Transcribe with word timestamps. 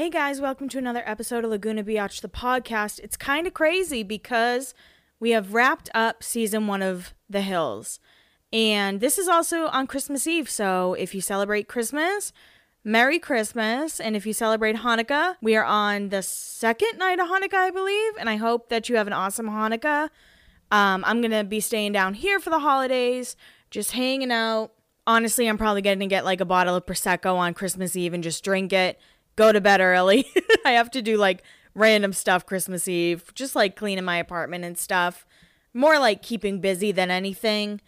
Hey 0.00 0.08
guys, 0.08 0.40
welcome 0.40 0.66
to 0.70 0.78
another 0.78 1.02
episode 1.04 1.44
of 1.44 1.50
Laguna 1.50 1.84
Biatch, 1.84 2.22
the 2.22 2.28
podcast. 2.30 3.00
It's 3.00 3.18
kind 3.18 3.46
of 3.46 3.52
crazy 3.52 4.02
because 4.02 4.72
we 5.20 5.32
have 5.32 5.52
wrapped 5.52 5.90
up 5.92 6.24
season 6.24 6.66
one 6.66 6.80
of 6.80 7.12
The 7.28 7.42
Hills. 7.42 8.00
And 8.50 9.00
this 9.00 9.18
is 9.18 9.28
also 9.28 9.66
on 9.66 9.86
Christmas 9.86 10.26
Eve. 10.26 10.48
So 10.48 10.94
if 10.94 11.14
you 11.14 11.20
celebrate 11.20 11.68
Christmas, 11.68 12.32
Merry 12.82 13.18
Christmas. 13.18 14.00
And 14.00 14.16
if 14.16 14.24
you 14.24 14.32
celebrate 14.32 14.76
Hanukkah, 14.76 15.36
we 15.42 15.54
are 15.54 15.66
on 15.66 16.08
the 16.08 16.22
second 16.22 16.96
night 16.96 17.20
of 17.20 17.28
Hanukkah, 17.28 17.58
I 17.58 17.70
believe. 17.70 18.12
And 18.18 18.30
I 18.30 18.36
hope 18.36 18.70
that 18.70 18.88
you 18.88 18.96
have 18.96 19.06
an 19.06 19.12
awesome 19.12 19.50
Hanukkah. 19.50 20.08
Um, 20.70 21.04
I'm 21.06 21.20
going 21.20 21.30
to 21.30 21.44
be 21.44 21.60
staying 21.60 21.92
down 21.92 22.14
here 22.14 22.40
for 22.40 22.48
the 22.48 22.60
holidays, 22.60 23.36
just 23.70 23.92
hanging 23.92 24.32
out. 24.32 24.72
Honestly, 25.06 25.46
I'm 25.46 25.58
probably 25.58 25.82
going 25.82 26.00
to 26.00 26.06
get 26.06 26.24
like 26.24 26.40
a 26.40 26.46
bottle 26.46 26.74
of 26.74 26.86
Prosecco 26.86 27.36
on 27.36 27.52
Christmas 27.52 27.94
Eve 27.96 28.14
and 28.14 28.24
just 28.24 28.42
drink 28.42 28.72
it 28.72 28.98
go 29.40 29.52
to 29.52 29.60
bed 29.60 29.80
early. 29.80 30.26
I 30.66 30.72
have 30.72 30.90
to 30.90 31.00
do 31.00 31.16
like 31.16 31.42
random 31.74 32.12
stuff 32.12 32.44
Christmas 32.44 32.86
Eve, 32.86 33.32
just 33.34 33.56
like 33.56 33.74
cleaning 33.74 34.04
my 34.04 34.18
apartment 34.18 34.64
and 34.64 34.76
stuff. 34.76 35.26
More 35.72 35.98
like 35.98 36.20
keeping 36.20 36.60
busy 36.60 36.92
than 36.92 37.10
anything. 37.10 37.80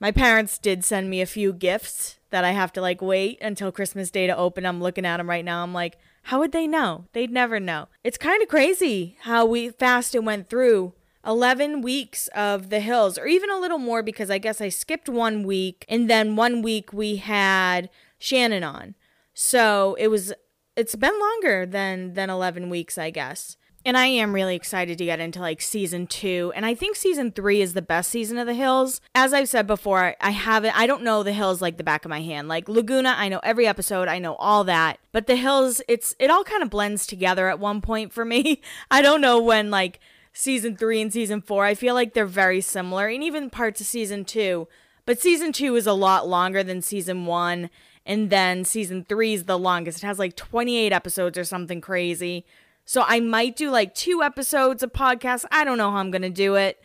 My 0.00 0.12
parents 0.12 0.56
did 0.56 0.84
send 0.84 1.10
me 1.10 1.20
a 1.20 1.26
few 1.26 1.52
gifts 1.52 2.18
that 2.30 2.42
I 2.42 2.52
have 2.52 2.72
to 2.72 2.80
like 2.80 3.02
wait 3.02 3.38
until 3.42 3.70
Christmas 3.70 4.10
Day 4.10 4.26
to 4.26 4.36
open. 4.36 4.64
I'm 4.64 4.80
looking 4.80 5.04
at 5.04 5.18
them 5.18 5.28
right 5.28 5.44
now. 5.44 5.62
I'm 5.62 5.74
like, 5.74 5.98
how 6.22 6.38
would 6.38 6.52
they 6.52 6.66
know? 6.66 7.04
They'd 7.12 7.30
never 7.30 7.60
know. 7.60 7.88
It's 8.02 8.16
kind 8.16 8.42
of 8.42 8.48
crazy 8.48 9.18
how 9.22 9.44
we 9.44 9.68
fast 9.68 10.14
it 10.14 10.24
went 10.24 10.48
through 10.48 10.94
11 11.26 11.82
weeks 11.82 12.28
of 12.28 12.70
the 12.70 12.80
hills, 12.80 13.18
or 13.18 13.26
even 13.26 13.50
a 13.50 13.60
little 13.60 13.78
more 13.78 14.02
because 14.02 14.30
I 14.30 14.38
guess 14.38 14.60
I 14.62 14.70
skipped 14.70 15.08
one 15.08 15.42
week 15.42 15.84
and 15.86 16.08
then 16.08 16.36
one 16.36 16.62
week 16.62 16.94
we 16.94 17.16
had 17.16 17.90
Shannon 18.18 18.64
on. 18.64 18.94
So 19.34 19.94
it 19.98 20.08
was 20.08 20.32
it's 20.78 20.94
been 20.94 21.18
longer 21.18 21.66
than 21.66 22.14
than 22.14 22.30
11 22.30 22.70
weeks, 22.70 22.96
I 22.96 23.10
guess. 23.10 23.56
And 23.84 23.96
I 23.96 24.06
am 24.06 24.34
really 24.34 24.54
excited 24.54 24.98
to 24.98 25.04
get 25.04 25.20
into 25.20 25.40
like 25.40 25.60
season 25.60 26.06
2, 26.06 26.52
and 26.54 26.64
I 26.64 26.74
think 26.74 26.94
season 26.94 27.32
3 27.32 27.60
is 27.62 27.74
the 27.74 27.82
best 27.82 28.10
season 28.10 28.38
of 28.38 28.46
The 28.46 28.54
Hills. 28.54 29.00
As 29.14 29.32
I've 29.32 29.48
said 29.48 29.66
before, 29.66 30.14
I 30.20 30.30
haven't 30.30 30.78
I 30.78 30.86
don't 30.86 31.02
know 31.02 31.22
The 31.22 31.32
Hills 31.32 31.60
like 31.60 31.78
the 31.78 31.84
back 31.84 32.04
of 32.04 32.10
my 32.10 32.20
hand. 32.20 32.48
Like 32.48 32.68
Laguna, 32.68 33.14
I 33.16 33.28
know 33.28 33.40
every 33.42 33.66
episode, 33.66 34.06
I 34.08 34.18
know 34.20 34.36
all 34.36 34.62
that. 34.64 34.98
But 35.10 35.26
The 35.26 35.36
Hills, 35.36 35.82
it's 35.88 36.14
it 36.20 36.30
all 36.30 36.44
kind 36.44 36.62
of 36.62 36.70
blends 36.70 37.06
together 37.06 37.48
at 37.48 37.58
one 37.58 37.80
point 37.80 38.12
for 38.12 38.24
me. 38.34 38.62
I 38.90 39.02
don't 39.02 39.20
know 39.20 39.40
when 39.40 39.70
like 39.70 39.98
season 40.32 40.76
3 40.76 41.02
and 41.02 41.12
season 41.12 41.40
4, 41.40 41.64
I 41.64 41.74
feel 41.74 41.94
like 41.94 42.14
they're 42.14 42.26
very 42.26 42.60
similar 42.60 43.08
and 43.08 43.24
even 43.24 43.50
parts 43.50 43.80
of 43.80 43.86
season 43.88 44.24
2. 44.24 44.68
But 45.06 45.20
season 45.20 45.52
2 45.52 45.74
is 45.74 45.86
a 45.86 45.92
lot 45.92 46.28
longer 46.28 46.62
than 46.62 46.82
season 46.82 47.26
1 47.26 47.70
and 48.08 48.30
then 48.30 48.64
season 48.64 49.04
three 49.06 49.34
is 49.34 49.44
the 49.44 49.58
longest. 49.58 50.02
It 50.02 50.06
has 50.06 50.18
like 50.18 50.34
28 50.34 50.92
episodes 50.92 51.36
or 51.36 51.44
something 51.44 51.82
crazy. 51.82 52.46
So 52.86 53.04
I 53.06 53.20
might 53.20 53.54
do 53.54 53.70
like 53.70 53.94
two 53.94 54.22
episodes 54.22 54.82
of 54.82 54.94
podcast. 54.94 55.44
I 55.52 55.62
don't 55.62 55.76
know 55.76 55.90
how 55.90 55.98
I'm 55.98 56.10
going 56.10 56.22
to 56.22 56.30
do 56.30 56.54
it. 56.54 56.82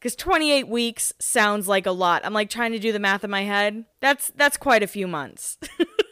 Cuz 0.00 0.14
28 0.14 0.68
weeks 0.68 1.12
sounds 1.18 1.66
like 1.66 1.84
a 1.84 1.90
lot. 1.90 2.24
I'm 2.24 2.32
like 2.32 2.48
trying 2.48 2.70
to 2.72 2.78
do 2.78 2.92
the 2.92 3.00
math 3.00 3.24
in 3.24 3.30
my 3.30 3.42
head. 3.42 3.86
That's 3.98 4.30
that's 4.36 4.56
quite 4.56 4.84
a 4.84 4.86
few 4.86 5.08
months. 5.08 5.58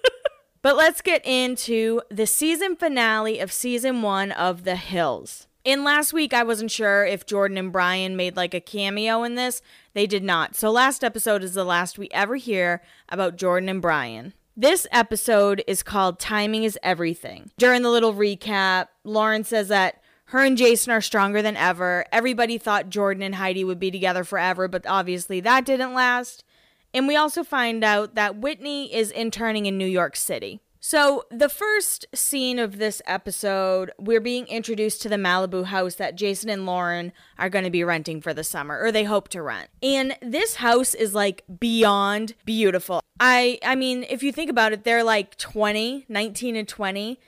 but 0.62 0.76
let's 0.76 1.00
get 1.00 1.24
into 1.24 2.00
the 2.10 2.26
season 2.26 2.74
finale 2.74 3.38
of 3.38 3.52
season 3.52 4.02
1 4.02 4.32
of 4.32 4.64
The 4.64 4.76
Hills. 4.76 5.46
In 5.62 5.84
last 5.84 6.12
week, 6.12 6.32
I 6.32 6.42
wasn't 6.42 6.70
sure 6.70 7.04
if 7.04 7.26
Jordan 7.26 7.58
and 7.58 7.70
Brian 7.70 8.16
made 8.16 8.34
like 8.34 8.54
a 8.54 8.60
cameo 8.60 9.22
in 9.22 9.34
this. 9.34 9.60
They 9.92 10.06
did 10.06 10.24
not. 10.24 10.56
So, 10.56 10.70
last 10.70 11.04
episode 11.04 11.44
is 11.44 11.54
the 11.54 11.64
last 11.64 11.98
we 11.98 12.08
ever 12.12 12.36
hear 12.36 12.82
about 13.10 13.36
Jordan 13.36 13.68
and 13.68 13.82
Brian. 13.82 14.32
This 14.60 14.86
episode 14.92 15.64
is 15.66 15.82
called 15.82 16.18
Timing 16.18 16.64
is 16.64 16.78
Everything. 16.82 17.50
During 17.56 17.80
the 17.80 17.88
little 17.88 18.12
recap, 18.12 18.88
Lauren 19.04 19.42
says 19.42 19.68
that 19.68 20.02
her 20.26 20.44
and 20.44 20.58
Jason 20.58 20.92
are 20.92 21.00
stronger 21.00 21.40
than 21.40 21.56
ever. 21.56 22.04
Everybody 22.12 22.58
thought 22.58 22.90
Jordan 22.90 23.22
and 23.22 23.36
Heidi 23.36 23.64
would 23.64 23.80
be 23.80 23.90
together 23.90 24.22
forever, 24.22 24.68
but 24.68 24.84
obviously 24.86 25.40
that 25.40 25.64
didn't 25.64 25.94
last. 25.94 26.44
And 26.92 27.08
we 27.08 27.16
also 27.16 27.42
find 27.42 27.82
out 27.82 28.16
that 28.16 28.36
Whitney 28.36 28.94
is 28.94 29.10
interning 29.10 29.64
in 29.64 29.78
New 29.78 29.86
York 29.86 30.14
City. 30.14 30.60
So, 30.82 31.24
the 31.30 31.50
first 31.50 32.06
scene 32.14 32.58
of 32.58 32.78
this 32.78 33.02
episode, 33.06 33.92
we're 33.98 34.18
being 34.18 34.46
introduced 34.46 35.02
to 35.02 35.10
the 35.10 35.16
Malibu 35.16 35.66
house 35.66 35.96
that 35.96 36.16
Jason 36.16 36.48
and 36.48 36.64
Lauren 36.64 37.12
are 37.38 37.50
going 37.50 37.66
to 37.66 37.70
be 37.70 37.84
renting 37.84 38.22
for 38.22 38.32
the 38.32 38.42
summer, 38.42 38.80
or 38.80 38.90
they 38.90 39.04
hope 39.04 39.28
to 39.28 39.42
rent. 39.42 39.68
And 39.82 40.16
this 40.22 40.56
house 40.56 40.94
is 40.94 41.14
like 41.14 41.44
beyond 41.60 42.34
beautiful. 42.46 43.02
I 43.20 43.58
I 43.62 43.74
mean, 43.74 44.06
if 44.08 44.22
you 44.22 44.32
think 44.32 44.48
about 44.48 44.72
it, 44.72 44.84
they're 44.84 45.04
like 45.04 45.36
20, 45.36 46.06
19 46.08 46.56
and 46.56 46.66
20. 46.66 47.20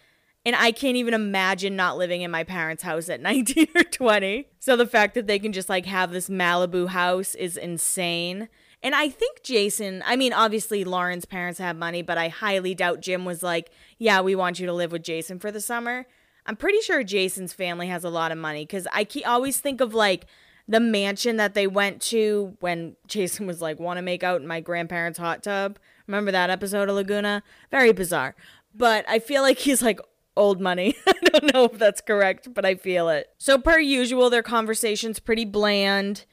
And 0.44 0.56
I 0.56 0.72
can't 0.72 0.96
even 0.96 1.14
imagine 1.14 1.76
not 1.76 1.98
living 1.98 2.22
in 2.22 2.30
my 2.30 2.44
parents' 2.44 2.82
house 2.82 3.10
at 3.10 3.20
19 3.20 3.68
or 3.74 3.84
20. 3.84 4.48
So 4.60 4.76
the 4.76 4.86
fact 4.86 5.14
that 5.14 5.26
they 5.26 5.38
can 5.38 5.52
just 5.52 5.68
like 5.68 5.84
have 5.84 6.10
this 6.10 6.30
Malibu 6.30 6.88
house 6.88 7.34
is 7.34 7.58
insane. 7.58 8.48
And 8.82 8.94
I 8.94 9.08
think 9.08 9.42
Jason, 9.42 10.02
I 10.04 10.16
mean, 10.16 10.32
obviously 10.32 10.84
Lauren's 10.84 11.24
parents 11.24 11.60
have 11.60 11.76
money, 11.76 12.02
but 12.02 12.18
I 12.18 12.28
highly 12.28 12.74
doubt 12.74 13.00
Jim 13.00 13.24
was 13.24 13.42
like, 13.42 13.70
yeah, 13.98 14.20
we 14.20 14.34
want 14.34 14.58
you 14.58 14.66
to 14.66 14.72
live 14.72 14.90
with 14.90 15.04
Jason 15.04 15.38
for 15.38 15.52
the 15.52 15.60
summer. 15.60 16.06
I'm 16.46 16.56
pretty 16.56 16.80
sure 16.80 17.04
Jason's 17.04 17.52
family 17.52 17.86
has 17.86 18.02
a 18.02 18.10
lot 18.10 18.32
of 18.32 18.38
money 18.38 18.64
because 18.64 18.88
I 18.92 19.04
keep, 19.04 19.26
always 19.28 19.60
think 19.60 19.80
of 19.80 19.94
like 19.94 20.26
the 20.66 20.80
mansion 20.80 21.36
that 21.36 21.54
they 21.54 21.66
went 21.66 22.00
to 22.02 22.56
when 22.60 22.96
Jason 23.06 23.46
was 23.46 23.60
like, 23.60 23.78
want 23.78 23.98
to 23.98 24.02
make 24.02 24.24
out 24.24 24.40
in 24.40 24.46
my 24.46 24.60
grandparents' 24.60 25.18
hot 25.18 25.42
tub. 25.42 25.78
Remember 26.06 26.32
that 26.32 26.50
episode 26.50 26.88
of 26.88 26.96
Laguna? 26.96 27.42
Very 27.70 27.92
bizarre. 27.92 28.34
But 28.74 29.04
I 29.08 29.20
feel 29.20 29.42
like 29.42 29.58
he's 29.58 29.82
like 29.82 30.00
old 30.36 30.60
money. 30.60 30.96
I 31.06 31.12
don't 31.24 31.54
know 31.54 31.64
if 31.64 31.78
that's 31.78 32.00
correct, 32.00 32.52
but 32.52 32.64
I 32.64 32.74
feel 32.74 33.08
it. 33.08 33.28
So, 33.38 33.58
per 33.58 33.78
usual, 33.78 34.30
their 34.30 34.42
conversation's 34.42 35.20
pretty 35.20 35.44
bland. 35.44 36.24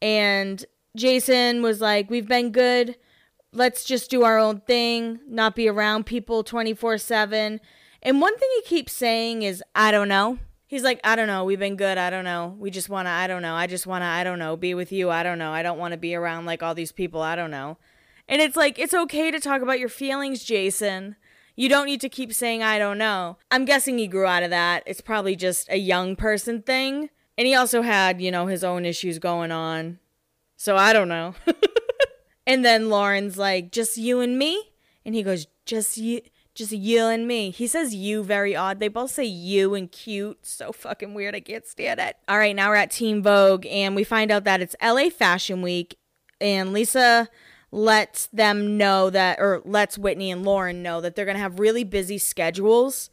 And 0.00 0.64
Jason 0.96 1.62
was 1.62 1.80
like, 1.80 2.10
We've 2.10 2.28
been 2.28 2.50
good. 2.50 2.96
Let's 3.52 3.84
just 3.84 4.10
do 4.10 4.22
our 4.24 4.38
own 4.38 4.60
thing, 4.60 5.20
not 5.28 5.54
be 5.54 5.68
around 5.68 6.06
people 6.06 6.42
24 6.42 6.98
7. 6.98 7.60
And 8.02 8.20
one 8.20 8.36
thing 8.38 8.48
he 8.56 8.62
keeps 8.62 8.92
saying 8.92 9.42
is, 9.42 9.62
I 9.74 9.90
don't 9.90 10.08
know. 10.08 10.38
He's 10.66 10.82
like, 10.82 11.00
I 11.04 11.16
don't 11.16 11.26
know. 11.26 11.44
We've 11.44 11.58
been 11.58 11.76
good. 11.76 11.98
I 11.98 12.08
don't 12.08 12.24
know. 12.24 12.56
We 12.58 12.70
just 12.70 12.88
want 12.88 13.06
to, 13.06 13.10
I 13.10 13.26
don't 13.26 13.42
know. 13.42 13.54
I 13.54 13.66
just 13.66 13.86
want 13.86 14.02
to, 14.02 14.06
I 14.06 14.24
don't 14.24 14.38
know, 14.38 14.56
be 14.56 14.72
with 14.72 14.90
you. 14.90 15.10
I 15.10 15.22
don't 15.22 15.38
know. 15.38 15.52
I 15.52 15.62
don't 15.62 15.78
want 15.78 15.92
to 15.92 15.98
be 15.98 16.14
around 16.14 16.46
like 16.46 16.62
all 16.62 16.74
these 16.74 16.92
people. 16.92 17.20
I 17.20 17.36
don't 17.36 17.50
know. 17.50 17.76
And 18.26 18.40
it's 18.40 18.56
like, 18.56 18.78
it's 18.78 18.94
okay 18.94 19.30
to 19.30 19.38
talk 19.38 19.60
about 19.60 19.78
your 19.78 19.90
feelings, 19.90 20.42
Jason. 20.42 21.16
You 21.56 21.68
don't 21.68 21.84
need 21.84 22.00
to 22.00 22.08
keep 22.08 22.32
saying, 22.32 22.62
I 22.62 22.78
don't 22.78 22.96
know. 22.96 23.36
I'm 23.50 23.66
guessing 23.66 23.98
he 23.98 24.06
grew 24.06 24.24
out 24.24 24.42
of 24.42 24.50
that. 24.50 24.82
It's 24.86 25.02
probably 25.02 25.36
just 25.36 25.68
a 25.70 25.76
young 25.76 26.16
person 26.16 26.62
thing. 26.62 27.10
And 27.36 27.46
he 27.46 27.54
also 27.54 27.82
had, 27.82 28.22
you 28.22 28.30
know, 28.30 28.46
his 28.46 28.64
own 28.64 28.86
issues 28.86 29.18
going 29.18 29.52
on. 29.52 29.98
So 30.62 30.76
I 30.76 30.92
don't 30.92 31.08
know. 31.08 31.34
and 32.46 32.64
then 32.64 32.88
Lauren's 32.88 33.36
like, 33.36 33.72
just 33.72 33.96
you 33.96 34.20
and 34.20 34.38
me? 34.38 34.70
And 35.04 35.12
he 35.12 35.24
goes, 35.24 35.48
just 35.66 35.96
you. 35.96 36.20
Just 36.54 36.70
you 36.70 37.06
and 37.06 37.26
me. 37.26 37.50
He 37.50 37.66
says 37.66 37.96
you 37.96 38.22
very 38.22 38.54
odd. 38.54 38.78
They 38.78 38.86
both 38.86 39.10
say 39.10 39.24
you 39.24 39.74
and 39.74 39.90
cute. 39.90 40.46
So 40.46 40.70
fucking 40.70 41.14
weird. 41.14 41.34
I 41.34 41.40
can't 41.40 41.66
stand 41.66 41.98
it. 41.98 42.14
All 42.28 42.38
right, 42.38 42.54
now 42.54 42.68
we're 42.68 42.76
at 42.76 42.92
Teen 42.92 43.24
Vogue 43.24 43.66
and 43.66 43.96
we 43.96 44.04
find 44.04 44.30
out 44.30 44.44
that 44.44 44.60
it's 44.60 44.76
LA 44.80 45.10
Fashion 45.10 45.62
Week 45.62 45.98
and 46.40 46.72
Lisa 46.72 47.28
lets 47.72 48.28
them 48.28 48.76
know 48.76 49.10
that, 49.10 49.40
or 49.40 49.62
lets 49.64 49.98
Whitney 49.98 50.30
and 50.30 50.44
Lauren 50.44 50.80
know 50.80 51.00
that 51.00 51.16
they're 51.16 51.24
going 51.24 51.38
to 51.38 51.42
have 51.42 51.58
really 51.58 51.82
busy 51.82 52.18
schedules. 52.18 53.10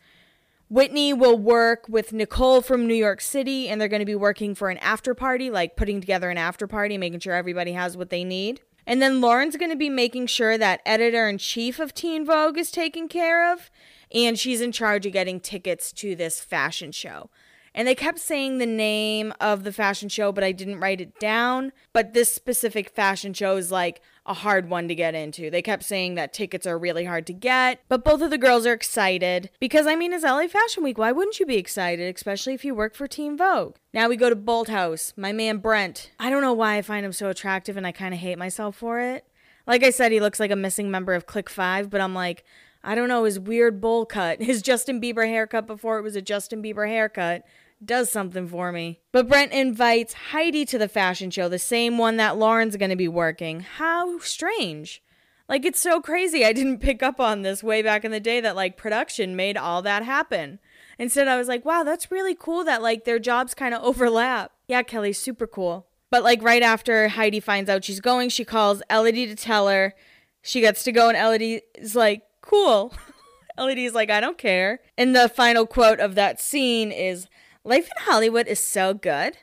Whitney 0.69 1.13
will 1.13 1.38
work 1.38 1.88
with 1.90 2.13
Nicole 2.13 2.62
from 2.62 2.85
New 2.85 2.94
York 2.94 3.22
City, 3.22 3.68
and 3.68 3.81
they're 3.81 3.88
going 3.88 4.02
to 4.02 4.06
be 4.06 4.13
working 4.13 4.53
for 4.53 4.69
an 4.69 4.78
after 4.78 5.16
party, 5.16 5.50
like 5.50 5.75
putting 5.75 6.00
together 6.00 6.30
an 6.30 6.38
after 6.38 6.68
party, 6.68 6.96
making 6.96 7.22
sure 7.22 7.34
everybody 7.34 7.72
has 7.72 7.97
what 7.97 8.12
they 8.12 8.24
need. 8.24 8.62
And 8.85 9.02
then 9.02 9.19
Lauren's 9.19 9.57
going 9.57 9.72
to 9.72 9.75
be 9.75 9.90
making 9.90 10.28
sure 10.28 10.59
that 10.59 10.81
editor 10.85 11.28
in 11.28 11.39
chief 11.39 11.80
of 11.80 11.95
Teen 11.95 12.24
Vogue 12.24 12.57
is 12.57 12.69
taken 12.69 13.07
care 13.07 13.51
of, 13.51 13.71
and 14.13 14.38
she's 14.38 14.62
in 14.62 14.71
charge 14.71 15.07
of 15.07 15.13
getting 15.13 15.39
tickets 15.39 15.92
to 15.94 16.16
this 16.16 16.39
fashion 16.39 16.92
show. 16.92 17.31
And 17.74 17.88
they 17.88 17.95
kept 17.95 18.19
saying 18.19 18.57
the 18.57 18.65
name 18.65 19.33
of 19.39 19.63
the 19.63 19.74
fashion 19.74 20.10
show, 20.10 20.31
but 20.31 20.44
I 20.44 20.51
didn't 20.51 20.80
write 20.80 21.01
it 21.01 21.19
down. 21.19 21.72
But 21.94 22.13
this 22.13 22.33
specific 22.33 22.89
fashion 22.89 23.33
show 23.33 23.57
is 23.57 23.72
like 23.72 24.01
a 24.29 24.33
hard 24.35 24.69
one 24.69 24.87
to 24.87 24.93
get 24.95 25.15
into. 25.15 25.49
They 25.49 25.63
kept 25.63 25.83
saying 25.83 26.13
that 26.15 26.33
tickets 26.33 26.67
are 26.67 26.77
really 26.77 27.03
hard 27.03 27.25
to 27.27 27.33
get, 27.33 27.81
but 27.89 28.03
both 28.03 28.21
of 28.21 28.29
the 28.29 28.37
girls 28.37 28.65
are 28.67 28.73
excited 28.73 29.49
because 29.59 29.87
I 29.87 29.95
mean, 29.95 30.13
it's 30.13 30.23
LA 30.23 30.47
Fashion 30.47 30.83
Week. 30.83 30.99
Why 30.99 31.11
wouldn't 31.11 31.39
you 31.39 31.47
be 31.47 31.57
excited, 31.57 32.15
especially 32.15 32.53
if 32.53 32.63
you 32.63 32.75
work 32.75 32.93
for 32.93 33.07
Teen 33.07 33.35
Vogue? 33.35 33.75
Now 33.91 34.07
we 34.07 34.15
go 34.15 34.29
to 34.29 34.35
Bolthouse. 34.35 35.13
My 35.17 35.33
man 35.33 35.57
Brent. 35.57 36.11
I 36.19 36.29
don't 36.29 36.43
know 36.43 36.53
why 36.53 36.77
I 36.77 36.83
find 36.83 37.03
him 37.03 37.11
so 37.11 37.29
attractive 37.29 37.75
and 37.75 37.87
I 37.87 37.91
kind 37.91 38.13
of 38.13 38.19
hate 38.19 38.37
myself 38.37 38.75
for 38.75 38.99
it. 38.99 39.25
Like 39.65 39.83
I 39.83 39.89
said, 39.89 40.11
he 40.11 40.19
looks 40.19 40.39
like 40.39 40.51
a 40.51 40.55
missing 40.55 40.91
member 40.91 41.15
of 41.15 41.25
Click 41.25 41.49
5, 41.49 41.89
but 41.89 41.99
I'm 41.99 42.13
like, 42.13 42.45
I 42.83 42.93
don't 42.93 43.09
know, 43.09 43.23
his 43.23 43.39
weird 43.39 43.81
bowl 43.81 44.05
cut, 44.05 44.41
his 44.43 44.61
Justin 44.61 45.01
Bieber 45.01 45.27
haircut 45.27 45.65
before 45.65 45.97
it 45.97 46.03
was 46.03 46.15
a 46.15 46.21
Justin 46.21 46.61
Bieber 46.61 46.87
haircut 46.87 47.43
does 47.83 48.11
something 48.11 48.47
for 48.47 48.71
me. 48.71 48.99
But 49.11 49.27
Brent 49.27 49.51
invites 49.51 50.13
Heidi 50.13 50.65
to 50.65 50.77
the 50.77 50.87
fashion 50.89 51.31
show, 51.31 51.49
the 51.49 51.59
same 51.59 51.97
one 51.97 52.17
that 52.17 52.37
Lauren's 52.37 52.77
going 52.77 52.89
to 52.89 52.95
be 52.95 53.07
working. 53.07 53.61
How 53.61 54.19
strange. 54.19 55.01
Like 55.47 55.65
it's 55.65 55.79
so 55.79 56.01
crazy. 56.01 56.45
I 56.45 56.53
didn't 56.53 56.79
pick 56.81 57.01
up 57.01 57.19
on 57.19 57.41
this 57.41 57.63
way 57.63 57.81
back 57.81 58.05
in 58.05 58.11
the 58.11 58.19
day 58.19 58.39
that 58.41 58.55
like 58.55 58.77
production 58.77 59.35
made 59.35 59.57
all 59.57 59.81
that 59.81 60.03
happen. 60.03 60.59
Instead, 60.97 61.27
I 61.27 61.37
was 61.37 61.47
like, 61.47 61.63
wow, 61.65 61.83
that's 61.83 62.11
really 62.11 62.35
cool 62.35 62.63
that 62.65 62.81
like 62.81 63.05
their 63.05 63.19
jobs 63.19 63.53
kind 63.53 63.73
of 63.73 63.83
overlap. 63.83 64.51
Yeah, 64.67 64.83
Kelly's 64.83 65.17
super 65.17 65.47
cool. 65.47 65.87
But 66.11 66.23
like 66.23 66.41
right 66.43 66.63
after 66.63 67.07
Heidi 67.09 67.39
finds 67.39 67.69
out 67.69 67.83
she's 67.83 67.99
going, 67.99 68.29
she 68.29 68.43
calls 68.43 68.81
Elodie 68.89 69.27
to 69.27 69.35
tell 69.35 69.67
her 69.67 69.93
she 70.41 70.61
gets 70.61 70.83
to 70.83 70.91
go, 70.91 71.09
and 71.09 71.17
Elodie 71.17 71.61
is 71.75 71.95
like, 71.95 72.23
cool. 72.41 72.93
Elodie's 73.57 73.93
like, 73.93 74.09
I 74.09 74.21
don't 74.21 74.37
care. 74.37 74.79
And 74.97 75.15
the 75.15 75.29
final 75.29 75.65
quote 75.65 75.99
of 75.99 76.15
that 76.15 76.39
scene 76.39 76.91
is 76.91 77.27
Life 77.63 77.85
in 77.85 78.03
Hollywood 78.03 78.47
is 78.47 78.59
so 78.59 78.94
good. 78.94 79.38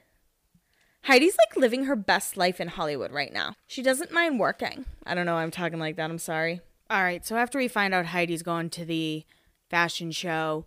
Heidi's 1.02 1.36
like 1.38 1.56
living 1.56 1.84
her 1.84 1.94
best 1.94 2.36
life 2.36 2.60
in 2.60 2.68
Hollywood 2.68 3.12
right 3.12 3.32
now. 3.32 3.54
She 3.66 3.82
doesn't 3.82 4.10
mind 4.10 4.40
working. 4.40 4.86
I 5.04 5.14
don't 5.14 5.26
know, 5.26 5.36
I'm 5.36 5.50
talking 5.50 5.78
like 5.78 5.96
that. 5.96 6.10
I'm 6.10 6.18
sorry. 6.18 6.60
All 6.90 7.02
right, 7.02 7.24
so 7.24 7.36
after 7.36 7.58
we 7.58 7.68
find 7.68 7.94
out 7.94 8.06
Heidi's 8.06 8.42
going 8.42 8.70
to 8.70 8.84
the 8.84 9.24
fashion 9.70 10.10
show, 10.10 10.66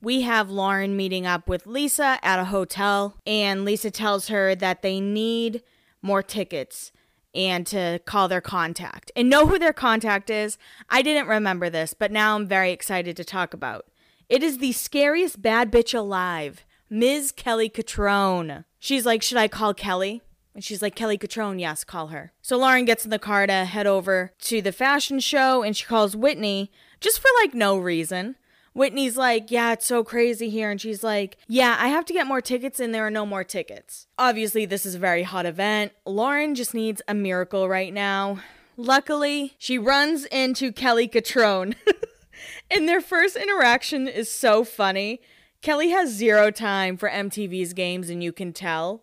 we 0.00 0.22
have 0.22 0.50
Lauren 0.50 0.96
meeting 0.96 1.26
up 1.26 1.48
with 1.48 1.66
Lisa 1.66 2.18
at 2.22 2.38
a 2.38 2.46
hotel, 2.46 3.16
and 3.26 3.64
Lisa 3.64 3.90
tells 3.90 4.28
her 4.28 4.54
that 4.54 4.82
they 4.82 5.00
need 5.00 5.62
more 6.02 6.22
tickets 6.22 6.92
and 7.34 7.66
to 7.66 8.00
call 8.06 8.28
their 8.28 8.40
contact 8.40 9.12
and 9.14 9.28
know 9.28 9.46
who 9.46 9.58
their 9.58 9.72
contact 9.72 10.30
is. 10.30 10.58
I 10.88 11.02
didn't 11.02 11.28
remember 11.28 11.70
this, 11.70 11.94
but 11.94 12.10
now 12.10 12.34
I'm 12.34 12.46
very 12.46 12.72
excited 12.72 13.16
to 13.16 13.24
talk 13.24 13.54
about. 13.54 13.86
It 14.28 14.42
is 14.42 14.58
the 14.58 14.72
scariest 14.72 15.40
bad 15.40 15.70
bitch 15.70 15.96
alive, 15.96 16.65
Ms. 16.88 17.32
Kelly 17.32 17.68
Cutrone. 17.68 18.64
She's 18.78 19.06
like, 19.06 19.22
Should 19.22 19.38
I 19.38 19.48
call 19.48 19.74
Kelly? 19.74 20.22
And 20.56 20.64
she's 20.64 20.80
like, 20.80 20.94
Kelly 20.94 21.18
Cutrone, 21.18 21.60
yes, 21.60 21.84
call 21.84 22.06
her. 22.06 22.32
So 22.40 22.56
Lauren 22.56 22.86
gets 22.86 23.04
in 23.04 23.10
the 23.10 23.18
car 23.18 23.46
to 23.46 23.66
head 23.66 23.86
over 23.86 24.32
to 24.40 24.62
the 24.62 24.72
fashion 24.72 25.20
show 25.20 25.62
and 25.62 25.76
she 25.76 25.84
calls 25.84 26.16
Whitney 26.16 26.72
just 26.98 27.20
for 27.20 27.28
like 27.42 27.52
no 27.52 27.76
reason. 27.76 28.36
Whitney's 28.72 29.18
like, 29.18 29.50
Yeah, 29.50 29.72
it's 29.72 29.84
so 29.84 30.02
crazy 30.02 30.48
here. 30.48 30.70
And 30.70 30.80
she's 30.80 31.04
like, 31.04 31.36
Yeah, 31.46 31.76
I 31.78 31.88
have 31.88 32.06
to 32.06 32.14
get 32.14 32.26
more 32.26 32.40
tickets 32.40 32.80
and 32.80 32.94
there 32.94 33.06
are 33.06 33.10
no 33.10 33.26
more 33.26 33.44
tickets. 33.44 34.06
Obviously, 34.18 34.64
this 34.64 34.86
is 34.86 34.94
a 34.94 34.98
very 34.98 35.24
hot 35.24 35.44
event. 35.44 35.92
Lauren 36.06 36.54
just 36.54 36.72
needs 36.72 37.02
a 37.06 37.12
miracle 37.12 37.68
right 37.68 37.92
now. 37.92 38.38
Luckily, 38.78 39.54
she 39.58 39.76
runs 39.76 40.24
into 40.26 40.72
Kelly 40.72 41.06
Cutrone. 41.06 41.74
and 42.70 42.88
their 42.88 43.02
first 43.02 43.36
interaction 43.36 44.08
is 44.08 44.30
so 44.30 44.64
funny 44.64 45.20
Kelly 45.66 45.90
has 45.90 46.14
zero 46.14 46.52
time 46.52 46.96
for 46.96 47.10
MTV's 47.10 47.72
games, 47.72 48.08
and 48.08 48.22
you 48.22 48.30
can 48.30 48.52
tell. 48.52 49.02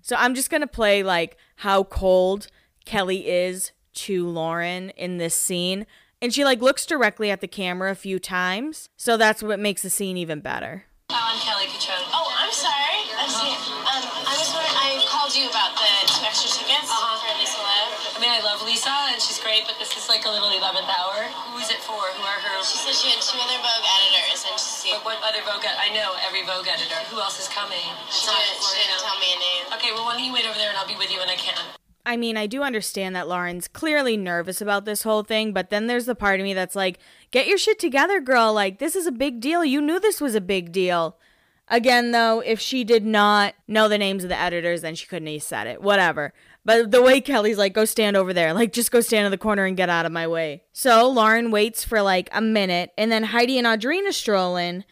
So 0.00 0.16
I'm 0.16 0.34
just 0.34 0.48
going 0.48 0.62
to 0.62 0.66
play 0.66 1.02
like 1.02 1.36
how 1.56 1.84
cold 1.84 2.46
Kelly 2.86 3.28
is 3.28 3.72
to 4.08 4.26
Lauren 4.26 4.88
in 4.96 5.18
this 5.18 5.34
scene. 5.34 5.84
And 6.22 6.32
she 6.32 6.42
like 6.42 6.62
looks 6.62 6.86
directly 6.86 7.30
at 7.30 7.42
the 7.42 7.48
camera 7.48 7.90
a 7.90 7.94
few 7.94 8.18
times. 8.18 8.88
So 8.96 9.18
that's 9.18 9.42
what 9.42 9.60
makes 9.60 9.82
the 9.82 9.90
scene 9.90 10.16
even 10.16 10.40
better. 10.40 10.86
I'm 11.10 11.36
Kelly 11.44 11.66
Cutrone. 11.66 12.08
Oh, 12.16 12.32
I'm 12.32 12.48
sorry. 12.48 13.04
I'm 13.20 13.28
sorry. 13.28 13.52
Um, 13.84 14.00
I 14.24 14.40
was 14.40 14.48
wondering, 14.56 14.72
I 14.72 15.04
called 15.04 15.36
you 15.36 15.52
about 15.52 15.76
the 15.76 15.90
two 16.08 16.24
extra 16.24 16.48
tickets 16.48 16.88
uh-huh. 16.88 17.20
for 17.20 17.36
Lisa 17.36 17.60
Love. 17.60 18.16
I 18.16 18.18
mean, 18.24 18.32
I 18.32 18.40
love 18.40 18.64
Lisa 18.64 18.88
and 19.12 19.20
she's 19.20 19.36
great, 19.36 19.68
but 19.68 19.76
this 19.76 19.92
is 20.00 20.08
like 20.08 20.24
a 20.24 20.32
little 20.32 20.48
11th 20.48 20.88
hour. 20.88 21.28
Who 21.52 21.60
is 21.60 21.68
it 21.68 21.84
for? 21.84 22.00
Who 22.16 22.22
are 22.24 22.40
her? 22.40 22.56
She 22.64 22.80
said 22.80 22.96
she 22.96 23.12
had 23.12 23.20
two 23.20 23.36
other 23.36 23.60
Vogue 23.60 23.84
editors 23.84 24.09
and 24.92 25.02
But 25.04 25.18
what 25.18 25.18
other 25.22 25.42
Vogue? 25.46 25.64
I 25.64 25.90
know 25.94 26.14
every 26.26 26.42
Vogue 26.42 26.66
editor. 26.66 26.98
Who 27.10 27.20
else 27.20 27.38
is 27.40 27.48
coming? 27.48 27.78
She, 28.10 28.26
didn't, 28.26 28.62
she 28.62 28.82
didn't 28.82 29.00
tell 29.00 29.18
me 29.18 29.28
a 29.34 29.38
name. 29.38 29.64
Okay, 29.74 29.92
well, 29.92 30.04
why 30.04 30.16
don't 30.16 30.24
you 30.24 30.32
wait 30.32 30.46
over 30.46 30.58
there 30.58 30.68
and 30.68 30.78
I'll 30.78 30.88
be 30.88 30.96
with 30.96 31.10
you 31.10 31.18
when 31.18 31.28
I 31.28 31.36
can. 31.36 31.56
I 32.06 32.16
mean, 32.16 32.36
I 32.36 32.46
do 32.46 32.62
understand 32.62 33.14
that 33.14 33.28
Lauren's 33.28 33.68
clearly 33.68 34.16
nervous 34.16 34.60
about 34.60 34.84
this 34.84 35.02
whole 35.02 35.22
thing, 35.22 35.52
but 35.52 35.70
then 35.70 35.86
there's 35.86 36.06
the 36.06 36.14
part 36.14 36.40
of 36.40 36.44
me 36.44 36.54
that's 36.54 36.74
like, 36.74 36.98
get 37.30 37.46
your 37.46 37.58
shit 37.58 37.78
together, 37.78 38.20
girl. 38.20 38.52
Like, 38.52 38.78
this 38.78 38.96
is 38.96 39.06
a 39.06 39.12
big 39.12 39.40
deal. 39.40 39.64
You 39.64 39.80
knew 39.80 40.00
this 40.00 40.20
was 40.20 40.34
a 40.34 40.40
big 40.40 40.72
deal. 40.72 41.18
Again, 41.68 42.10
though, 42.10 42.40
if 42.40 42.58
she 42.58 42.82
did 42.82 43.04
not 43.04 43.54
know 43.68 43.86
the 43.86 43.98
names 43.98 44.24
of 44.24 44.30
the 44.30 44.38
editors, 44.38 44.80
then 44.82 44.96
she 44.96 45.06
couldn't 45.06 45.32
have 45.32 45.42
said 45.42 45.68
it. 45.68 45.80
Whatever. 45.80 46.32
But 46.70 46.92
the 46.92 47.02
way 47.02 47.20
Kelly's 47.20 47.58
like, 47.58 47.72
go 47.72 47.84
stand 47.84 48.16
over 48.16 48.32
there, 48.32 48.54
like, 48.54 48.72
just 48.72 48.92
go 48.92 49.00
stand 49.00 49.24
in 49.24 49.32
the 49.32 49.38
corner 49.38 49.64
and 49.64 49.76
get 49.76 49.88
out 49.88 50.06
of 50.06 50.12
my 50.12 50.28
way. 50.28 50.62
So 50.72 51.08
Lauren 51.08 51.50
waits 51.50 51.82
for 51.82 52.00
like 52.00 52.28
a 52.30 52.40
minute, 52.40 52.92
and 52.96 53.10
then 53.10 53.24
Heidi 53.24 53.58
and 53.58 53.66
Audrina 53.66 54.12
stroll 54.12 54.54
in, 54.54 54.84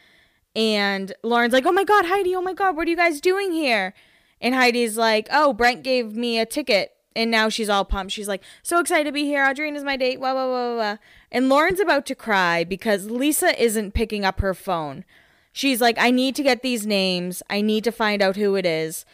and 0.56 1.12
Lauren's 1.22 1.52
like, 1.52 1.66
oh 1.66 1.70
my 1.70 1.84
God, 1.84 2.06
Heidi, 2.06 2.34
oh 2.34 2.42
my 2.42 2.52
God, 2.52 2.74
what 2.74 2.88
are 2.88 2.90
you 2.90 2.96
guys 2.96 3.20
doing 3.20 3.52
here? 3.52 3.94
And 4.40 4.56
Heidi's 4.56 4.98
like, 4.98 5.28
oh, 5.30 5.52
Brent 5.52 5.84
gave 5.84 6.16
me 6.16 6.40
a 6.40 6.46
ticket. 6.46 6.94
And 7.14 7.30
now 7.30 7.48
she's 7.48 7.68
all 7.68 7.84
pumped. 7.84 8.12
She's 8.12 8.26
like, 8.26 8.42
so 8.64 8.80
excited 8.80 9.04
to 9.04 9.12
be 9.12 9.26
here. 9.26 9.44
Audrina's 9.44 9.84
my 9.84 9.96
date. 9.96 10.18
Wah, 10.18 10.34
wah, 10.34 10.48
wah, 10.48 10.76
wah. 10.76 10.96
And 11.30 11.48
Lauren's 11.48 11.78
about 11.78 12.06
to 12.06 12.16
cry 12.16 12.64
because 12.64 13.08
Lisa 13.08 13.60
isn't 13.62 13.94
picking 13.94 14.24
up 14.24 14.40
her 14.40 14.52
phone. 14.52 15.04
She's 15.52 15.80
like, 15.80 15.96
I 15.96 16.10
need 16.10 16.34
to 16.36 16.42
get 16.42 16.62
these 16.62 16.86
names. 16.86 17.40
I 17.48 17.60
need 17.60 17.84
to 17.84 17.92
find 17.92 18.20
out 18.20 18.34
who 18.34 18.56
it 18.56 18.66
is 18.66 19.04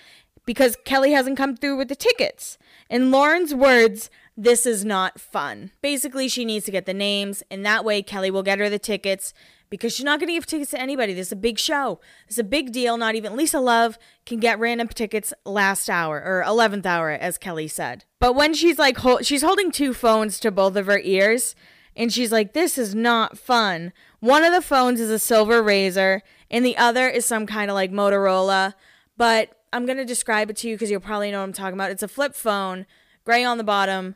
because 0.45 0.77
Kelly 0.85 1.13
hasn't 1.13 1.37
come 1.37 1.57
through 1.57 1.77
with 1.77 1.89
the 1.89 1.97
tickets. 1.97 2.59
In 2.91 3.11
Lauren's 3.11 3.55
words, 3.55 4.11
this 4.37 4.67
is 4.67 4.85
not 4.85 5.21
fun. 5.21 5.71
Basically, 5.81 6.29
she 6.29 6.45
needs 6.45 6.65
to 6.67 6.73
get 6.73 6.87
the 6.87 6.95
names, 6.95 7.43
and 7.51 7.65
that 7.65 7.85
way 7.85 8.03
Kelly 8.03 8.31
will 8.31 8.43
get 8.43 8.59
her 8.59 8.69
the 8.69 8.79
tickets 8.79 9.33
because 9.71 9.95
she's 9.95 10.05
not 10.05 10.21
going 10.21 10.29
to 10.29 10.35
give 10.35 10.47
tickets 10.47 10.71
to 10.73 10.81
anybody. 10.81 11.15
This 11.15 11.29
is 11.29 11.33
a 11.33 11.37
big 11.37 11.59
show. 11.59 12.01
It's 12.29 12.39
a 12.39 12.45
big 12.45 12.73
deal. 12.73 12.97
Not 12.97 13.15
even 13.15 13.37
Lisa 13.37 13.61
Love 13.61 13.99
can 14.27 14.39
get 14.39 14.59
random 14.59 14.89
tickets 14.89 15.33
last 15.45 15.89
hour 15.89 16.23
or 16.23 16.45
11th 16.47 16.87
hour, 16.87 17.11
as 17.11 17.39
Kelly 17.39 17.69
said. 17.69 18.05
But 18.21 18.35
when 18.35 18.55
she's 18.55 18.79
like, 18.79 18.99
she's 19.23 19.43
holding 19.43 19.71
two 19.71 19.95
phones 19.95 20.39
to 20.41 20.51
both 20.51 20.77
of 20.77 20.87
her 20.87 21.01
ears, 21.01 21.55
and 21.97 22.13
she's 22.13 22.33
like, 22.33 22.53
this 22.53 22.77
is 22.77 22.95
not 22.95 23.39
fun. 23.39 23.93
One 24.21 24.45
of 24.45 24.53
the 24.53 24.63
phones 24.63 25.01
is 25.01 25.11
a 25.11 25.19
silver 25.19 25.63
Razr, 25.63 26.21
and 26.51 26.65
the 26.65 26.77
other 26.77 27.09
is 27.09 27.25
some 27.25 27.47
kind 27.47 27.71
of 27.71 27.75
like 27.75 27.93
Motorola. 27.93 28.75
But 29.17 29.57
I'm 29.75 29.87
to 29.99 30.05
describe 30.05 30.51
it 30.51 30.57
to 30.59 30.69
you 30.69 30.77
because 30.77 30.91
you'll 30.91 31.01
probably 31.01 31.31
know 31.31 31.39
what 31.39 31.45
I'm 31.45 31.53
talking 31.53 31.75
about. 31.75 31.91
It's 31.91 32.03
a 32.03 32.09
flip 32.09 32.35
phone, 32.35 32.87
gray 33.25 33.45
on 33.45 33.59
the 33.59 33.65
bottom, 33.65 34.15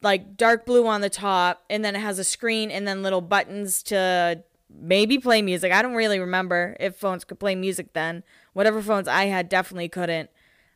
like 0.00 0.36
dark 0.36 0.64
blue 0.64 0.86
on 0.86 1.00
the 1.00 1.10
top, 1.10 1.64
and 1.68 1.84
then 1.84 1.96
it 1.96 2.00
has 2.00 2.18
a 2.18 2.24
screen 2.24 2.70
and 2.70 2.86
then 2.86 3.02
little 3.02 3.20
buttons 3.20 3.82
to 3.84 4.42
maybe 4.70 5.18
play 5.18 5.42
music. 5.42 5.72
I 5.72 5.82
don't 5.82 5.94
really 5.94 6.18
remember 6.18 6.76
if 6.80 6.96
phones 6.96 7.24
could 7.24 7.38
play 7.38 7.54
music 7.54 7.92
then. 7.92 8.22
Whatever 8.52 8.80
phones 8.80 9.08
I 9.08 9.26
had 9.26 9.48
definitely 9.48 9.88
couldn't. 9.88 10.30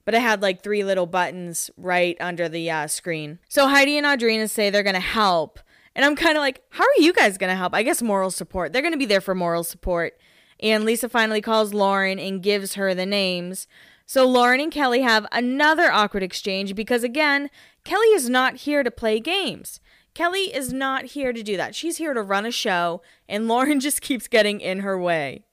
But 0.05 0.15
it 0.15 0.21
had 0.21 0.43
like 0.43 0.63
three 0.63 0.85
little 0.85 1.07
buttons 1.07 1.71
right 1.77 2.17
under 2.21 2.49
the 2.49 2.71
uh, 2.71 2.87
screen. 2.87 3.39
So 3.49 3.67
Heidi 3.67 3.97
and 3.97 4.07
Audrina 4.07 4.49
say 4.49 4.71
they're 4.71 4.83
to 4.85 5.01
help 5.01 5.59
and 5.97 6.05
I'm 6.05 6.15
kind 6.15 6.37
of 6.37 6.43
like, 6.43 6.63
how 6.69 6.85
are 6.85 6.99
you 7.01 7.15
guys 7.15 7.39
going 7.39 7.49
to 7.49 7.57
help? 7.57 7.75
I 7.75 7.83
guess 7.83 8.03
moral 8.03 8.31
support. 8.31 8.73
They're 8.73 8.83
going 8.83 8.93
to 8.93 8.99
be 8.99 9.07
there 9.07 9.23
for 9.23 9.35
moral 9.35 9.65
support. 9.65 10.19
And 10.61 10.85
Lisa 10.85 11.09
finally 11.09 11.41
calls 11.41 11.73
Lauren 11.73 12.19
and 12.19 12.43
gives 12.43 12.75
her 12.75 12.95
the 12.95 13.07
names. 13.07 13.67
So 14.09 14.25
Lauren 14.25 14.61
and 14.61 14.71
Kelly 14.71 15.03
have 15.03 15.27
another 15.33 15.91
awkward 15.91 16.23
exchange 16.23 16.77
because, 16.77 17.03
again, 17.03 17.51
Kelly 17.83 18.07
is 18.09 18.31
not 18.31 18.59
here 18.59 18.85
to 18.85 18.91
play 18.91 19.19
games. 19.19 19.81
Kelly 20.15 20.55
is 20.55 20.73
not 20.73 21.07
here 21.07 21.33
to 21.33 21.43
do 21.43 21.57
that. 21.57 21.75
She's 21.75 21.99
here 21.99 22.15
to 22.15 22.23
run 22.23 22.47
a 22.47 22.53
show, 22.53 23.03
and 23.29 23.49
Lauren 23.49 23.81
just 23.81 24.01
keeps 24.01 24.29
getting 24.29 24.61
in 24.61 24.79
her 24.81 24.99
way. 24.99 25.45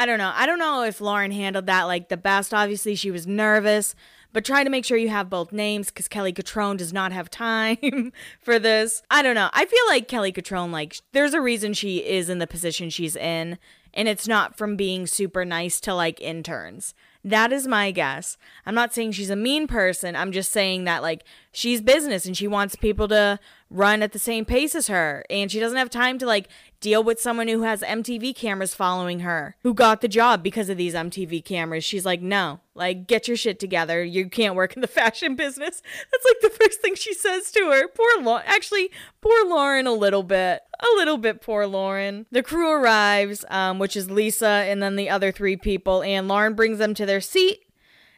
I 0.00 0.06
don't 0.06 0.16
know. 0.16 0.32
I 0.34 0.46
don't 0.46 0.58
know 0.58 0.82
if 0.82 1.02
Lauren 1.02 1.30
handled 1.30 1.66
that 1.66 1.82
like 1.82 2.08
the 2.08 2.16
best. 2.16 2.54
Obviously, 2.54 2.94
she 2.94 3.10
was 3.10 3.26
nervous, 3.26 3.94
but 4.32 4.46
try 4.46 4.64
to 4.64 4.70
make 4.70 4.86
sure 4.86 4.96
you 4.96 5.10
have 5.10 5.28
both 5.28 5.52
names 5.52 5.88
because 5.88 6.08
Kelly 6.08 6.32
Cutrone 6.32 6.78
does 6.78 6.90
not 6.90 7.12
have 7.12 7.28
time 7.28 8.10
for 8.40 8.58
this. 8.58 9.02
I 9.10 9.20
don't 9.20 9.34
know. 9.34 9.50
I 9.52 9.66
feel 9.66 9.84
like 9.88 10.08
Kelly 10.08 10.32
Cutrone, 10.32 10.70
like, 10.70 10.96
there's 11.12 11.34
a 11.34 11.40
reason 11.42 11.74
she 11.74 11.98
is 11.98 12.30
in 12.30 12.38
the 12.38 12.46
position 12.46 12.88
she's 12.88 13.14
in, 13.14 13.58
and 13.92 14.08
it's 14.08 14.26
not 14.26 14.56
from 14.56 14.74
being 14.74 15.06
super 15.06 15.44
nice 15.44 15.80
to 15.80 15.94
like 15.94 16.18
interns. 16.22 16.94
That 17.22 17.52
is 17.52 17.66
my 17.66 17.90
guess. 17.90 18.38
I'm 18.64 18.74
not 18.74 18.94
saying 18.94 19.12
she's 19.12 19.28
a 19.28 19.36
mean 19.36 19.66
person. 19.66 20.16
I'm 20.16 20.32
just 20.32 20.50
saying 20.50 20.84
that, 20.84 21.02
like, 21.02 21.24
she's 21.52 21.82
business 21.82 22.24
and 22.24 22.34
she 22.34 22.48
wants 22.48 22.74
people 22.74 23.06
to 23.08 23.38
run 23.70 24.02
at 24.02 24.12
the 24.12 24.18
same 24.18 24.44
pace 24.44 24.74
as 24.74 24.88
her. 24.88 25.24
And 25.30 25.50
she 25.50 25.60
doesn't 25.60 25.78
have 25.78 25.90
time 25.90 26.18
to, 26.18 26.26
like, 26.26 26.48
deal 26.80 27.04
with 27.04 27.20
someone 27.20 27.48
who 27.48 27.62
has 27.62 27.82
MTV 27.82 28.34
cameras 28.34 28.74
following 28.74 29.20
her, 29.20 29.56
who 29.62 29.72
got 29.72 30.00
the 30.00 30.08
job 30.08 30.42
because 30.42 30.68
of 30.68 30.76
these 30.76 30.94
MTV 30.94 31.44
cameras. 31.44 31.84
She's 31.84 32.04
like, 32.04 32.20
no, 32.20 32.60
like, 32.74 33.06
get 33.06 33.28
your 33.28 33.36
shit 33.36 33.60
together. 33.60 34.02
You 34.02 34.28
can't 34.28 34.54
work 34.54 34.74
in 34.74 34.80
the 34.80 34.86
fashion 34.88 35.36
business. 35.36 35.82
That's 36.10 36.24
like 36.24 36.40
the 36.40 36.58
first 36.58 36.80
thing 36.80 36.94
she 36.94 37.14
says 37.14 37.50
to 37.52 37.70
her. 37.70 37.88
Poor 37.88 38.22
Lauren. 38.22 38.44
Actually, 38.46 38.90
poor 39.20 39.46
Lauren 39.46 39.86
a 39.86 39.92
little 39.92 40.22
bit. 40.22 40.62
A 40.80 40.96
little 40.96 41.18
bit 41.18 41.40
poor 41.40 41.66
Lauren. 41.66 42.26
The 42.32 42.42
crew 42.42 42.70
arrives, 42.70 43.44
um, 43.50 43.78
which 43.78 43.96
is 43.96 44.10
Lisa 44.10 44.46
and 44.46 44.82
then 44.82 44.96
the 44.96 45.10
other 45.10 45.30
three 45.30 45.56
people, 45.56 46.02
and 46.02 46.26
Lauren 46.26 46.54
brings 46.54 46.78
them 46.78 46.94
to 46.94 47.06
their 47.06 47.20
seat. 47.20 47.60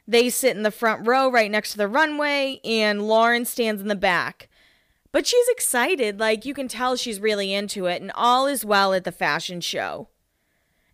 They 0.06 0.30
sit 0.30 0.56
in 0.56 0.62
the 0.62 0.70
front 0.70 1.06
row 1.06 1.30
right 1.30 1.50
next 1.50 1.72
to 1.72 1.78
the 1.78 1.88
runway, 1.88 2.60
and 2.64 3.06
Lauren 3.06 3.44
stands 3.44 3.80
in 3.80 3.88
the 3.88 3.94
back. 3.94 4.48
But 5.12 5.26
she's 5.26 5.48
excited, 5.48 6.18
like 6.18 6.46
you 6.46 6.54
can 6.54 6.68
tell 6.68 6.96
she's 6.96 7.20
really 7.20 7.52
into 7.52 7.86
it, 7.86 8.00
and 8.00 8.10
all 8.14 8.46
is 8.46 8.64
well 8.64 8.94
at 8.94 9.04
the 9.04 9.12
fashion 9.12 9.60
show. 9.60 10.08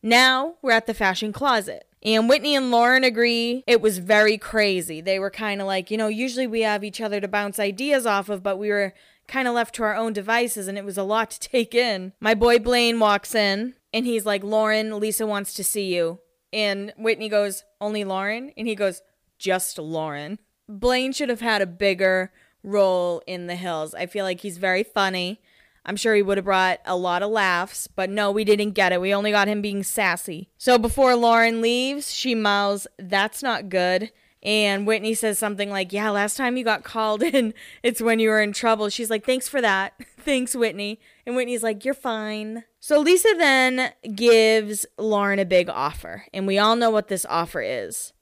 Now 0.03 0.57
we're 0.61 0.73
at 0.73 0.87
the 0.87 0.95
fashion 0.95 1.33
closet. 1.33 1.85
And 2.03 2.29
Whitney 2.29 2.55
and 2.55 2.71
Lauren 2.71 3.03
agree 3.03 3.65
it 3.67 3.81
was 3.81 3.99
very 3.99 4.39
crazy. 4.39 5.01
They 5.01 5.19
were 5.19 5.31
kind 5.31 5.61
of 5.61 5.67
like, 5.67 5.91
you 5.91 5.97
know, 5.97 6.09
usually 6.09 6.47
we 6.47 6.61
have 6.61 6.85
each 6.85 7.01
other 7.01 7.21
to 7.21 7.27
bounce 7.27 7.59
ideas 7.59 8.07
off 8.07 8.29
of, 8.29 8.43
but 8.43 8.57
we 8.57 8.71
were 8.71 8.95
kind 9.27 9.49
of 9.49 9.55
left 9.55 9.75
to 9.77 9.83
our 9.83 9.97
own 9.97 10.13
devices 10.13 10.69
and 10.69 10.79
it 10.79 10.85
was 10.85 10.97
a 10.97 11.03
lot 11.03 11.31
to 11.31 11.41
take 11.51 11.75
in. 11.75 12.13
My 12.21 12.35
boy 12.35 12.59
Blaine 12.59 13.01
walks 13.01 13.35
in 13.35 13.75
and 13.93 14.07
he's 14.07 14.25
like, 14.25 14.45
Lauren, 14.45 14.99
Lisa 15.01 15.27
wants 15.27 15.55
to 15.55 15.65
see 15.65 15.95
you. 15.95 16.21
And 16.53 16.93
Whitney 16.97 17.29
goes, 17.29 17.65
Only 17.81 18.05
Lauren? 18.05 18.53
And 18.57 18.69
he 18.69 18.75
goes, 18.75 19.03
Just 19.39 19.79
Lauren. 19.79 20.39
Blaine 20.69 21.13
should 21.13 21.29
have 21.29 21.41
had 21.41 21.63
a 21.63 21.67
bigger 21.67 22.33
role 22.63 23.23
in 23.27 23.47
The 23.47 23.57
Hills. 23.57 23.95
I 23.95 24.07
feel 24.07 24.25
like 24.25 24.41
he's 24.41 24.59
very 24.59 24.83
funny. 24.83 25.41
I'm 25.85 25.97
sure 25.97 26.15
he 26.15 26.23
would 26.23 26.37
have 26.37 26.45
brought 26.45 26.81
a 26.85 26.97
lot 26.97 27.23
of 27.23 27.31
laughs, 27.31 27.87
but 27.87 28.11
no, 28.11 28.31
we 28.31 28.45
didn't 28.45 28.73
get 28.73 28.93
it. 28.93 29.01
We 29.01 29.15
only 29.15 29.31
got 29.31 29.49
him 29.49 29.63
being 29.63 29.83
sassy. 29.83 30.51
So 30.59 30.77
before 30.77 31.17
Lauren 31.17 31.63
leaves, 31.63 32.13
she 32.13 32.35
mouths, 32.35 32.87
That's 32.99 33.43
not 33.43 33.71
good. 33.71 34.13
And 34.43 34.87
Whitney 34.87 35.15
says 35.15 35.39
something 35.39 35.71
like, 35.71 35.93
Yeah, 35.93 36.11
last 36.11 36.37
time 36.37 36.57
you 36.57 36.65
got 36.65 36.85
called 36.85 37.23
in, 37.35 37.55
it's 37.83 38.03
when 38.03 38.19
you 38.19 38.29
were 38.29 38.43
in 38.43 38.53
trouble. 38.53 38.91
She's 38.91 39.09
like, 39.09 39.25
Thanks 39.25 39.49
for 39.49 39.63
that. 39.63 39.95
Thanks, 40.19 40.55
Whitney. 40.55 41.01
And 41.27 41.35
Whitney's 41.35 41.63
like, 41.63 41.85
You're 41.87 41.95
fine. 41.95 42.65
So 42.81 43.01
Lisa 43.01 43.35
then 43.39 43.93
gives 44.15 44.85
Lauren 44.99 45.39
a 45.39 45.47
big 45.47 45.71
offer. 45.71 46.27
And 46.35 46.47
we 46.47 46.59
all 46.59 46.77
know 46.77 46.91
what 46.91 47.09
this 47.09 47.25
offer 47.31 47.63
is. 47.63 48.13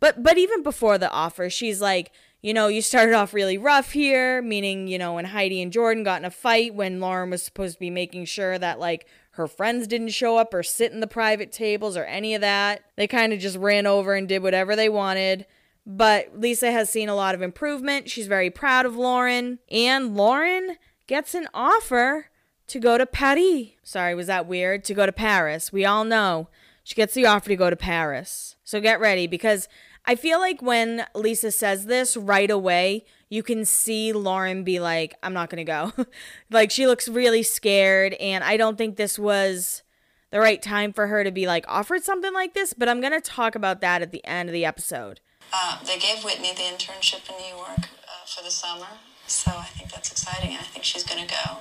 But 0.00 0.22
but 0.22 0.38
even 0.38 0.62
before 0.62 0.98
the 0.98 1.10
offer, 1.10 1.50
she's 1.50 1.80
like, 1.80 2.10
you 2.42 2.52
know, 2.52 2.66
you 2.66 2.82
started 2.82 3.14
off 3.14 3.32
really 3.32 3.56
rough 3.56 3.92
here, 3.92 4.42
meaning, 4.42 4.88
you 4.88 4.98
know, 4.98 5.14
when 5.14 5.26
Heidi 5.26 5.62
and 5.62 5.72
Jordan 5.72 6.02
got 6.02 6.20
in 6.20 6.24
a 6.24 6.30
fight 6.30 6.74
when 6.74 7.00
Lauren 7.00 7.30
was 7.30 7.42
supposed 7.42 7.74
to 7.74 7.80
be 7.80 7.90
making 7.90 8.24
sure 8.24 8.58
that, 8.58 8.80
like, 8.80 9.06
her 9.32 9.46
friends 9.46 9.86
didn't 9.86 10.08
show 10.08 10.36
up 10.36 10.52
or 10.52 10.62
sit 10.62 10.92
in 10.92 11.00
the 11.00 11.06
private 11.06 11.52
tables 11.52 11.96
or 11.96 12.04
any 12.04 12.34
of 12.34 12.40
that. 12.40 12.82
They 12.96 13.06
kind 13.06 13.32
of 13.32 13.38
just 13.38 13.56
ran 13.56 13.86
over 13.86 14.14
and 14.14 14.28
did 14.28 14.42
whatever 14.42 14.74
they 14.74 14.88
wanted. 14.88 15.46
But 15.86 16.38
Lisa 16.38 16.70
has 16.70 16.90
seen 16.90 17.08
a 17.08 17.14
lot 17.14 17.34
of 17.34 17.42
improvement. 17.42 18.10
She's 18.10 18.26
very 18.26 18.50
proud 18.50 18.86
of 18.86 18.96
Lauren. 18.96 19.60
And 19.70 20.16
Lauren 20.16 20.76
gets 21.06 21.34
an 21.34 21.48
offer 21.54 22.26
to 22.66 22.78
go 22.78 22.98
to 22.98 23.06
Paris. 23.06 23.70
Sorry, 23.82 24.14
was 24.14 24.26
that 24.26 24.46
weird? 24.46 24.84
To 24.84 24.94
go 24.94 25.06
to 25.06 25.12
Paris. 25.12 25.72
We 25.72 25.84
all 25.84 26.04
know 26.04 26.48
she 26.82 26.94
gets 26.94 27.14
the 27.14 27.26
offer 27.26 27.48
to 27.48 27.56
go 27.56 27.70
to 27.70 27.76
Paris. 27.76 28.56
So 28.64 28.80
get 28.80 29.00
ready 29.00 29.26
because 29.26 29.68
I 30.04 30.16
feel 30.16 30.40
like 30.40 30.60
when 30.60 31.06
Lisa 31.14 31.52
says 31.52 31.86
this 31.86 32.16
right 32.16 32.50
away, 32.50 33.04
you 33.28 33.42
can 33.42 33.64
see 33.64 34.12
Lauren 34.12 34.64
be 34.64 34.80
like, 34.80 35.14
I'm 35.22 35.32
not 35.32 35.48
going 35.48 35.64
to 35.64 35.70
go. 35.72 36.06
like, 36.50 36.70
she 36.70 36.86
looks 36.86 37.08
really 37.08 37.42
scared. 37.42 38.14
And 38.14 38.42
I 38.42 38.56
don't 38.56 38.76
think 38.76 38.96
this 38.96 39.18
was 39.18 39.82
the 40.30 40.40
right 40.40 40.60
time 40.60 40.92
for 40.92 41.06
her 41.06 41.22
to 41.22 41.30
be 41.30 41.46
like 41.46 41.64
offered 41.68 42.02
something 42.02 42.32
like 42.32 42.52
this. 42.54 42.72
But 42.72 42.88
I'm 42.88 43.00
going 43.00 43.12
to 43.12 43.20
talk 43.20 43.54
about 43.54 43.80
that 43.80 44.02
at 44.02 44.10
the 44.10 44.24
end 44.26 44.48
of 44.48 44.52
the 44.52 44.64
episode. 44.64 45.20
Uh, 45.52 45.78
they 45.84 45.98
gave 45.98 46.24
Whitney 46.24 46.52
the 46.52 46.62
internship 46.62 47.28
in 47.30 47.36
New 47.36 47.56
York 47.56 47.78
uh, 47.78 48.26
for 48.26 48.42
the 48.42 48.50
summer. 48.50 48.86
So 49.26 49.52
I 49.52 49.64
think 49.64 49.92
that's 49.92 50.10
exciting. 50.10 50.50
And 50.50 50.58
I 50.58 50.64
think 50.64 50.84
she's 50.84 51.04
going 51.04 51.26
to 51.26 51.32
go. 51.32 51.58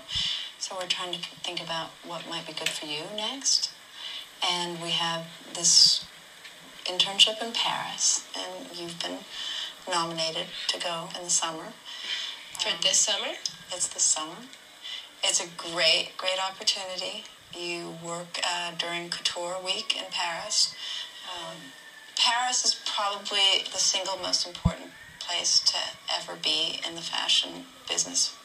So 0.57 0.75
we're 0.79 0.87
trying 0.87 1.13
to 1.13 1.19
think 1.19 1.61
about 1.61 1.89
what 2.05 2.27
might 2.29 2.47
be 2.47 2.53
good 2.53 2.69
for 2.69 2.85
you 2.85 3.03
next. 3.15 3.71
And 4.43 4.81
we 4.81 4.89
have 4.89 5.25
this 5.53 6.05
internship 6.85 7.41
in 7.41 7.53
Paris, 7.53 8.25
and 8.35 8.77
you've 8.77 8.99
been 9.01 9.19
nominated 9.89 10.47
to 10.67 10.79
go 10.79 11.09
in 11.17 11.23
the 11.23 11.29
summer. 11.29 11.73
For 12.59 12.69
um, 12.69 12.75
this 12.81 12.97
summer? 12.97 13.33
It's 13.71 13.87
this 13.87 14.03
summer. 14.03 14.35
It's 15.23 15.43
a 15.43 15.47
great, 15.57 16.11
great 16.17 16.39
opportunity. 16.43 17.23
You 17.57 17.95
work 18.03 18.39
uh, 18.43 18.71
during 18.77 19.09
Couture 19.09 19.57
Week 19.63 19.95
in 19.97 20.05
Paris. 20.11 20.73
Um, 21.29 21.57
Paris 22.17 22.65
is 22.65 22.81
probably 22.85 23.65
the 23.71 23.77
single 23.77 24.17
most 24.17 24.47
important 24.47 24.91
place 25.19 25.59
to 25.59 25.77
ever 26.13 26.37
be 26.41 26.79
in 26.87 26.95
the 26.95 27.01
fashion 27.01 27.65
business. 27.87 28.35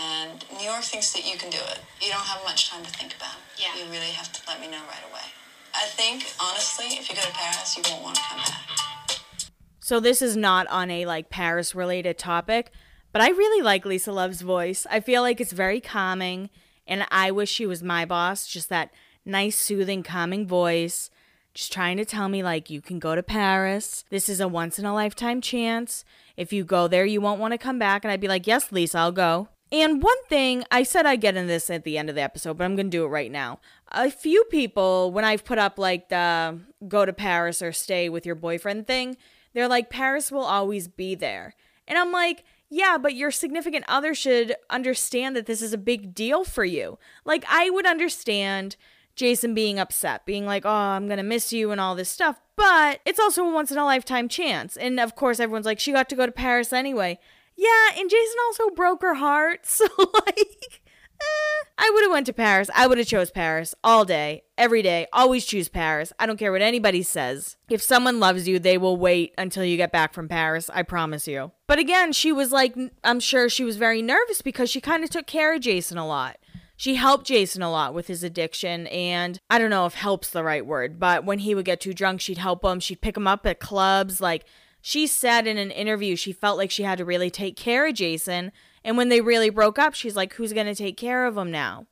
And 0.00 0.44
New 0.58 0.64
York 0.64 0.82
thinks 0.82 1.12
that 1.12 1.24
you 1.30 1.38
can 1.38 1.50
do 1.50 1.58
it. 1.58 1.78
You 2.00 2.10
don't 2.10 2.26
have 2.26 2.42
much 2.44 2.70
time 2.70 2.82
to 2.84 2.90
think 2.90 3.14
about 3.16 3.34
it. 3.34 3.62
Yeah. 3.62 3.78
You 3.78 3.90
really 3.90 4.12
have 4.12 4.32
to 4.32 4.40
let 4.48 4.60
me 4.60 4.66
know 4.66 4.82
right 4.88 5.04
away. 5.10 5.28
I 5.74 5.86
think, 5.86 6.32
honestly, 6.40 6.86
if 6.86 7.08
you 7.10 7.16
go 7.16 7.22
to 7.22 7.32
Paris, 7.32 7.76
you 7.76 7.82
won't 7.90 8.02
want 8.02 8.16
to 8.16 8.22
come 8.22 8.38
back. 8.38 9.50
So 9.80 10.00
this 10.00 10.22
is 10.22 10.36
not 10.36 10.66
on 10.68 10.90
a 10.90 11.04
like 11.04 11.28
Paris 11.28 11.74
related 11.74 12.16
topic, 12.16 12.70
but 13.12 13.20
I 13.20 13.28
really 13.30 13.62
like 13.62 13.84
Lisa 13.84 14.12
Love's 14.12 14.40
voice. 14.40 14.86
I 14.90 15.00
feel 15.00 15.20
like 15.22 15.40
it's 15.40 15.52
very 15.52 15.80
calming, 15.80 16.48
and 16.86 17.06
I 17.10 17.30
wish 17.30 17.50
she 17.50 17.66
was 17.66 17.82
my 17.82 18.04
boss. 18.04 18.46
Just 18.46 18.68
that 18.70 18.90
nice, 19.24 19.56
soothing, 19.56 20.02
calming 20.02 20.46
voice. 20.46 21.10
Just 21.54 21.72
trying 21.72 21.98
to 21.98 22.04
tell 22.04 22.28
me, 22.28 22.42
like, 22.42 22.70
you 22.70 22.80
can 22.80 22.98
go 22.98 23.14
to 23.14 23.22
Paris. 23.22 24.04
This 24.10 24.28
is 24.28 24.40
a 24.40 24.48
once 24.48 24.78
in 24.78 24.84
a 24.84 24.94
lifetime 24.94 25.40
chance. 25.40 26.04
If 26.36 26.52
you 26.52 26.64
go 26.64 26.88
there, 26.88 27.04
you 27.04 27.20
won't 27.20 27.40
want 27.40 27.52
to 27.52 27.58
come 27.58 27.78
back. 27.78 28.04
And 28.04 28.10
I'd 28.10 28.20
be 28.20 28.26
like, 28.26 28.46
yes, 28.46 28.72
Lisa, 28.72 28.98
I'll 28.98 29.12
go. 29.12 29.48
And 29.74 30.00
one 30.04 30.24
thing, 30.28 30.62
I 30.70 30.84
said 30.84 31.04
I'd 31.04 31.20
get 31.20 31.34
in 31.34 31.48
this 31.48 31.68
at 31.68 31.82
the 31.82 31.98
end 31.98 32.08
of 32.08 32.14
the 32.14 32.22
episode, 32.22 32.56
but 32.56 32.62
I'm 32.62 32.76
going 32.76 32.86
to 32.86 32.96
do 32.96 33.04
it 33.04 33.08
right 33.08 33.32
now. 33.32 33.58
A 33.90 34.08
few 34.08 34.44
people, 34.44 35.10
when 35.10 35.24
I've 35.24 35.44
put 35.44 35.58
up 35.58 35.80
like 35.80 36.10
the 36.10 36.60
go 36.86 37.04
to 37.04 37.12
Paris 37.12 37.60
or 37.60 37.72
stay 37.72 38.08
with 38.08 38.24
your 38.24 38.36
boyfriend 38.36 38.86
thing, 38.86 39.16
they're 39.52 39.66
like, 39.66 39.90
Paris 39.90 40.30
will 40.30 40.44
always 40.44 40.86
be 40.86 41.16
there. 41.16 41.56
And 41.88 41.98
I'm 41.98 42.12
like, 42.12 42.44
yeah, 42.70 42.98
but 42.98 43.16
your 43.16 43.32
significant 43.32 43.84
other 43.88 44.14
should 44.14 44.54
understand 44.70 45.34
that 45.34 45.46
this 45.46 45.60
is 45.60 45.72
a 45.72 45.78
big 45.78 46.14
deal 46.14 46.44
for 46.44 46.64
you. 46.64 46.96
Like, 47.24 47.44
I 47.50 47.68
would 47.68 47.84
understand 47.84 48.76
Jason 49.16 49.54
being 49.54 49.80
upset, 49.80 50.24
being 50.24 50.46
like, 50.46 50.64
oh, 50.64 50.70
I'm 50.70 51.08
going 51.08 51.16
to 51.16 51.24
miss 51.24 51.52
you 51.52 51.72
and 51.72 51.80
all 51.80 51.96
this 51.96 52.10
stuff. 52.10 52.40
But 52.54 53.00
it's 53.04 53.18
also 53.18 53.44
a 53.44 53.52
once 53.52 53.72
in 53.72 53.78
a 53.78 53.84
lifetime 53.84 54.28
chance. 54.28 54.76
And 54.76 55.00
of 55.00 55.16
course, 55.16 55.40
everyone's 55.40 55.66
like, 55.66 55.80
she 55.80 55.90
got 55.90 56.08
to 56.10 56.16
go 56.16 56.26
to 56.26 56.32
Paris 56.32 56.72
anyway. 56.72 57.18
Yeah, 57.56 57.90
and 57.96 58.10
Jason 58.10 58.36
also 58.46 58.70
broke 58.70 59.02
her 59.02 59.14
heart. 59.14 59.60
So 59.74 59.86
like 59.98 60.82
eh, 61.20 61.68
I 61.78 61.90
would 61.92 62.02
have 62.02 62.12
went 62.12 62.26
to 62.26 62.32
Paris. 62.32 62.70
I 62.74 62.86
would 62.86 62.98
have 62.98 63.06
chose 63.06 63.30
Paris 63.30 63.74
all 63.82 64.04
day, 64.04 64.42
every 64.58 64.82
day. 64.82 65.06
Always 65.12 65.44
choose 65.44 65.68
Paris. 65.68 66.12
I 66.18 66.26
don't 66.26 66.38
care 66.38 66.52
what 66.52 66.62
anybody 66.62 67.02
says. 67.02 67.56
If 67.68 67.82
someone 67.82 68.20
loves 68.20 68.46
you, 68.48 68.58
they 68.58 68.78
will 68.78 68.96
wait 68.96 69.34
until 69.38 69.64
you 69.64 69.76
get 69.76 69.92
back 69.92 70.12
from 70.12 70.28
Paris. 70.28 70.70
I 70.72 70.82
promise 70.82 71.26
you. 71.28 71.52
But 71.66 71.78
again, 71.78 72.12
she 72.12 72.32
was 72.32 72.52
like 72.52 72.76
I'm 73.02 73.20
sure 73.20 73.48
she 73.48 73.64
was 73.64 73.76
very 73.76 74.02
nervous 74.02 74.42
because 74.42 74.70
she 74.70 74.80
kind 74.80 75.04
of 75.04 75.10
took 75.10 75.26
care 75.26 75.54
of 75.54 75.60
Jason 75.60 75.98
a 75.98 76.06
lot. 76.06 76.38
She 76.76 76.96
helped 76.96 77.26
Jason 77.26 77.62
a 77.62 77.70
lot 77.70 77.94
with 77.94 78.08
his 78.08 78.24
addiction, 78.24 78.88
and 78.88 79.38
I 79.48 79.58
don't 79.58 79.70
know 79.70 79.86
if 79.86 79.94
help's 79.94 80.30
the 80.30 80.42
right 80.42 80.66
word, 80.66 80.98
but 80.98 81.24
when 81.24 81.38
he 81.38 81.54
would 81.54 81.64
get 81.64 81.80
too 81.80 81.94
drunk, 81.94 82.20
she'd 82.20 82.38
help 82.38 82.64
him. 82.64 82.80
She'd 82.80 83.00
pick 83.00 83.16
him 83.16 83.28
up 83.28 83.46
at 83.46 83.60
clubs. 83.60 84.20
Like, 84.20 84.44
she 84.86 85.06
said 85.06 85.46
in 85.46 85.56
an 85.56 85.70
interview 85.70 86.14
she 86.14 86.30
felt 86.30 86.58
like 86.58 86.70
she 86.70 86.82
had 86.82 86.98
to 86.98 87.06
really 87.06 87.30
take 87.30 87.56
care 87.56 87.86
of 87.86 87.94
Jason. 87.94 88.52
And 88.84 88.98
when 88.98 89.08
they 89.08 89.22
really 89.22 89.48
broke 89.48 89.78
up, 89.78 89.94
she's 89.94 90.14
like, 90.14 90.34
who's 90.34 90.52
going 90.52 90.66
to 90.66 90.74
take 90.74 90.98
care 90.98 91.24
of 91.24 91.38
him 91.38 91.50
now? 91.50 91.86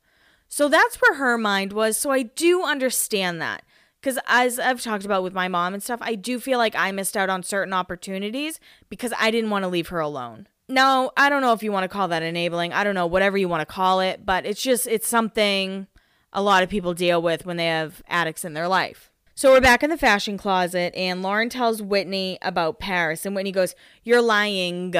So 0.47 0.69
that's 0.69 0.97
where 0.97 1.15
her 1.15 1.35
mind 1.35 1.73
was. 1.73 1.97
So 1.97 2.11
I 2.11 2.21
do 2.21 2.61
understand 2.61 3.41
that. 3.41 3.63
Because 3.99 4.19
as 4.27 4.59
I've 4.59 4.79
talked 4.79 5.05
about 5.05 5.23
with 5.23 5.33
my 5.33 5.47
mom 5.47 5.73
and 5.73 5.81
stuff, 5.81 6.01
I 6.03 6.13
do 6.13 6.39
feel 6.39 6.59
like 6.59 6.75
I 6.75 6.91
missed 6.91 7.17
out 7.17 7.31
on 7.31 7.41
certain 7.41 7.73
opportunities 7.73 8.59
because 8.89 9.11
I 9.19 9.31
didn't 9.31 9.49
want 9.49 9.63
to 9.63 9.69
leave 9.69 9.87
her 9.87 9.99
alone. 9.99 10.47
No, 10.69 11.11
I 11.17 11.29
don't 11.29 11.41
know 11.41 11.53
if 11.53 11.63
you 11.63 11.71
want 11.71 11.85
to 11.85 11.89
call 11.89 12.09
that 12.09 12.21
enabling. 12.21 12.73
I 12.73 12.83
don't 12.83 12.93
know, 12.93 13.07
whatever 13.07 13.39
you 13.39 13.49
want 13.49 13.67
to 13.67 13.73
call 13.73 14.01
it, 14.01 14.23
but 14.23 14.45
it's 14.45 14.61
just, 14.61 14.85
it's 14.85 15.07
something 15.07 15.87
a 16.31 16.43
lot 16.43 16.61
of 16.61 16.69
people 16.69 16.93
deal 16.93 17.23
with 17.23 17.43
when 17.43 17.57
they 17.57 17.65
have 17.65 18.03
addicts 18.07 18.45
in 18.45 18.53
their 18.53 18.67
life. 18.67 19.09
So 19.35 19.51
we're 19.51 19.61
back 19.61 19.81
in 19.81 19.89
the 19.89 19.97
fashion 19.97 20.37
closet, 20.37 20.93
and 20.95 21.23
Lauren 21.23 21.49
tells 21.49 21.81
Whitney 21.81 22.37
about 22.43 22.77
Paris, 22.77 23.25
and 23.25 23.35
Whitney 23.35 23.51
goes, 23.51 23.73
"You're 24.03 24.21
lying," 24.21 24.93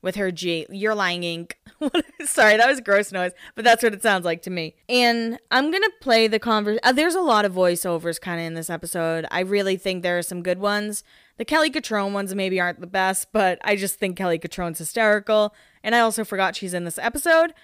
with 0.00 0.14
her 0.14 0.30
G. 0.30 0.64
You're 0.70 0.94
lying, 0.94 1.48
Sorry, 2.24 2.56
that 2.56 2.68
was 2.68 2.80
gross 2.80 3.10
noise, 3.10 3.32
but 3.56 3.64
that's 3.64 3.82
what 3.82 3.94
it 3.94 4.02
sounds 4.02 4.24
like 4.24 4.42
to 4.42 4.50
me. 4.50 4.76
And 4.88 5.40
I'm 5.50 5.72
gonna 5.72 5.88
play 6.00 6.28
the 6.28 6.38
converse. 6.38 6.78
Uh, 6.82 6.92
there's 6.92 7.16
a 7.16 7.20
lot 7.20 7.44
of 7.44 7.52
voiceovers 7.54 8.20
kind 8.20 8.38
of 8.38 8.46
in 8.46 8.54
this 8.54 8.70
episode. 8.70 9.26
I 9.30 9.40
really 9.40 9.76
think 9.76 10.02
there 10.02 10.18
are 10.18 10.22
some 10.22 10.42
good 10.42 10.58
ones. 10.58 11.02
The 11.38 11.44
Kelly 11.44 11.70
Cutrone 11.70 12.12
ones 12.12 12.34
maybe 12.34 12.60
aren't 12.60 12.80
the 12.80 12.86
best, 12.86 13.32
but 13.32 13.58
I 13.64 13.76
just 13.76 13.98
think 13.98 14.16
Kelly 14.16 14.38
Cutrone's 14.38 14.78
hysterical. 14.78 15.54
And 15.82 15.96
I 15.96 16.00
also 16.00 16.22
forgot 16.24 16.54
she's 16.54 16.74
in 16.74 16.84
this 16.84 16.98
episode. 16.98 17.54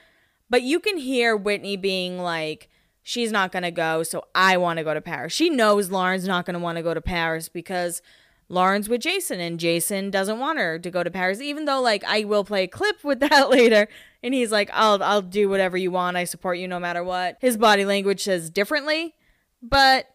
But 0.49 0.63
you 0.63 0.81
can 0.81 0.97
hear 0.97 1.37
Whitney 1.37 1.77
being 1.77 2.19
like, 2.19 2.69
she's 3.03 3.33
not 3.33 3.53
gonna 3.53 3.71
go, 3.71 4.03
so 4.03 4.25
I 4.35 4.57
want 4.57 4.79
to 4.79 4.85
go 4.85 4.95
to 4.95 5.01
Paris. 5.01 5.33
She 5.33 5.51
knows 5.51 5.91
Lauren's 5.91 6.27
not 6.27 6.47
gonna 6.47 6.59
want 6.59 6.77
to 6.77 6.83
go 6.83 6.95
to 6.95 7.01
Paris 7.01 7.49
because 7.49 8.03
Lauren's 8.49 8.89
with 8.89 9.01
Jason 9.01 9.39
and 9.39 9.61
Jason 9.61 10.11
doesn't 10.11 10.41
want 10.41 10.59
her 10.59 10.79
to 10.79 10.91
go 10.91 11.05
to 11.05 11.11
Paris 11.11 11.41
even 11.41 11.67
though 11.67 11.81
like 11.81 12.03
I 12.05 12.25
will 12.25 12.45
play 12.45 12.65
a 12.65 12.69
clip 12.69 13.05
with 13.05 13.21
that 13.21 13.49
later 13.49 13.89
and 14.23 14.35
he's 14.35 14.51
like 14.51 14.69
I'll 14.73 15.03
I'll 15.03 15.23
do 15.23 15.49
whatever 15.49 15.77
you 15.77 15.91
want 15.93 16.17
I 16.17 16.25
support 16.25 16.59
you 16.59 16.67
no 16.67 16.81
matter 16.81 17.05
what. 17.05 17.37
His 17.41 17.57
body 17.57 17.85
language 17.85 18.25
says 18.25 18.51
differently, 18.51 19.15
but 19.63 20.07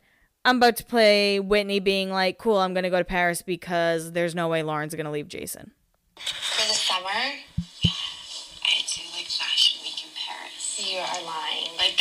I'm 0.43 0.57
about 0.57 0.75
to 0.77 0.85
play 0.85 1.39
Whitney 1.39 1.79
being 1.79 2.11
like 2.11 2.37
cool 2.37 2.57
I'm 2.57 2.73
going 2.73 2.83
to 2.83 2.89
go 2.89 2.99
to 2.99 3.05
Paris 3.05 3.41
because 3.41 4.11
there's 4.11 4.35
no 4.35 4.47
way 4.47 4.61
Lauren's 4.63 4.93
going 4.93 5.05
to 5.05 5.11
leave 5.11 5.27
Jason. 5.27 5.71
For 6.17 6.67
the 6.67 6.73
summer, 6.75 7.07
I 7.07 7.33
do 7.81 9.01
like 9.15 9.25
Fashion 9.25 9.81
Week 9.81 10.03
in 10.03 10.09
Paris. 10.13 10.79
you 10.79 10.99
are 10.99 11.25
lying. 11.25 11.75
Like 11.77 11.97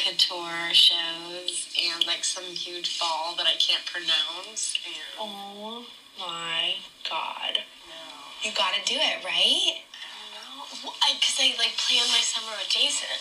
shows 0.72 1.68
and 1.78 2.06
like 2.06 2.24
some 2.24 2.44
huge 2.44 2.98
ball 2.98 3.34
that 3.36 3.46
I 3.46 3.56
can't 3.58 3.84
pronounce. 3.86 4.78
And 4.84 4.94
Oh 5.18 5.84
my 6.18 6.74
god. 7.08 7.58
no. 7.88 8.02
You 8.42 8.50
gotta 8.56 8.80
do 8.84 8.94
it, 8.94 9.24
right? 9.24 9.82
I 9.82 10.06
don't 10.34 10.84
know. 10.84 10.92
because 11.14 11.38
I, 11.40 11.54
like 11.58 11.74
planned 11.78 12.10
my 12.10 12.22
summer 12.22 12.52
with 12.58 12.68
Jason. 12.68 13.18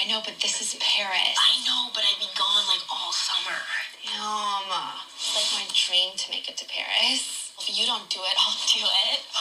I 0.00 0.04
know, 0.08 0.20
but 0.24 0.36
this 0.40 0.60
is 0.60 0.76
Paris. 0.80 1.36
I 1.40 1.56
know, 1.64 1.88
but 1.96 2.04
I'd 2.04 2.20
be 2.20 2.28
gone 2.36 2.64
like 2.68 2.84
all 2.92 3.12
summer. 3.12 3.56
Yum. 4.04 4.68
It's 5.16 5.32
like 5.32 5.50
my 5.56 5.66
dream 5.72 6.12
to 6.16 6.26
make 6.30 6.48
it 6.48 6.56
to 6.60 6.66
Paris. 6.68 7.52
If 7.58 7.72
you 7.72 7.86
don't 7.86 8.04
do 8.10 8.20
it, 8.20 8.34
I'll 8.40 8.60
do 8.68 8.84
it. 8.84 9.20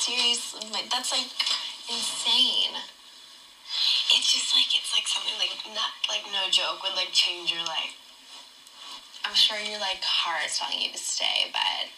Seriously, 0.00 0.62
like, 0.72 0.88
that's 0.90 1.10
like 1.12 1.26
insane. 1.90 2.78
It's 4.12 4.32
just 4.32 4.54
like 4.54 4.66
it's 4.76 4.92
like 4.94 5.06
something 5.06 5.34
like 5.38 5.54
not 5.74 5.92
like 6.08 6.24
no 6.32 6.50
joke 6.50 6.82
would 6.82 6.96
like 6.96 7.12
change 7.12 7.50
your 7.50 7.62
life. 7.62 7.94
I'm 9.24 9.34
sure 9.34 9.58
your 9.58 9.78
like 9.78 10.02
heart's 10.02 10.58
telling 10.58 10.80
you 10.80 10.90
to 10.92 10.98
stay, 10.98 11.50
but 11.52 11.88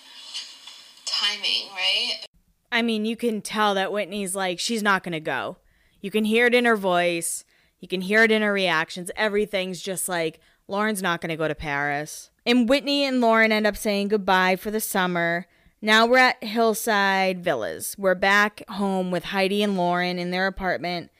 timing, 1.06 1.70
right? 1.72 2.26
I 2.70 2.82
mean, 2.82 3.04
you 3.04 3.16
can 3.16 3.42
tell 3.42 3.74
that 3.74 3.92
Whitney's 3.92 4.34
like, 4.34 4.58
she's 4.58 4.82
not 4.82 5.02
going 5.02 5.12
to 5.12 5.20
go. 5.20 5.58
You 6.00 6.10
can 6.10 6.24
hear 6.24 6.46
it 6.46 6.54
in 6.54 6.64
her 6.64 6.76
voice. 6.76 7.44
You 7.80 7.86
can 7.86 8.00
hear 8.00 8.24
it 8.24 8.30
in 8.30 8.42
her 8.42 8.52
reactions. 8.52 9.10
Everything's 9.14 9.82
just 9.82 10.08
like, 10.08 10.40
Lauren's 10.68 11.02
not 11.02 11.20
going 11.20 11.30
to 11.30 11.36
go 11.36 11.48
to 11.48 11.54
Paris. 11.54 12.30
And 12.46 12.68
Whitney 12.68 13.04
and 13.04 13.20
Lauren 13.20 13.52
end 13.52 13.66
up 13.66 13.76
saying 13.76 14.08
goodbye 14.08 14.56
for 14.56 14.70
the 14.70 14.80
summer. 14.80 15.46
Now 15.80 16.06
we're 16.06 16.18
at 16.18 16.42
Hillside 16.42 17.44
Villas. 17.44 17.94
We're 17.98 18.14
back 18.14 18.62
home 18.68 19.10
with 19.10 19.24
Heidi 19.24 19.62
and 19.62 19.76
Lauren 19.76 20.18
in 20.18 20.30
their 20.30 20.46
apartment. 20.46 21.10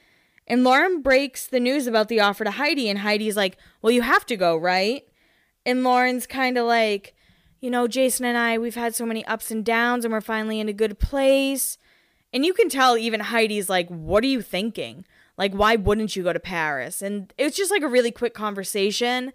And 0.52 0.64
Lauren 0.64 1.00
breaks 1.00 1.46
the 1.46 1.60
news 1.60 1.86
about 1.86 2.08
the 2.08 2.20
offer 2.20 2.44
to 2.44 2.50
Heidi. 2.50 2.90
And 2.90 2.98
Heidi's 2.98 3.38
like, 3.38 3.56
Well, 3.80 3.90
you 3.90 4.02
have 4.02 4.26
to 4.26 4.36
go, 4.36 4.54
right? 4.54 5.02
And 5.64 5.82
Lauren's 5.82 6.26
kind 6.26 6.58
of 6.58 6.66
like, 6.66 7.14
you 7.62 7.70
know, 7.70 7.88
Jason 7.88 8.26
and 8.26 8.36
I, 8.36 8.58
we've 8.58 8.74
had 8.74 8.94
so 8.94 9.06
many 9.06 9.24
ups 9.24 9.50
and 9.50 9.64
downs 9.64 10.04
and 10.04 10.12
we're 10.12 10.20
finally 10.20 10.60
in 10.60 10.68
a 10.68 10.74
good 10.74 10.98
place. 10.98 11.78
And 12.34 12.44
you 12.44 12.52
can 12.52 12.68
tell 12.68 12.98
even 12.98 13.20
Heidi's 13.20 13.70
like, 13.70 13.88
what 13.88 14.22
are 14.24 14.26
you 14.26 14.42
thinking? 14.42 15.06
Like, 15.38 15.54
why 15.54 15.76
wouldn't 15.76 16.16
you 16.16 16.22
go 16.22 16.34
to 16.34 16.40
Paris? 16.40 17.00
And 17.00 17.32
it's 17.38 17.56
just 17.56 17.70
like 17.70 17.82
a 17.82 17.88
really 17.88 18.10
quick 18.10 18.34
conversation. 18.34 19.32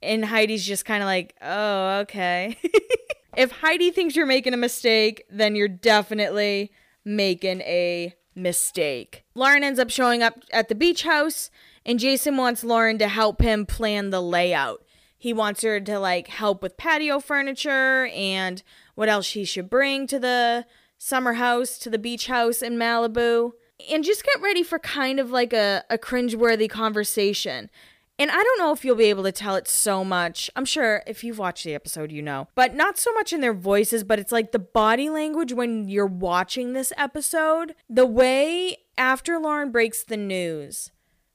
And 0.00 0.26
Heidi's 0.26 0.64
just 0.64 0.84
kind 0.84 1.02
of 1.02 1.08
like, 1.08 1.34
oh, 1.42 1.98
okay. 2.02 2.56
if 3.36 3.50
Heidi 3.50 3.90
thinks 3.90 4.14
you're 4.14 4.26
making 4.26 4.54
a 4.54 4.58
mistake, 4.58 5.24
then 5.28 5.56
you're 5.56 5.66
definitely 5.66 6.70
making 7.04 7.62
a 7.62 8.14
mistake. 8.36 9.24
Lauren 9.34 9.64
ends 9.64 9.80
up 9.80 9.90
showing 9.90 10.22
up 10.22 10.38
at 10.52 10.68
the 10.68 10.74
beach 10.74 11.02
house, 11.02 11.50
and 11.84 11.98
Jason 11.98 12.36
wants 12.36 12.62
Lauren 12.62 12.98
to 12.98 13.08
help 13.08 13.40
him 13.40 13.66
plan 13.66 14.10
the 14.10 14.20
layout. 14.20 14.84
He 15.18 15.32
wants 15.32 15.62
her 15.62 15.80
to 15.80 15.98
like 15.98 16.28
help 16.28 16.62
with 16.62 16.76
patio 16.76 17.18
furniture 17.18 18.06
and 18.14 18.62
what 18.94 19.08
else 19.08 19.30
he 19.30 19.44
should 19.44 19.70
bring 19.70 20.06
to 20.06 20.18
the 20.18 20.66
summer 20.98 21.34
house, 21.34 21.78
to 21.78 21.90
the 21.90 21.98
beach 21.98 22.26
house 22.26 22.62
in 22.62 22.76
Malibu. 22.76 23.52
And 23.90 24.04
just 24.04 24.24
get 24.24 24.40
ready 24.40 24.62
for 24.62 24.78
kind 24.78 25.18
of 25.18 25.30
like 25.30 25.52
a, 25.52 25.84
a 25.90 25.98
cringeworthy 25.98 26.68
conversation. 26.68 27.70
And 28.18 28.30
I 28.30 28.42
don't 28.42 28.58
know 28.58 28.72
if 28.72 28.84
you'll 28.84 28.96
be 28.96 29.10
able 29.10 29.24
to 29.24 29.32
tell 29.32 29.56
it 29.56 29.68
so 29.68 30.02
much. 30.02 30.50
I'm 30.56 30.64
sure 30.64 31.02
if 31.06 31.22
you've 31.22 31.38
watched 31.38 31.64
the 31.64 31.74
episode, 31.74 32.10
you 32.10 32.22
know. 32.22 32.48
But 32.54 32.74
not 32.74 32.96
so 32.96 33.12
much 33.12 33.32
in 33.32 33.42
their 33.42 33.52
voices, 33.52 34.04
but 34.04 34.18
it's 34.18 34.32
like 34.32 34.52
the 34.52 34.58
body 34.58 35.10
language 35.10 35.52
when 35.52 35.88
you're 35.88 36.06
watching 36.06 36.72
this 36.72 36.94
episode. 36.96 37.74
The 37.90 38.06
way 38.06 38.78
after 38.96 39.38
Lauren 39.38 39.70
breaks 39.70 40.02
the 40.02 40.16
news, 40.16 40.90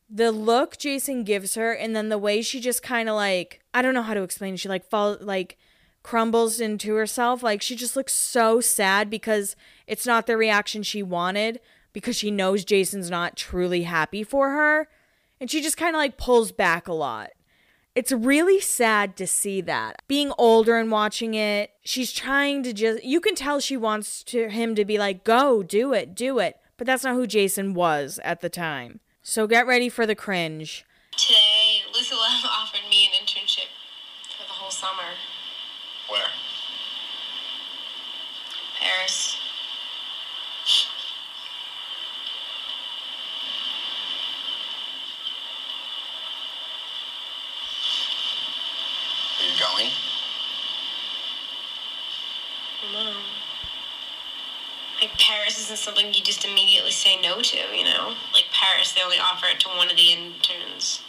the 0.09 0.31
look 0.31 0.77
Jason 0.77 1.23
gives 1.23 1.53
her, 1.53 1.71
and 1.71 1.95
then 1.95 2.09
the 2.09 2.17
way 2.17 2.41
she 2.41 2.59
just 2.59 2.81
kind 2.81 3.07
of 3.07 3.15
like, 3.15 3.61
I 3.73 3.83
don't 3.83 3.93
know 3.93 4.01
how 4.01 4.15
to 4.15 4.23
explain. 4.23 4.55
She 4.55 4.67
like 4.67 4.89
fall 4.89 5.17
like 5.21 5.57
crumbles 6.01 6.59
into 6.59 6.95
herself. 6.95 7.43
Like 7.43 7.61
she 7.61 7.75
just 7.75 7.95
looks 7.95 8.13
so 8.13 8.59
sad 8.59 9.09
because 9.09 9.55
it's 9.85 10.07
not 10.07 10.25
the 10.25 10.35
reaction 10.35 10.81
she 10.81 11.03
wanted 11.03 11.59
because 11.93 12.15
she 12.15 12.31
knows 12.31 12.65
Jason's 12.65 13.09
not 13.09 13.37
truly 13.37 13.83
happy 13.83 14.23
for 14.23 14.49
her. 14.49 14.87
And 15.41 15.49
she 15.49 15.61
just 15.61 15.75
kind 15.75 15.95
of 15.95 15.99
like 15.99 16.17
pulls 16.17 16.51
back 16.51 16.87
a 16.87 16.93
lot. 16.93 17.31
It's 17.95 18.11
really 18.11 18.61
sad 18.61 19.17
to 19.17 19.27
see 19.27 19.59
that. 19.61 20.01
Being 20.07 20.31
older 20.37 20.77
and 20.77 20.91
watching 20.91 21.33
it, 21.33 21.71
she's 21.83 22.13
trying 22.13 22.63
to 22.63 22.71
just 22.71 23.03
you 23.03 23.19
can 23.19 23.35
tell 23.35 23.59
she 23.59 23.75
wants 23.75 24.23
to 24.25 24.49
him 24.49 24.75
to 24.75 24.85
be 24.85 24.97
like, 24.97 25.25
"Go, 25.25 25.63
do 25.63 25.91
it, 25.93 26.15
do 26.15 26.39
it." 26.39 26.57
But 26.77 26.87
that's 26.87 27.03
not 27.03 27.15
who 27.15 27.27
Jason 27.27 27.73
was 27.73 28.19
at 28.23 28.41
the 28.41 28.49
time. 28.49 29.01
So 29.23 29.47
get 29.47 29.67
ready 29.67 29.89
for 29.89 30.05
the 30.05 30.15
cringe. 30.15 30.85
Today, 31.17 31.81
Lisa 31.93 32.15
Love 32.15 32.45
offered 32.45 32.87
me 32.89 33.07
an 33.07 33.25
internship 33.25 33.67
for 34.37 34.43
the 34.47 34.53
whole 34.53 34.71
summer. 34.71 35.17
Where? 36.07 36.21
Paris. 38.79 39.37
Are 49.39 49.43
you 49.43 49.59
going? 49.59 49.91
No. 52.93 53.13
Like 55.01 55.17
Paris 55.17 55.60
isn't 55.71 55.83
something 55.83 56.13
you 56.13 56.21
just 56.21 56.43
immediately 56.43 56.91
say 56.91 57.19
no 57.21 57.39
to, 57.39 57.57
you 57.73 57.85
know? 57.85 58.13
Like 58.33 58.45
Paris, 58.51 58.91
they 58.91 59.01
only 59.01 59.17
offer 59.17 59.45
it 59.47 59.59
to 59.61 59.69
one 59.69 59.89
of 59.89 59.95
the 59.95 60.11
interns. 60.11 61.01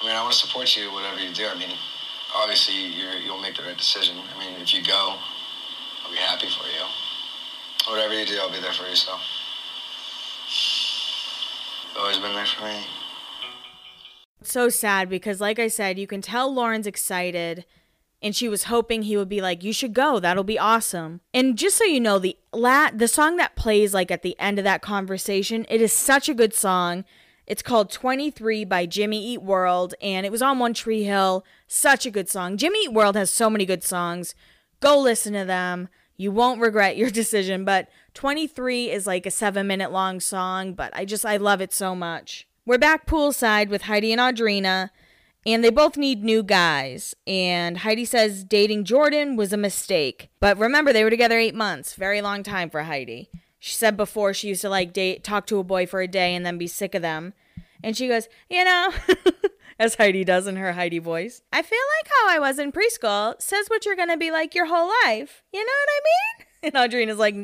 I 0.00 0.06
mean, 0.06 0.14
I 0.14 0.20
want 0.20 0.34
to 0.34 0.38
support 0.38 0.76
you, 0.76 0.92
whatever 0.92 1.18
you 1.20 1.32
do. 1.32 1.46
I 1.46 1.58
mean, 1.58 1.70
obviously, 2.34 2.74
you're, 2.74 3.14
you'll 3.14 3.40
make 3.40 3.56
the 3.56 3.62
right 3.62 3.76
decision. 3.76 4.16
I 4.18 4.38
mean, 4.38 4.60
if 4.60 4.74
you 4.74 4.84
go, 4.84 5.16
I'll 6.04 6.10
be 6.10 6.18
happy 6.18 6.48
for 6.48 6.66
you. 6.66 6.84
Whatever 7.90 8.18
you 8.18 8.26
do, 8.26 8.36
I'll 8.38 8.52
be 8.52 8.60
there 8.60 8.72
for 8.72 8.86
you, 8.86 8.96
so. 8.96 9.12
Always 11.98 12.18
been 12.18 12.34
there 12.34 12.44
for 12.44 12.64
me. 12.64 12.84
so 14.42 14.68
sad 14.68 15.08
because 15.08 15.40
like 15.40 15.58
I 15.58 15.68
said, 15.68 15.98
you 15.98 16.06
can 16.06 16.20
tell 16.20 16.52
Lauren's 16.52 16.86
excited 16.86 17.64
and 18.26 18.34
she 18.34 18.48
was 18.48 18.64
hoping 18.64 19.02
he 19.02 19.16
would 19.16 19.28
be 19.28 19.40
like, 19.40 19.62
"You 19.62 19.72
should 19.72 19.94
go. 19.94 20.18
That'll 20.18 20.42
be 20.44 20.58
awesome." 20.58 21.20
And 21.32 21.56
just 21.56 21.76
so 21.76 21.84
you 21.84 22.00
know, 22.00 22.18
the 22.18 22.36
la- 22.52 22.90
the 22.92 23.06
song 23.06 23.36
that 23.36 23.54
plays 23.54 23.94
like 23.94 24.10
at 24.10 24.22
the 24.22 24.38
end 24.40 24.58
of 24.58 24.64
that 24.64 24.82
conversation, 24.82 25.64
it 25.68 25.80
is 25.80 25.92
such 25.92 26.28
a 26.28 26.34
good 26.34 26.52
song. 26.52 27.04
It's 27.46 27.62
called 27.62 27.92
23 27.92 28.64
by 28.64 28.86
Jimmy 28.86 29.24
Eat 29.24 29.42
World 29.42 29.94
and 30.02 30.26
it 30.26 30.32
was 30.32 30.42
on 30.42 30.58
One 30.58 30.74
Tree 30.74 31.04
Hill. 31.04 31.44
Such 31.68 32.04
a 32.04 32.10
good 32.10 32.28
song. 32.28 32.56
Jimmy 32.56 32.80
Eat 32.86 32.92
World 32.92 33.14
has 33.14 33.30
so 33.30 33.48
many 33.48 33.64
good 33.64 33.84
songs. 33.84 34.34
Go 34.80 34.98
listen 34.98 35.32
to 35.34 35.44
them. 35.44 35.88
You 36.16 36.32
won't 36.32 36.60
regret 36.60 36.96
your 36.96 37.10
decision, 37.22 37.64
but 37.64 37.88
23 38.14 38.90
is 38.90 39.06
like 39.06 39.26
a 39.26 39.30
7-minute 39.30 39.92
long 39.92 40.18
song, 40.18 40.72
but 40.72 40.90
I 40.96 41.04
just 41.04 41.24
I 41.24 41.36
love 41.36 41.60
it 41.60 41.72
so 41.72 41.94
much. 41.94 42.48
We're 42.64 42.78
back 42.78 43.06
poolside 43.06 43.68
with 43.68 43.82
Heidi 43.82 44.12
and 44.12 44.20
Audrina, 44.20 44.90
and 45.46 45.62
they 45.62 45.70
both 45.70 45.96
need 45.96 46.24
new 46.24 46.42
guys. 46.42 47.14
And 47.26 47.78
Heidi 47.78 48.04
says 48.04 48.42
dating 48.44 48.84
Jordan 48.84 49.36
was 49.36 49.52
a 49.52 49.56
mistake. 49.56 50.28
But 50.40 50.58
remember, 50.58 50.92
they 50.92 51.04
were 51.04 51.10
together 51.10 51.38
eight 51.38 51.54
months. 51.54 51.94
Very 51.94 52.20
long 52.20 52.42
time 52.42 52.68
for 52.68 52.82
Heidi. 52.82 53.30
She 53.60 53.74
said 53.74 53.96
before 53.96 54.34
she 54.34 54.48
used 54.48 54.62
to 54.62 54.68
like 54.68 54.92
date, 54.92 55.22
talk 55.22 55.46
to 55.46 55.58
a 55.58 55.64
boy 55.64 55.86
for 55.86 56.00
a 56.00 56.08
day 56.08 56.34
and 56.34 56.44
then 56.44 56.58
be 56.58 56.66
sick 56.66 56.94
of 56.94 57.02
them. 57.02 57.32
And 57.82 57.96
she 57.96 58.08
goes, 58.08 58.28
you 58.50 58.64
know, 58.64 58.92
as 59.78 59.94
Heidi 59.94 60.24
does 60.24 60.48
in 60.48 60.56
her 60.56 60.72
Heidi 60.72 60.98
voice, 60.98 61.42
I 61.52 61.62
feel 61.62 61.78
like 61.98 62.10
how 62.20 62.36
I 62.36 62.38
was 62.40 62.58
in 62.58 62.72
preschool 62.72 63.40
says 63.40 63.68
what 63.68 63.86
you're 63.86 63.96
going 63.96 64.08
to 64.08 64.16
be 64.16 64.32
like 64.32 64.54
your 64.54 64.66
whole 64.66 64.90
life. 65.04 65.44
You 65.52 65.60
know 65.64 65.72
what 65.72 65.88
I 65.88 66.00
mean? 66.04 66.46
And 66.62 66.74
Audrina's 66.74 67.18
like, 67.18 67.36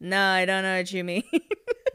no, 0.00 0.20
I 0.20 0.46
don't 0.46 0.64
know 0.64 0.78
what 0.78 0.92
you 0.92 1.04
mean. 1.04 1.22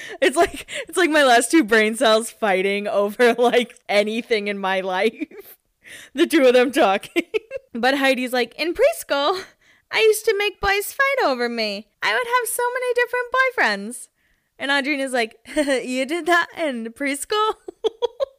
it's 0.20 0.36
like 0.36 0.66
it's 0.88 0.96
like 0.98 1.10
my 1.10 1.24
last 1.24 1.50
two 1.50 1.64
brain 1.64 1.94
cells 1.96 2.30
fighting 2.30 2.86
over 2.88 3.34
like 3.34 3.78
anything 3.88 4.48
in 4.48 4.58
my 4.58 4.80
life. 4.80 5.58
the 6.14 6.26
two 6.26 6.44
of 6.44 6.54
them 6.54 6.72
talking. 6.72 7.24
but 7.72 7.98
Heidi's 7.98 8.32
like, 8.32 8.54
in 8.58 8.74
preschool, 8.74 9.42
I 9.90 10.00
used 10.00 10.24
to 10.26 10.36
make 10.36 10.60
boys 10.60 10.92
fight 10.92 11.26
over 11.26 11.48
me. 11.48 11.88
I 12.02 12.12
would 12.12 12.26
have 12.26 12.48
so 12.48 12.62
many 12.74 12.94
different 12.94 13.34
boyfriends. 13.34 14.08
And 14.58 14.70
Audrina's 14.70 15.12
like, 15.12 15.36
you 15.56 16.04
did 16.04 16.26
that 16.26 16.48
in 16.56 16.86
preschool? 16.92 17.54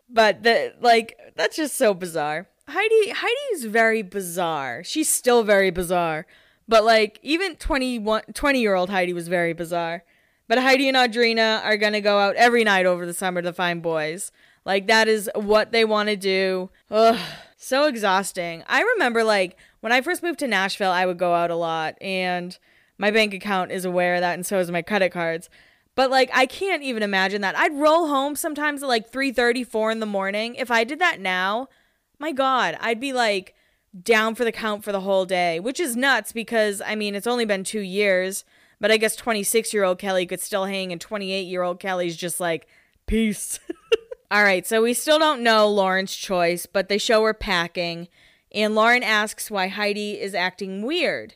but 0.09 0.43
the 0.43 0.73
like 0.81 1.17
that's 1.35 1.55
just 1.55 1.75
so 1.75 1.93
bizarre. 1.93 2.47
Heidi 2.67 3.11
Heidi's 3.11 3.65
very 3.65 4.01
bizarre. 4.01 4.83
She's 4.83 5.09
still 5.09 5.43
very 5.43 5.71
bizarre. 5.71 6.27
But 6.67 6.83
like 6.83 7.19
even 7.23 7.55
21 7.55 8.23
20 8.33 8.59
year 8.59 8.75
old 8.75 8.89
Heidi 8.89 9.13
was 9.13 9.27
very 9.27 9.53
bizarre. 9.53 10.03
But 10.49 10.57
Heidi 10.57 10.89
and 10.89 10.97
Audrina 10.97 11.63
are 11.63 11.77
gonna 11.77 12.01
go 12.01 12.17
out 12.17 12.35
every 12.35 12.65
night 12.65 12.87
over 12.87 13.05
the 13.05 13.13
summer 13.13 13.41
to 13.41 13.53
find 13.53 13.81
boys. 13.81 14.31
Like 14.65 14.87
that 14.87 15.07
is 15.07 15.29
what 15.35 15.71
they 15.71 15.85
want 15.85 16.09
to 16.09 16.17
do. 16.17 16.71
Ugh, 16.89 17.19
so 17.55 17.85
exhausting. 17.85 18.63
I 18.67 18.81
remember 18.81 19.23
like 19.23 19.55
when 19.79 19.91
I 19.91 20.01
first 20.01 20.23
moved 20.23 20.39
to 20.39 20.47
Nashville, 20.47 20.91
I 20.91 21.05
would 21.05 21.19
go 21.19 21.35
out 21.35 21.51
a 21.51 21.55
lot 21.55 21.95
and 22.01 22.57
my 22.97 23.11
bank 23.11 23.33
account 23.33 23.71
is 23.71 23.85
aware 23.85 24.15
of 24.15 24.21
that 24.21 24.33
and 24.33 24.45
so 24.45 24.59
is 24.59 24.71
my 24.71 24.81
credit 24.81 25.11
cards. 25.11 25.49
But 25.93 26.09
like 26.09 26.31
I 26.33 26.47
can't 26.47 26.81
even 26.81 27.03
imagine 27.03 27.41
that. 27.41 27.55
I'd 27.55 27.75
roll 27.75 28.07
home 28.07 28.35
sometimes 28.35 28.81
at 28.81 28.89
like 28.89 29.11
3:30, 29.11 29.63
4 29.67 29.91
in 29.91 29.99
the 29.99 30.07
morning. 30.07 30.55
If 30.55 30.71
I 30.71 30.83
did 30.83 30.97
that 30.97 31.19
now, 31.19 31.69
my 32.17 32.31
god, 32.31 32.75
I'd 32.81 32.99
be 32.99 33.13
like 33.13 33.53
down 34.01 34.33
for 34.33 34.45
the 34.45 34.51
count 34.51 34.83
for 34.83 34.91
the 34.91 35.01
whole 35.01 35.25
day, 35.25 35.59
which 35.59 35.79
is 35.79 35.95
nuts 35.95 36.31
because 36.31 36.81
I 36.83 36.95
mean, 36.95 37.13
it's 37.13 37.27
only 37.27 37.45
been 37.45 37.63
2 37.63 37.81
years, 37.81 38.45
but 38.79 38.91
I 38.91 38.97
guess 38.97 39.15
26-year-old 39.15 39.99
Kelly 39.99 40.25
could 40.25 40.41
still 40.41 40.65
hang 40.65 40.91
and 40.91 41.01
28-year-old 41.01 41.79
Kelly's 41.79 42.15
just 42.17 42.39
like 42.39 42.67
peace. 43.05 43.59
All 44.31 44.43
right, 44.43 44.65
so 44.65 44.81
we 44.81 44.93
still 44.93 45.17
don't 45.17 45.41
know 45.41 45.67
Lauren's 45.67 46.15
choice, 46.15 46.65
but 46.65 46.87
they 46.87 46.97
show 46.97 47.23
her 47.23 47.33
packing 47.33 48.07
and 48.51 48.75
Lauren 48.75 49.03
asks 49.03 49.51
why 49.51 49.67
Heidi 49.67 50.19
is 50.19 50.33
acting 50.33 50.81
weird. 50.83 51.35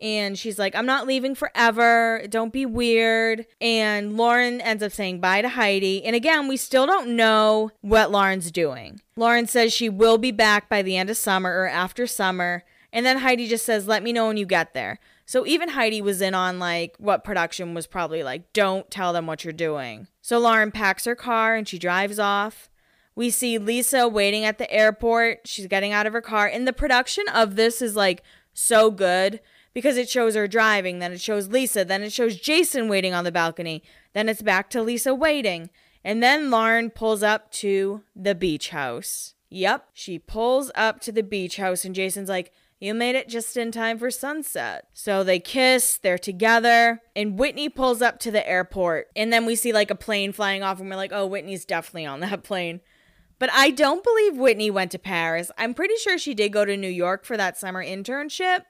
And 0.00 0.36
she's 0.36 0.58
like, 0.58 0.74
I'm 0.74 0.86
not 0.86 1.06
leaving 1.06 1.36
forever. 1.36 2.24
Don't 2.28 2.52
be 2.52 2.66
weird. 2.66 3.46
And 3.60 4.16
Lauren 4.16 4.60
ends 4.60 4.82
up 4.82 4.90
saying 4.90 5.20
bye 5.20 5.42
to 5.42 5.48
Heidi. 5.48 6.04
And 6.04 6.16
again, 6.16 6.48
we 6.48 6.56
still 6.56 6.86
don't 6.86 7.14
know 7.14 7.70
what 7.82 8.10
Lauren's 8.10 8.50
doing. 8.50 9.00
Lauren 9.14 9.46
says 9.46 9.72
she 9.72 9.88
will 9.88 10.18
be 10.18 10.32
back 10.32 10.68
by 10.68 10.82
the 10.82 10.96
end 10.96 11.08
of 11.08 11.16
summer 11.16 11.56
or 11.56 11.68
after 11.68 12.08
summer. 12.08 12.64
And 12.92 13.06
then 13.06 13.18
Heidi 13.18 13.46
just 13.46 13.64
says, 13.64 13.86
Let 13.86 14.02
me 14.02 14.12
know 14.12 14.26
when 14.26 14.36
you 14.36 14.44
get 14.44 14.74
there. 14.74 14.98
So 15.32 15.46
even 15.46 15.70
Heidi 15.70 16.02
was 16.02 16.20
in 16.20 16.34
on 16.34 16.58
like 16.58 16.94
what 16.98 17.24
production 17.24 17.72
was 17.72 17.86
probably 17.86 18.22
like, 18.22 18.52
Don't 18.52 18.90
tell 18.90 19.14
them 19.14 19.26
what 19.26 19.44
you're 19.44 19.54
doing. 19.54 20.06
So 20.20 20.38
Lauren 20.38 20.70
packs 20.70 21.06
her 21.06 21.14
car 21.14 21.54
and 21.54 21.66
she 21.66 21.78
drives 21.78 22.18
off. 22.18 22.68
We 23.14 23.30
see 23.30 23.56
Lisa 23.56 24.06
waiting 24.06 24.44
at 24.44 24.58
the 24.58 24.70
airport. 24.70 25.48
She's 25.48 25.68
getting 25.68 25.90
out 25.90 26.06
of 26.06 26.12
her 26.12 26.20
car. 26.20 26.46
And 26.48 26.68
the 26.68 26.72
production 26.74 27.24
of 27.32 27.56
this 27.56 27.80
is 27.80 27.96
like 27.96 28.22
so 28.52 28.90
good 28.90 29.40
because 29.72 29.96
it 29.96 30.10
shows 30.10 30.34
her 30.34 30.46
driving, 30.46 30.98
then 30.98 31.12
it 31.12 31.20
shows 31.22 31.48
Lisa, 31.48 31.82
then 31.82 32.02
it 32.02 32.12
shows 32.12 32.36
Jason 32.36 32.90
waiting 32.90 33.14
on 33.14 33.24
the 33.24 33.32
balcony, 33.32 33.82
then 34.12 34.28
it's 34.28 34.42
back 34.42 34.68
to 34.68 34.82
Lisa 34.82 35.14
waiting. 35.14 35.70
And 36.04 36.22
then 36.22 36.50
Lauren 36.50 36.90
pulls 36.90 37.22
up 37.22 37.50
to 37.52 38.02
the 38.14 38.34
beach 38.34 38.68
house. 38.68 39.32
Yep, 39.48 39.88
she 39.94 40.18
pulls 40.18 40.70
up 40.74 41.00
to 41.00 41.12
the 41.12 41.22
beach 41.22 41.56
house, 41.56 41.86
and 41.86 41.94
Jason's 41.94 42.28
like, 42.28 42.52
You 42.82 42.94
made 42.94 43.14
it 43.14 43.28
just 43.28 43.56
in 43.56 43.70
time 43.70 43.96
for 43.96 44.10
sunset. 44.10 44.88
So 44.92 45.22
they 45.22 45.38
kiss, 45.38 45.98
they're 45.98 46.18
together, 46.18 47.00
and 47.14 47.38
Whitney 47.38 47.68
pulls 47.68 48.02
up 48.02 48.18
to 48.18 48.32
the 48.32 48.46
airport. 48.48 49.06
And 49.14 49.32
then 49.32 49.46
we 49.46 49.54
see 49.54 49.72
like 49.72 49.92
a 49.92 49.94
plane 49.94 50.32
flying 50.32 50.64
off, 50.64 50.80
and 50.80 50.90
we're 50.90 50.96
like, 50.96 51.12
Oh, 51.12 51.24
Whitney's 51.24 51.64
definitely 51.64 52.06
on 52.06 52.18
that 52.20 52.42
plane. 52.42 52.80
But 53.38 53.52
I 53.52 53.70
don't 53.70 54.02
believe 54.02 54.36
Whitney 54.36 54.68
went 54.68 54.90
to 54.90 54.98
Paris. 54.98 55.52
I'm 55.56 55.74
pretty 55.74 55.94
sure 55.94 56.18
she 56.18 56.34
did 56.34 56.52
go 56.52 56.64
to 56.64 56.76
New 56.76 56.88
York 56.88 57.24
for 57.24 57.36
that 57.36 57.56
summer 57.56 57.84
internship. 57.84 58.62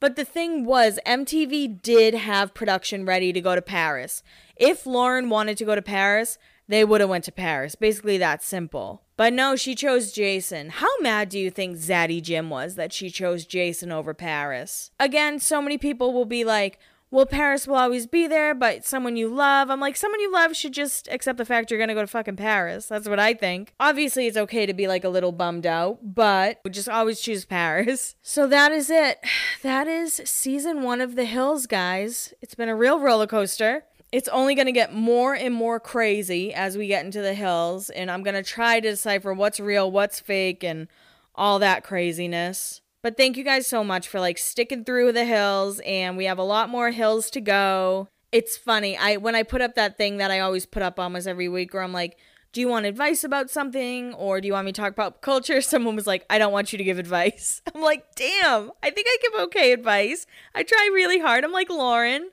But 0.00 0.16
the 0.16 0.24
thing 0.26 0.66
was, 0.66 0.98
MTV 1.06 1.80
did 1.80 2.12
have 2.12 2.52
production 2.52 3.06
ready 3.06 3.32
to 3.32 3.40
go 3.40 3.54
to 3.54 3.62
Paris. 3.62 4.22
If 4.54 4.84
Lauren 4.84 5.30
wanted 5.30 5.56
to 5.56 5.64
go 5.64 5.74
to 5.74 5.80
Paris, 5.80 6.36
they 6.68 6.84
would 6.84 7.00
have 7.00 7.08
went 7.08 7.24
to 7.24 7.32
Paris. 7.32 7.74
Basically 7.74 8.18
that 8.18 8.42
simple. 8.42 9.00
But 9.20 9.34
no, 9.34 9.54
she 9.54 9.74
chose 9.74 10.12
Jason. 10.12 10.70
How 10.70 10.88
mad 11.02 11.28
do 11.28 11.38
you 11.38 11.50
think 11.50 11.76
Zaddy 11.76 12.22
Jim 12.22 12.48
was 12.48 12.76
that 12.76 12.90
she 12.90 13.10
chose 13.10 13.44
Jason 13.44 13.92
over 13.92 14.14
Paris? 14.14 14.92
Again, 14.98 15.40
so 15.40 15.60
many 15.60 15.76
people 15.76 16.14
will 16.14 16.24
be 16.24 16.42
like, 16.42 16.78
well, 17.10 17.26
Paris 17.26 17.68
will 17.68 17.74
always 17.74 18.06
be 18.06 18.26
there, 18.26 18.54
but 18.54 18.86
someone 18.86 19.16
you 19.16 19.28
love. 19.28 19.68
I'm 19.68 19.78
like, 19.78 19.96
someone 19.96 20.20
you 20.20 20.32
love 20.32 20.56
should 20.56 20.72
just 20.72 21.06
accept 21.08 21.36
the 21.36 21.44
fact 21.44 21.70
you're 21.70 21.78
gonna 21.78 21.92
go 21.92 22.00
to 22.00 22.06
fucking 22.06 22.36
Paris. 22.36 22.86
That's 22.86 23.06
what 23.10 23.18
I 23.20 23.34
think. 23.34 23.74
Obviously, 23.78 24.26
it's 24.26 24.38
okay 24.38 24.64
to 24.64 24.72
be 24.72 24.88
like 24.88 25.04
a 25.04 25.10
little 25.10 25.32
bummed 25.32 25.66
out, 25.66 25.98
but 26.02 26.62
just 26.70 26.88
always 26.88 27.20
choose 27.20 27.44
Paris. 27.44 28.14
So 28.22 28.46
that 28.46 28.72
is 28.72 28.88
it. 28.88 29.18
That 29.62 29.86
is 29.86 30.22
season 30.24 30.80
one 30.80 31.02
of 31.02 31.14
The 31.14 31.26
Hills, 31.26 31.66
guys. 31.66 32.32
It's 32.40 32.54
been 32.54 32.70
a 32.70 32.74
real 32.74 32.98
roller 32.98 33.26
coaster. 33.26 33.84
It's 34.12 34.28
only 34.28 34.54
going 34.54 34.66
to 34.66 34.72
get 34.72 34.92
more 34.92 35.34
and 35.34 35.54
more 35.54 35.78
crazy 35.78 36.52
as 36.52 36.76
we 36.76 36.88
get 36.88 37.04
into 37.04 37.22
the 37.22 37.34
hills, 37.34 37.90
and 37.90 38.10
I'm 38.10 38.22
going 38.22 38.34
to 38.34 38.42
try 38.42 38.80
to 38.80 38.90
decipher 38.90 39.32
what's 39.32 39.60
real, 39.60 39.90
what's 39.90 40.18
fake, 40.18 40.64
and 40.64 40.88
all 41.34 41.58
that 41.60 41.84
craziness. 41.84 42.80
But 43.02 43.16
thank 43.16 43.36
you 43.36 43.44
guys 43.44 43.66
so 43.66 43.82
much 43.82 44.08
for 44.08 44.20
like 44.20 44.36
sticking 44.36 44.84
through 44.84 45.12
the 45.12 45.24
hills 45.24 45.80
and 45.86 46.16
we 46.16 46.26
have 46.26 46.38
a 46.38 46.42
lot 46.42 46.68
more 46.68 46.90
hills 46.90 47.30
to 47.30 47.40
go. 47.40 48.08
It's 48.30 48.58
funny. 48.58 48.96
I 48.96 49.16
when 49.16 49.34
I 49.34 49.42
put 49.42 49.62
up 49.62 49.74
that 49.74 49.96
thing 49.96 50.18
that 50.18 50.30
I 50.30 50.40
always 50.40 50.66
put 50.66 50.82
up 50.82 51.00
almost 51.00 51.26
every 51.26 51.48
week 51.48 51.72
where 51.72 51.82
I'm 51.82 51.94
like, 51.94 52.18
"Do 52.52 52.60
you 52.60 52.68
want 52.68 52.84
advice 52.86 53.24
about 53.24 53.48
something 53.48 54.12
or 54.14 54.40
do 54.40 54.46
you 54.46 54.52
want 54.52 54.66
me 54.66 54.72
to 54.72 54.80
talk 54.80 54.92
about 54.92 55.22
culture?" 55.22 55.60
Someone 55.62 55.96
was 55.96 56.06
like, 56.06 56.26
"I 56.28 56.38
don't 56.38 56.52
want 56.52 56.72
you 56.72 56.78
to 56.78 56.84
give 56.84 56.98
advice." 56.98 57.62
I'm 57.74 57.80
like, 57.80 58.14
"Damn. 58.16 58.70
I 58.82 58.90
think 58.90 59.06
I 59.08 59.16
give 59.22 59.40
okay 59.44 59.72
advice. 59.72 60.26
I 60.54 60.62
try 60.62 60.90
really 60.92 61.20
hard." 61.20 61.42
I'm 61.42 61.52
like, 61.52 61.70
"Lauren, 61.70 62.30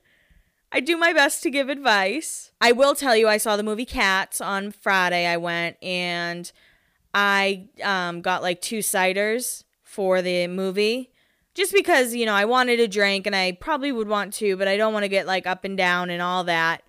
I 0.71 0.79
do 0.79 0.97
my 0.97 1.13
best 1.13 1.43
to 1.43 1.49
give 1.49 1.69
advice. 1.69 2.51
I 2.59 2.71
will 2.71 2.93
tell 2.93 3.15
you, 3.15 3.27
I 3.27 3.37
saw 3.37 3.55
the 3.55 3.63
movie 3.63 3.85
Cats 3.85 4.41
on 4.41 4.71
Friday. 4.71 5.25
I 5.25 5.37
went 5.37 5.77
and 5.81 6.51
I 7.13 7.69
um, 7.83 8.21
got 8.21 8.41
like 8.41 8.61
two 8.61 8.79
ciders 8.79 9.63
for 9.83 10.21
the 10.21 10.47
movie 10.47 11.11
just 11.55 11.73
because, 11.73 12.13
you 12.13 12.25
know, 12.25 12.35
I 12.35 12.45
wanted 12.45 12.79
a 12.79 12.87
drink 12.87 13.25
and 13.25 13.35
I 13.35 13.53
probably 13.53 13.91
would 13.91 14.07
want 14.07 14.33
to, 14.35 14.55
but 14.57 14.67
I 14.67 14.77
don't 14.77 14.93
want 14.93 15.03
to 15.03 15.09
get 15.09 15.25
like 15.25 15.47
up 15.47 15.63
and 15.63 15.75
down 15.75 16.09
and 16.09 16.21
all 16.21 16.43
that. 16.43 16.83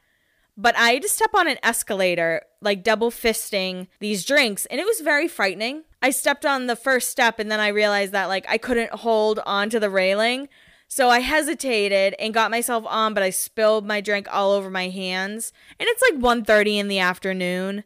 But 0.56 0.76
I 0.76 0.90
had 0.90 1.02
to 1.02 1.08
step 1.08 1.30
on 1.34 1.48
an 1.48 1.56
escalator, 1.62 2.42
like 2.60 2.82
double 2.82 3.10
fisting 3.10 3.86
these 4.00 4.24
drinks, 4.24 4.66
and 4.66 4.80
it 4.80 4.84
was 4.84 5.00
very 5.00 5.28
frightening. 5.28 5.84
I 6.02 6.10
stepped 6.10 6.44
on 6.44 6.66
the 6.66 6.76
first 6.76 7.10
step 7.10 7.38
and 7.38 7.50
then 7.50 7.60
I 7.60 7.68
realized 7.68 8.12
that 8.12 8.26
like 8.26 8.44
I 8.48 8.58
couldn't 8.58 8.90
hold 8.90 9.40
onto 9.46 9.78
the 9.78 9.88
railing. 9.88 10.48
So 10.88 11.10
I 11.10 11.20
hesitated 11.20 12.14
and 12.18 12.34
got 12.34 12.50
myself 12.50 12.84
on, 12.88 13.14
but 13.14 13.22
I 13.22 13.30
spilled 13.30 13.86
my 13.86 14.00
drink 14.00 14.26
all 14.30 14.52
over 14.52 14.70
my 14.70 14.88
hands. 14.88 15.52
And 15.78 15.86
it's 15.88 16.02
like 16.02 16.14
1:30 16.14 16.78
in 16.78 16.88
the 16.88 16.98
afternoon 16.98 17.84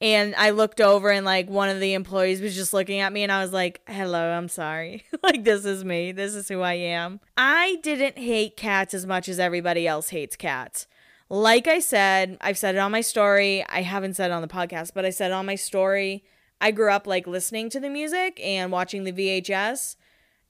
and 0.00 0.34
I 0.36 0.50
looked 0.50 0.80
over 0.80 1.10
and 1.10 1.26
like 1.26 1.50
one 1.50 1.68
of 1.68 1.80
the 1.80 1.92
employees 1.92 2.40
was 2.40 2.54
just 2.54 2.72
looking 2.72 3.00
at 3.00 3.12
me 3.12 3.22
and 3.22 3.30
I 3.30 3.42
was 3.42 3.52
like, 3.52 3.82
"Hello, 3.86 4.30
I'm 4.30 4.48
sorry. 4.48 5.04
like 5.22 5.44
this 5.44 5.64
is 5.64 5.84
me. 5.84 6.12
This 6.12 6.34
is 6.34 6.48
who 6.48 6.60
I 6.60 6.74
am." 6.74 7.20
I 7.36 7.78
didn't 7.82 8.18
hate 8.18 8.56
cats 8.56 8.94
as 8.94 9.06
much 9.06 9.28
as 9.28 9.38
everybody 9.38 9.86
else 9.86 10.08
hates 10.08 10.36
cats. 10.36 10.86
Like 11.28 11.68
I 11.68 11.78
said, 11.78 12.38
I've 12.40 12.58
said 12.58 12.74
it 12.74 12.78
on 12.78 12.90
my 12.90 13.02
story. 13.02 13.64
I 13.68 13.82
haven't 13.82 14.14
said 14.14 14.30
it 14.30 14.34
on 14.34 14.42
the 14.42 14.48
podcast, 14.48 14.92
but 14.94 15.04
I 15.04 15.10
said 15.10 15.30
it 15.30 15.34
on 15.34 15.46
my 15.46 15.54
story. 15.54 16.24
I 16.60 16.70
grew 16.70 16.90
up 16.90 17.06
like 17.06 17.26
listening 17.26 17.70
to 17.70 17.80
the 17.80 17.90
music 17.90 18.40
and 18.42 18.72
watching 18.72 19.04
the 19.04 19.12
VHS. 19.12 19.96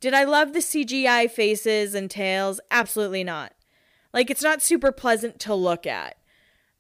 Did 0.01 0.15
I 0.15 0.25
love 0.25 0.53
the 0.53 0.61
CGI 0.61 1.31
faces 1.31 1.95
and 1.95 2.11
tails? 2.11 2.59
Absolutely 2.71 3.23
not. 3.23 3.53
Like 4.13 4.31
it's 4.31 4.43
not 4.43 4.63
super 4.63 4.93
pleasant 4.93 5.39
to 5.41 5.55
look 5.55 5.87
at. 5.87 6.17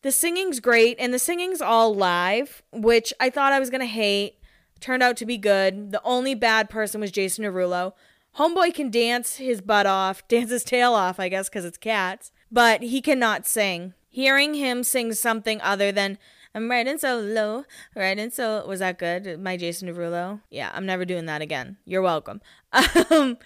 The 0.02 0.10
singing's 0.10 0.60
great, 0.60 0.96
and 0.98 1.12
the 1.12 1.18
singing's 1.18 1.60
all 1.60 1.94
live, 1.94 2.62
which 2.72 3.12
I 3.20 3.28
thought 3.28 3.52
I 3.52 3.60
was 3.60 3.68
to 3.68 3.84
hate. 3.84 4.38
Turned 4.80 5.02
out 5.02 5.18
to 5.18 5.26
be 5.26 5.36
good. 5.36 5.92
The 5.92 6.00
only 6.04 6.34
bad 6.34 6.70
person 6.70 7.02
was 7.02 7.10
Jason 7.10 7.44
Derulo. 7.44 7.92
Homeboy 8.38 8.72
can 8.72 8.90
dance 8.90 9.36
his 9.36 9.60
butt 9.60 9.84
off, 9.86 10.26
dance 10.28 10.50
his 10.50 10.64
tail 10.64 10.94
off, 10.94 11.20
I 11.20 11.28
guess, 11.28 11.50
because 11.50 11.66
it's 11.66 11.76
cats, 11.76 12.32
but 12.50 12.82
he 12.82 13.02
cannot 13.02 13.46
sing. 13.46 13.92
Hearing 14.08 14.54
him 14.54 14.82
sing 14.82 15.12
something 15.12 15.60
other 15.60 15.92
than 15.92 16.18
I'm 16.54 16.70
riding 16.70 16.98
solo, 16.98 17.64
riding 17.94 18.30
solo. 18.30 18.66
Was 18.66 18.80
that 18.80 18.98
good? 18.98 19.40
My 19.40 19.56
Jason 19.56 19.88
Derulo? 19.88 20.40
Yeah, 20.50 20.70
I'm 20.74 20.84
never 20.84 21.04
doing 21.04 21.26
that 21.26 21.42
again. 21.42 21.76
You're 21.84 22.02
welcome. 22.02 22.40
Um, 23.10 23.38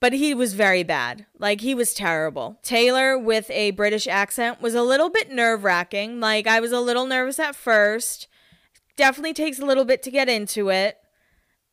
but 0.00 0.12
he 0.12 0.32
was 0.32 0.54
very 0.54 0.84
bad. 0.84 1.26
Like 1.38 1.60
he 1.60 1.74
was 1.74 1.92
terrible. 1.92 2.58
Taylor 2.62 3.18
with 3.18 3.50
a 3.50 3.72
British 3.72 4.06
accent 4.06 4.60
was 4.60 4.74
a 4.74 4.82
little 4.82 5.10
bit 5.10 5.30
nerve 5.32 5.64
wracking. 5.64 6.20
Like 6.20 6.46
I 6.46 6.60
was 6.60 6.70
a 6.70 6.80
little 6.80 7.06
nervous 7.06 7.38
at 7.40 7.56
first. 7.56 8.28
Definitely 8.96 9.34
takes 9.34 9.58
a 9.58 9.66
little 9.66 9.84
bit 9.84 10.02
to 10.04 10.10
get 10.10 10.28
into 10.28 10.68
it. 10.68 10.98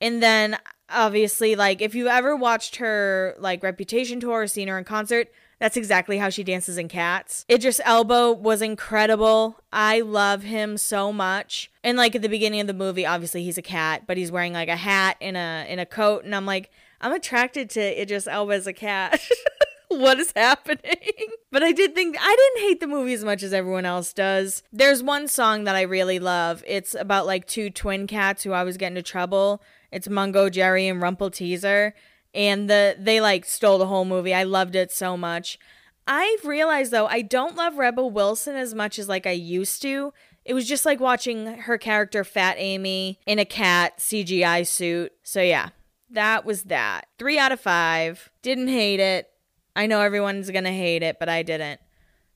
And 0.01 0.23
then 0.23 0.57
obviously, 0.89 1.55
like 1.55 1.81
if 1.81 1.93
you 1.93 2.07
ever 2.07 2.35
watched 2.35 2.77
her 2.77 3.35
like 3.37 3.61
reputation 3.61 4.19
tour 4.19 4.41
or 4.41 4.47
seen 4.47 4.69
her 4.69 4.77
in 4.77 4.85
concert, 4.85 5.27
That's 5.59 5.77
exactly 5.77 6.17
how 6.17 6.29
she 6.29 6.43
dances 6.43 6.77
in 6.77 6.87
Cats. 6.87 7.45
Idris 7.49 7.79
Elba 7.85 8.33
was 8.33 8.61
incredible. 8.61 9.57
I 9.71 10.01
love 10.01 10.43
him 10.43 10.77
so 10.77 11.13
much. 11.13 11.71
And 11.83 11.97
like 11.97 12.15
at 12.15 12.21
the 12.21 12.29
beginning 12.29 12.59
of 12.61 12.67
the 12.67 12.73
movie, 12.73 13.05
obviously 13.05 13.43
he's 13.43 13.57
a 13.57 13.61
cat, 13.61 14.03
but 14.05 14.17
he's 14.17 14.31
wearing 14.31 14.53
like 14.53 14.69
a 14.69 14.75
hat 14.75 15.17
and 15.21 15.37
a 15.37 15.65
in 15.69 15.79
a 15.79 15.85
coat, 15.85 16.25
and 16.25 16.35
I'm 16.35 16.45
like, 16.45 16.71
I'm 17.01 17.13
attracted 17.13 17.69
to 17.71 18.01
Idris 18.01 18.27
Elba 18.27 18.53
as 18.53 18.67
a 18.67 18.73
cat. 18.73 19.21
what 19.89 20.19
is 20.19 20.33
happening? 20.35 20.97
but 21.51 21.63
I 21.63 21.71
did 21.71 21.95
think 21.95 22.17
I 22.19 22.35
didn't 22.35 22.67
hate 22.67 22.79
the 22.79 22.87
movie 22.87 23.13
as 23.13 23.23
much 23.23 23.43
as 23.43 23.53
everyone 23.53 23.85
else 23.85 24.13
does. 24.13 24.63
There's 24.71 25.03
one 25.03 25.27
song 25.27 25.63
that 25.65 25.75
I 25.75 25.81
really 25.81 26.19
love. 26.19 26.63
It's 26.67 26.95
about 26.95 27.25
like 27.25 27.47
two 27.47 27.69
twin 27.69 28.07
cats 28.07 28.43
who 28.43 28.53
always 28.53 28.77
get 28.77 28.87
into 28.87 29.03
trouble. 29.03 29.61
It's 29.91 30.07
Mungojerrie 30.07 30.89
and 30.89 31.01
Rumpleteazer. 31.01 31.93
And 32.35 32.69
the 32.69 32.95
they 32.99 33.21
like 33.21 33.45
stole 33.45 33.77
the 33.77 33.87
whole 33.87 34.05
movie. 34.05 34.33
I 34.33 34.43
loved 34.43 34.75
it 34.75 34.91
so 34.91 35.15
much. 35.15 35.57
I've 36.07 36.45
realized 36.45 36.91
though, 36.91 37.07
I 37.07 37.21
don't 37.21 37.55
love 37.55 37.77
Rebel 37.77 38.11
Wilson 38.11 38.55
as 38.55 38.75
much 38.75 38.99
as 38.99 39.09
like 39.09 39.25
I 39.25 39.31
used 39.31 39.81
to. 39.81 40.13
It 40.43 40.53
was 40.53 40.67
just 40.67 40.85
like 40.85 40.99
watching 40.99 41.47
her 41.47 41.77
character 41.79 42.23
Fat 42.23 42.55
Amy 42.59 43.19
in 43.25 43.39
a 43.39 43.45
cat 43.45 43.97
CGI 43.97 44.67
suit. 44.67 45.13
So 45.23 45.41
yeah, 45.41 45.69
that 46.11 46.45
was 46.45 46.63
that. 46.63 47.07
Three 47.17 47.39
out 47.39 47.51
of 47.51 47.59
five. 47.59 48.29
Didn't 48.43 48.67
hate 48.67 48.99
it. 48.99 49.29
I 49.75 49.87
know 49.87 50.01
everyone's 50.01 50.51
gonna 50.51 50.71
hate 50.71 51.01
it, 51.01 51.17
but 51.19 51.29
I 51.29 51.41
didn't. 51.41 51.79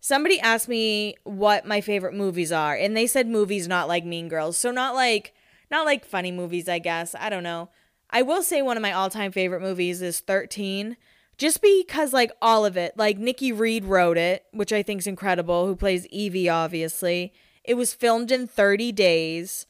Somebody 0.01 0.39
asked 0.39 0.69
me 0.69 1.15
what 1.23 1.65
my 1.67 1.81
favorite 1.81 2.13
movies 2.13 2.51
are, 2.51 2.73
and 2.73 2.95
they 2.95 3.05
said 3.05 3.27
movies 3.27 3.67
not 3.67 3.88
like 3.88 4.05
Mean 4.05 4.29
Girls. 4.29 4.57
So 4.57 4.71
not 4.71 4.95
like 4.95 5.33
not 5.69 5.85
like 5.85 6.05
funny 6.05 6.31
movies, 6.31 6.67
I 6.67 6.79
guess. 6.79 7.13
I 7.19 7.29
don't 7.29 7.43
know. 7.43 7.69
I 8.10 8.22
will 8.22 8.41
say 8.41 8.62
one 8.62 8.78
of 8.78 8.82
my 8.82 8.91
all-time 8.91 9.32
favorite 9.32 9.62
movies 9.62 10.02
is 10.02 10.19
13. 10.19 10.98
Just 11.38 11.62
because 11.62 12.12
like 12.12 12.32
all 12.41 12.65
of 12.65 12.76
it, 12.76 12.98
like 12.98 13.17
Nikki 13.17 13.52
Reed 13.52 13.86
wrote 13.86 14.17
it, 14.17 14.43
which 14.52 14.74
I 14.74 14.84
think 14.84 15.00
is 15.00 15.08
incredible, 15.08 15.67
who 15.67 15.76
plays 15.76 16.06
Evie 16.08 16.50
obviously. 16.50 17.34
It 17.63 17.76
was 17.76 17.93
filmed 17.93 18.32
in 18.32 18.45
30 18.45 18.91
days. 18.91 19.65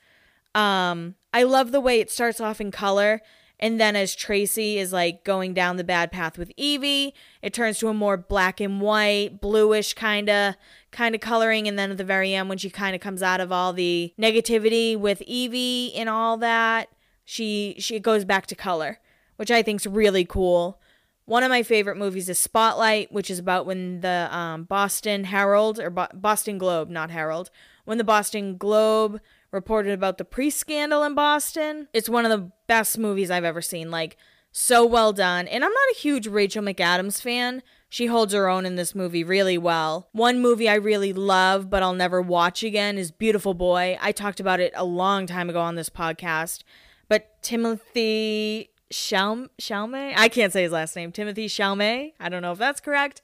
Um 0.55 1.15
I 1.31 1.43
love 1.43 1.71
the 1.71 1.79
way 1.79 1.99
it 1.99 2.09
starts 2.09 2.41
off 2.41 2.59
in 2.59 2.71
color 2.71 3.21
and 3.59 3.79
then 3.79 3.95
as 3.95 4.15
Tracy 4.15 4.77
is 4.77 4.93
like 4.93 5.23
going 5.23 5.53
down 5.53 5.75
the 5.77 5.83
bad 5.83 6.11
path 6.11 6.37
with 6.37 6.51
Evie, 6.55 7.13
it 7.41 7.53
turns 7.53 7.77
to 7.79 7.89
a 7.89 7.93
more 7.93 8.15
black 8.15 8.61
and 8.61 8.79
white, 8.79 9.41
bluish 9.41 9.93
kind 9.93 10.29
of 10.29 10.55
kind 10.91 11.13
of 11.13 11.21
coloring 11.21 11.67
and 11.67 11.77
then 11.77 11.91
at 11.91 11.97
the 11.97 12.03
very 12.03 12.33
end 12.33 12.47
when 12.47 12.57
she 12.57 12.69
kind 12.69 12.95
of 12.95 13.01
comes 13.01 13.21
out 13.21 13.41
of 13.41 13.51
all 13.51 13.73
the 13.73 14.13
negativity 14.19 14.97
with 14.97 15.21
Evie 15.23 15.93
and 15.93 16.07
all 16.07 16.37
that, 16.37 16.89
she 17.29 17.75
she 17.77 17.99
goes 17.99 18.25
back 18.25 18.47
to 18.47 18.55
color, 18.55 18.97
which 19.35 19.51
I 19.51 19.61
think's 19.61 19.85
really 19.85 20.25
cool. 20.25 20.81
One 21.25 21.43
of 21.43 21.49
my 21.49 21.61
favorite 21.61 21.95
movies 21.95 22.27
is 22.27 22.39
Spotlight, 22.39 23.11
which 23.11 23.29
is 23.29 23.37
about 23.37 23.67
when 23.67 24.01
the 24.01 24.27
um, 24.35 24.63
Boston 24.63 25.25
Herald 25.25 25.79
or 25.79 25.91
Bo- 25.91 26.07
Boston 26.11 26.57
Globe, 26.57 26.89
not 26.89 27.11
Herald, 27.11 27.51
when 27.85 27.99
the 27.99 28.03
Boston 28.03 28.57
Globe 28.57 29.21
reported 29.51 29.93
about 29.93 30.17
the 30.17 30.25
priest 30.25 30.57
scandal 30.57 31.03
in 31.03 31.13
Boston. 31.13 31.87
It's 31.93 32.09
one 32.09 32.25
of 32.25 32.31
the 32.31 32.51
best 32.65 32.97
movies 32.97 33.29
I've 33.29 33.43
ever 33.43 33.61
seen. 33.61 33.91
Like, 33.91 34.17
so 34.51 34.83
well 34.83 35.13
done. 35.13 35.47
And 35.47 35.63
I'm 35.63 35.71
not 35.71 35.95
a 35.95 35.99
huge 35.99 36.25
Rachel 36.25 36.63
McAdams 36.63 37.21
fan. 37.21 37.61
She 37.89 38.07
holds 38.07 38.33
her 38.33 38.49
own 38.49 38.65
in 38.65 38.75
this 38.75 38.95
movie 38.95 39.23
really 39.23 39.57
well. 39.59 40.09
One 40.13 40.39
movie 40.41 40.67
I 40.67 40.75
really 40.75 41.13
love, 41.13 41.69
but 41.69 41.83
I'll 41.83 41.93
never 41.93 42.23
watch 42.23 42.63
again, 42.63 42.97
is 42.97 43.11
Beautiful 43.11 43.53
Boy. 43.53 43.99
I 44.01 44.11
talked 44.13 44.39
about 44.39 44.59
it 44.59 44.73
a 44.75 44.83
long 44.83 45.27
time 45.27 45.47
ago 45.47 45.61
on 45.61 45.75
this 45.75 45.89
podcast. 45.89 46.63
But 47.09 47.41
Timothy 47.41 48.69
Chalamet, 48.91 50.13
I 50.15 50.29
can't 50.29 50.53
say 50.53 50.63
his 50.63 50.71
last 50.71 50.95
name. 50.95 51.11
Timothy 51.11 51.47
Chalamet. 51.47 52.13
I 52.19 52.29
don't 52.29 52.41
know 52.41 52.53
if 52.53 52.57
that's 52.57 52.79
correct. 52.79 53.21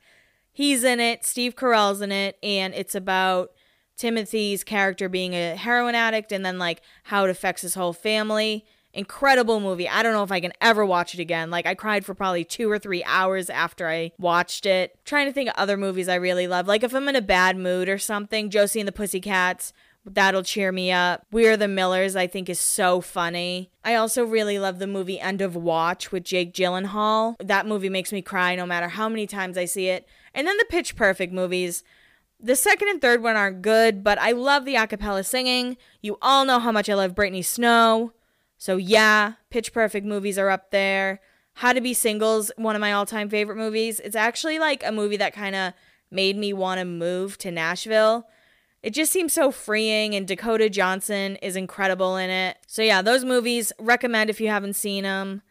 He's 0.52 0.84
in 0.84 1.00
it. 1.00 1.26
Steve 1.26 1.56
Carell's 1.56 2.02
in 2.02 2.12
it, 2.12 2.38
and 2.41 2.74
it's 2.74 2.95
about 2.95 3.52
Timothy's 3.98 4.63
character 4.63 5.08
being 5.08 5.34
a 5.34 5.56
heroin 5.56 5.95
addict 5.95 6.32
and 6.32 6.45
then 6.45 6.60
like 6.60 6.82
how 7.04 7.26
it 7.26 7.30
affects 7.30 7.62
his 7.62 7.76
whole 7.76 7.93
family. 7.93 8.65
Incredible 8.93 9.60
movie. 9.60 9.89
I 9.89 10.04
don't 10.04 10.13
know 10.13 10.24
if 10.24 10.32
I 10.32 10.39
can 10.39 10.54
ever 10.62 10.86
watch 10.86 11.13
it 11.13 11.19
again. 11.19 11.50
Like 11.50 11.65
I 11.65 11.76
cried 11.76 12.06
for 12.06 12.13
probably 12.13 12.45
2 12.45 12.71
or 12.71 12.80
3 12.80 13.04
hours 13.04 13.50
after 13.50 13.89
I 13.89 14.12
watched 14.17 14.65
it. 14.65 14.98
trying 15.04 15.28
to 15.28 15.34
think 15.34 15.50
of 15.50 15.56
other 15.58 15.76
movies 15.76 16.08
I 16.08 16.15
really 16.15 16.48
love. 16.48 16.67
Like 16.67 16.84
if 16.84 16.93
I'm 16.93 17.10
in 17.10 17.15
a 17.15 17.21
bad 17.21 17.58
mood 17.58 17.89
or 17.89 17.98
something, 17.98 18.50
Josie 18.50 18.80
and 18.80 18.88
the 18.88 18.93
Pussycats, 18.93 19.74
that'll 20.05 20.43
cheer 20.43 20.71
me 20.71 20.91
up. 20.91 21.25
We 21.31 21.47
Are 21.47 21.57
the 21.57 21.67
Millers, 21.67 22.15
I 22.15 22.27
think, 22.27 22.49
is 22.49 22.59
so 22.59 23.01
funny. 23.01 23.71
I 23.83 23.95
also 23.95 24.23
really 24.23 24.59
love 24.59 24.79
the 24.79 24.87
movie 24.87 25.19
End 25.19 25.41
of 25.41 25.55
Watch 25.55 26.11
with 26.11 26.23
Jake 26.23 26.53
Gyllenhaal. 26.53 27.35
That 27.39 27.65
movie 27.65 27.89
makes 27.89 28.11
me 28.11 28.21
cry 28.21 28.55
no 28.55 28.65
matter 28.65 28.89
how 28.89 29.09
many 29.09 29.27
times 29.27 29.57
I 29.57 29.65
see 29.65 29.87
it. 29.87 30.07
And 30.33 30.47
then 30.47 30.57
the 30.57 30.65
Pitch 30.69 30.95
Perfect 30.95 31.33
movies. 31.33 31.83
The 32.39 32.55
second 32.55 32.89
and 32.89 33.01
third 33.01 33.23
one 33.23 33.35
aren't 33.35 33.61
good, 33.61 34.03
but 34.03 34.19
I 34.19 34.31
love 34.31 34.65
the 34.65 34.75
acapella 34.75 35.25
singing. 35.25 35.77
You 36.01 36.17
all 36.21 36.45
know 36.45 36.59
how 36.59 36.71
much 36.71 36.89
I 36.89 36.93
love 36.93 37.15
Brittany 37.15 37.41
Snow. 37.41 38.13
So 38.57 38.77
yeah, 38.77 39.33
Pitch 39.49 39.73
Perfect 39.73 40.05
movies 40.05 40.37
are 40.37 40.49
up 40.49 40.71
there. 40.71 41.21
How 41.59 41.71
to 41.71 41.81
Be 41.81 41.93
Singles, 41.93 42.51
one 42.57 42.75
of 42.75 42.81
my 42.81 42.91
all-time 42.91 43.29
favorite 43.29 43.55
movies. 43.55 44.01
It's 44.01 44.15
actually 44.15 44.59
like 44.59 44.85
a 44.85 44.91
movie 44.91 45.17
that 45.17 45.33
kind 45.33 45.55
of 45.55 45.73
made 46.11 46.37
me 46.37 46.51
want 46.51 46.79
to 46.79 46.85
move 46.85 47.37
to 47.39 47.51
Nashville. 47.51 48.27
It 48.86 48.93
just 48.93 49.12
seems 49.12 49.34
so 49.34 49.52
freeing 49.52 50.13
and 50.13 50.28
Dakota 50.28 50.69
Johnson 50.69 51.38
is 51.38 51.56
incredible 51.56 52.15
in 52.17 52.30
it. 52.30 52.58
So 52.67 52.82
yeah, 52.82 53.02
those 53.02 53.26
movies 53.26 53.74
recommend 53.80 54.30
if 54.30 54.39
you 54.39 54.48
haven't 54.48 54.76
seen 54.76 55.04
them 55.04 55.41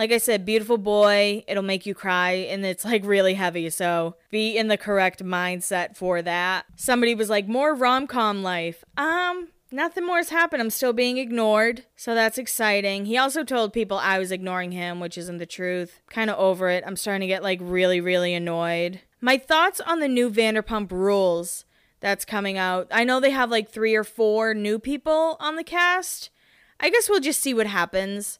like 0.00 0.12
I 0.12 0.18
said, 0.18 0.46
beautiful 0.46 0.78
boy, 0.78 1.44
it'll 1.46 1.62
make 1.62 1.84
you 1.84 1.94
cry 1.94 2.30
and 2.30 2.64
it's 2.64 2.86
like 2.86 3.04
really 3.04 3.34
heavy. 3.34 3.68
So 3.68 4.16
be 4.30 4.56
in 4.56 4.68
the 4.68 4.78
correct 4.78 5.22
mindset 5.22 5.94
for 5.94 6.22
that. 6.22 6.64
Somebody 6.74 7.14
was 7.14 7.28
like, 7.28 7.46
more 7.46 7.74
rom 7.74 8.06
com 8.06 8.42
life. 8.42 8.82
Um, 8.96 9.48
nothing 9.70 10.06
more 10.06 10.16
has 10.16 10.30
happened. 10.30 10.62
I'm 10.62 10.70
still 10.70 10.94
being 10.94 11.18
ignored. 11.18 11.84
So 11.96 12.14
that's 12.14 12.38
exciting. 12.38 13.04
He 13.04 13.18
also 13.18 13.44
told 13.44 13.74
people 13.74 13.98
I 13.98 14.18
was 14.18 14.32
ignoring 14.32 14.72
him, 14.72 15.00
which 15.00 15.18
isn't 15.18 15.36
the 15.36 15.44
truth. 15.44 16.00
Kind 16.08 16.30
of 16.30 16.38
over 16.38 16.70
it. 16.70 16.82
I'm 16.86 16.96
starting 16.96 17.20
to 17.20 17.26
get 17.26 17.42
like 17.42 17.58
really, 17.60 18.00
really 18.00 18.32
annoyed. 18.32 19.00
My 19.20 19.36
thoughts 19.36 19.82
on 19.82 20.00
the 20.00 20.08
new 20.08 20.30
Vanderpump 20.30 20.90
rules 20.92 21.66
that's 22.00 22.24
coming 22.24 22.58
out. 22.58 22.88
I 22.90 23.04
know 23.04 23.20
they 23.20 23.30
have 23.30 23.50
like 23.50 23.70
three 23.70 23.94
or 23.94 24.04
four 24.04 24.54
new 24.54 24.78
people 24.78 25.36
on 25.38 25.56
the 25.56 25.64
cast. 25.64 26.30
I 26.78 26.90
guess 26.90 27.08
we'll 27.08 27.20
just 27.20 27.40
see 27.40 27.54
what 27.54 27.66
happens. 27.66 28.38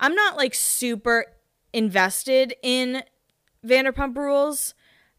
I'm 0.00 0.14
not 0.14 0.36
like 0.36 0.54
super 0.54 1.26
invested 1.72 2.54
in 2.62 3.02
Vanderpump 3.64 4.16
Rules. 4.16 4.74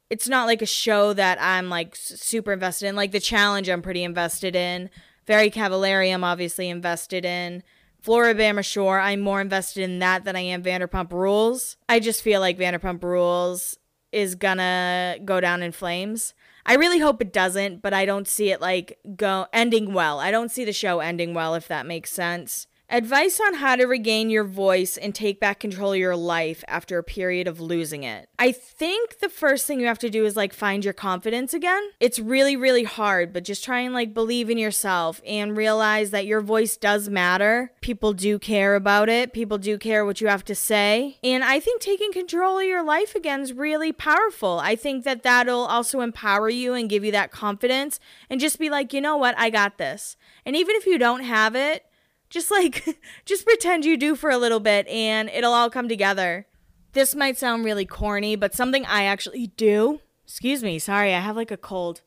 It's 0.09 0.27
not 0.27 0.45
like 0.45 0.61
a 0.61 0.67
show 0.67 1.13
that 1.13 1.41
I'm 1.41 1.69
like 1.69 1.95
super 1.95 2.51
invested 2.51 2.87
in. 2.87 2.95
Like 2.95 3.11
The 3.11 3.19
Challenge, 3.19 3.69
I'm 3.69 3.81
pretty 3.81 4.03
invested 4.03 4.55
in. 4.55 4.89
Very 5.25 5.49
Cavallari, 5.49 6.13
I'm 6.13 6.23
obviously 6.23 6.69
invested 6.69 7.25
in. 7.25 7.63
Floribama 8.03 8.65
Shore, 8.65 8.99
I'm 8.99 9.21
more 9.21 9.39
invested 9.39 9.83
in 9.83 9.99
that 9.99 10.25
than 10.25 10.35
I 10.35 10.41
am 10.41 10.61
Vanderpump 10.61 11.13
Rules. 11.13 11.77
I 11.87 12.01
just 12.01 12.21
feel 12.21 12.41
like 12.41 12.57
Vanderpump 12.57 13.01
Rules 13.01 13.77
is 14.11 14.35
gonna 14.35 15.17
go 15.23 15.39
down 15.39 15.63
in 15.63 15.71
flames. 15.71 16.33
I 16.65 16.75
really 16.75 16.99
hope 16.99 17.21
it 17.21 17.33
doesn't, 17.33 17.81
but 17.81 17.93
I 17.93 18.05
don't 18.05 18.27
see 18.27 18.51
it 18.51 18.61
like 18.61 18.99
go 19.15 19.47
ending 19.51 19.93
well. 19.93 20.19
I 20.19 20.31
don't 20.31 20.51
see 20.51 20.63
the 20.63 20.73
show 20.73 20.99
ending 20.99 21.33
well 21.33 21.55
if 21.55 21.67
that 21.67 21.85
makes 21.85 22.11
sense. 22.11 22.67
Advice 22.93 23.39
on 23.39 23.55
how 23.55 23.75
to 23.75 23.85
regain 23.85 24.29
your 24.29 24.43
voice 24.43 24.97
and 24.97 25.15
take 25.15 25.39
back 25.39 25.59
control 25.59 25.93
of 25.93 25.97
your 25.97 26.15
life 26.15 26.63
after 26.67 26.99
a 26.99 27.03
period 27.03 27.47
of 27.47 27.59
losing 27.59 28.03
it. 28.03 28.29
I 28.37 28.51
think 28.51 29.17
the 29.17 29.29
first 29.29 29.65
thing 29.65 29.79
you 29.79 29.87
have 29.87 29.97
to 29.97 30.11
do 30.11 30.25
is 30.25 30.35
like 30.35 30.53
find 30.53 30.85
your 30.85 30.93
confidence 30.93 31.55
again. 31.55 31.81
It's 31.99 32.19
really, 32.19 32.55
really 32.55 32.83
hard, 32.83 33.33
but 33.33 33.45
just 33.45 33.63
try 33.63 33.79
and 33.79 33.95
like 33.95 34.13
believe 34.13 34.47
in 34.47 34.59
yourself 34.59 35.23
and 35.25 35.57
realize 35.57 36.11
that 36.11 36.27
your 36.27 36.41
voice 36.41 36.77
does 36.77 37.09
matter. 37.09 37.71
People 37.81 38.13
do 38.13 38.37
care 38.37 38.75
about 38.75 39.09
it, 39.09 39.33
people 39.33 39.57
do 39.57 39.79
care 39.79 40.05
what 40.05 40.21
you 40.21 40.27
have 40.27 40.45
to 40.45 40.53
say. 40.53 41.17
And 41.23 41.43
I 41.43 41.59
think 41.59 41.81
taking 41.81 42.13
control 42.13 42.59
of 42.59 42.65
your 42.65 42.83
life 42.83 43.15
again 43.15 43.41
is 43.41 43.53
really 43.53 43.91
powerful. 43.91 44.59
I 44.61 44.75
think 44.75 45.03
that 45.03 45.23
that'll 45.23 45.65
also 45.65 46.01
empower 46.01 46.47
you 46.47 46.75
and 46.75 46.87
give 46.87 47.03
you 47.03 47.11
that 47.13 47.31
confidence 47.31 47.99
and 48.29 48.39
just 48.39 48.59
be 48.59 48.69
like, 48.69 48.93
you 48.93 49.01
know 49.01 49.17
what, 49.17 49.33
I 49.35 49.49
got 49.49 49.79
this. 49.79 50.15
And 50.45 50.55
even 50.55 50.75
if 50.75 50.85
you 50.85 50.99
don't 50.99 51.23
have 51.23 51.55
it, 51.55 51.87
just 52.33 52.49
like, 52.49 52.99
just 53.25 53.45
pretend 53.45 53.85
you 53.85 53.95
do 53.95 54.15
for 54.15 54.31
a 54.31 54.37
little 54.37 54.59
bit 54.59 54.87
and 54.87 55.29
it'll 55.29 55.53
all 55.53 55.69
come 55.69 55.87
together. 55.87 56.47
This 56.93 57.15
might 57.15 57.37
sound 57.37 57.63
really 57.63 57.85
corny, 57.85 58.35
but 58.35 58.55
something 58.55 58.85
I 58.85 59.03
actually 59.03 59.47
do. 59.47 60.01
Excuse 60.25 60.63
me, 60.63 60.79
sorry, 60.79 61.13
I 61.13 61.19
have 61.19 61.35
like 61.35 61.51
a 61.51 61.57
cold. 61.57 62.01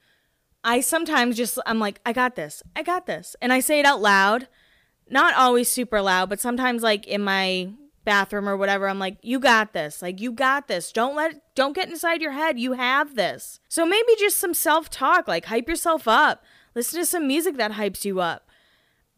I 0.65 0.81
sometimes 0.81 1.37
just, 1.37 1.59
I'm 1.65 1.79
like, 1.79 2.01
I 2.05 2.12
got 2.12 2.35
this, 2.35 2.62
I 2.75 2.83
got 2.83 3.07
this. 3.07 3.37
And 3.41 3.53
I 3.53 3.61
say 3.61 3.79
it 3.79 3.87
out 3.87 4.03
loud. 4.03 4.49
Not 5.09 5.37
always 5.37 5.71
super 5.71 6.03
loud, 6.03 6.29
but 6.29 6.41
sometimes 6.41 6.83
like 6.83 7.07
in 7.07 7.23
my 7.23 7.71
bathroom 8.05 8.49
or 8.49 8.57
whatever 8.57 8.89
i'm 8.89 9.01
like 9.01 9.17
you 9.23 9.41
got 9.41 9.73
this 9.73 10.01
like 10.01 10.21
you 10.21 10.31
got 10.31 10.69
this 10.69 10.93
don't 10.93 11.17
let 11.17 11.43
don't 11.57 11.75
get 11.75 11.89
inside 11.89 12.23
your 12.23 12.31
head 12.31 12.57
you 12.57 12.75
have 12.75 13.17
this 13.17 13.59
so 13.69 13.85
maybe 13.85 14.15
just 14.17 14.37
some 14.37 14.55
self-talk 14.55 15.27
like 15.27 15.47
hype 15.47 15.69
yourself 15.69 16.07
up 16.07 16.45
listen 16.77 17.01
to 17.01 17.05
some 17.05 17.27
music 17.27 17.57
that 17.57 17.73
hypes 17.73 18.05
you 18.05 18.21
up 18.21 18.45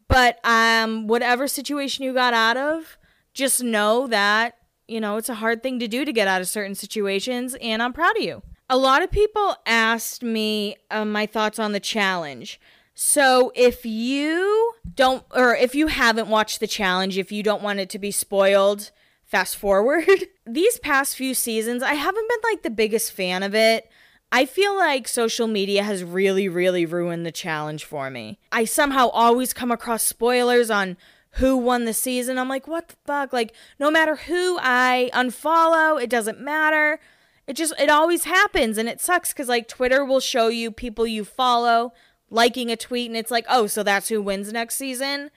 but 0.09 0.43
um, 0.43 1.07
whatever 1.07 1.47
situation 1.47 2.03
you 2.03 2.13
got 2.13 2.33
out 2.33 2.57
of, 2.57 2.97
just 3.33 3.63
know 3.63 4.07
that, 4.07 4.57
you 4.87 4.99
know, 4.99 5.15
it's 5.15 5.29
a 5.29 5.35
hard 5.35 5.63
thing 5.63 5.79
to 5.79 5.87
do 5.87 6.03
to 6.03 6.11
get 6.11 6.27
out 6.27 6.41
of 6.41 6.49
certain 6.49 6.75
situations, 6.75 7.55
and 7.61 7.81
I'm 7.81 7.93
proud 7.93 8.17
of 8.17 8.23
you. 8.23 8.41
A 8.69 8.77
lot 8.77 9.01
of 9.01 9.11
people 9.11 9.55
asked 9.65 10.21
me 10.21 10.75
uh, 10.91 11.05
my 11.05 11.25
thoughts 11.25 11.59
on 11.59 11.71
the 11.71 11.79
challenge. 11.79 12.59
So 12.95 13.53
if 13.55 13.85
you 13.85 14.73
don't, 14.93 15.23
or 15.31 15.55
if 15.55 15.73
you 15.73 15.87
haven't 15.87 16.27
watched 16.27 16.59
the 16.59 16.67
challenge, 16.67 17.17
if 17.17 17.31
you 17.31 17.43
don't 17.43 17.63
want 17.63 17.79
it 17.79 17.89
to 17.91 17.99
be 17.99 18.11
spoiled, 18.11 18.91
fast 19.23 19.55
forward. 19.55 20.05
These 20.45 20.79
past 20.79 21.15
few 21.15 21.33
seasons, 21.33 21.83
I 21.83 21.93
haven't 21.93 22.27
been 22.27 22.51
like 22.51 22.63
the 22.63 22.69
biggest 22.69 23.13
fan 23.13 23.43
of 23.43 23.55
it. 23.55 23.89
I 24.31 24.45
feel 24.45 24.75
like 24.77 25.07
social 25.07 25.47
media 25.47 25.83
has 25.83 26.03
really, 26.03 26.47
really 26.47 26.85
ruined 26.85 27.25
the 27.25 27.31
challenge 27.31 27.83
for 27.83 28.09
me. 28.09 28.37
I 28.51 28.65
somehow 28.65 29.07
always 29.09 29.53
come 29.53 29.71
across 29.71 30.03
spoilers 30.03 30.69
on 30.69 30.97
who 31.33 31.57
won 31.57 31.85
the 31.85 31.93
season. 31.93 32.37
I'm 32.37 32.49
like, 32.49 32.67
what 32.67 32.89
the 32.89 32.95
fuck? 33.05 33.33
Like, 33.33 33.53
no 33.79 33.89
matter 33.89 34.15
who 34.15 34.57
I 34.61 35.09
unfollow, 35.13 36.01
it 36.01 36.09
doesn't 36.09 36.39
matter. 36.39 36.99
It 37.47 37.55
just, 37.55 37.73
it 37.79 37.89
always 37.89 38.25
happens. 38.25 38.77
And 38.77 38.87
it 38.87 39.01
sucks 39.01 39.33
because, 39.33 39.47
like, 39.47 39.67
Twitter 39.67 40.05
will 40.05 40.19
show 40.19 40.47
you 40.47 40.71
people 40.71 41.07
you 41.07 41.25
follow 41.25 41.93
liking 42.29 42.71
a 42.71 42.75
tweet, 42.75 43.09
and 43.09 43.17
it's 43.17 43.31
like, 43.31 43.45
oh, 43.49 43.65
so 43.65 43.81
that's 43.81 44.09
who 44.09 44.21
wins 44.21 44.53
next 44.53 44.75
season. 44.75 45.31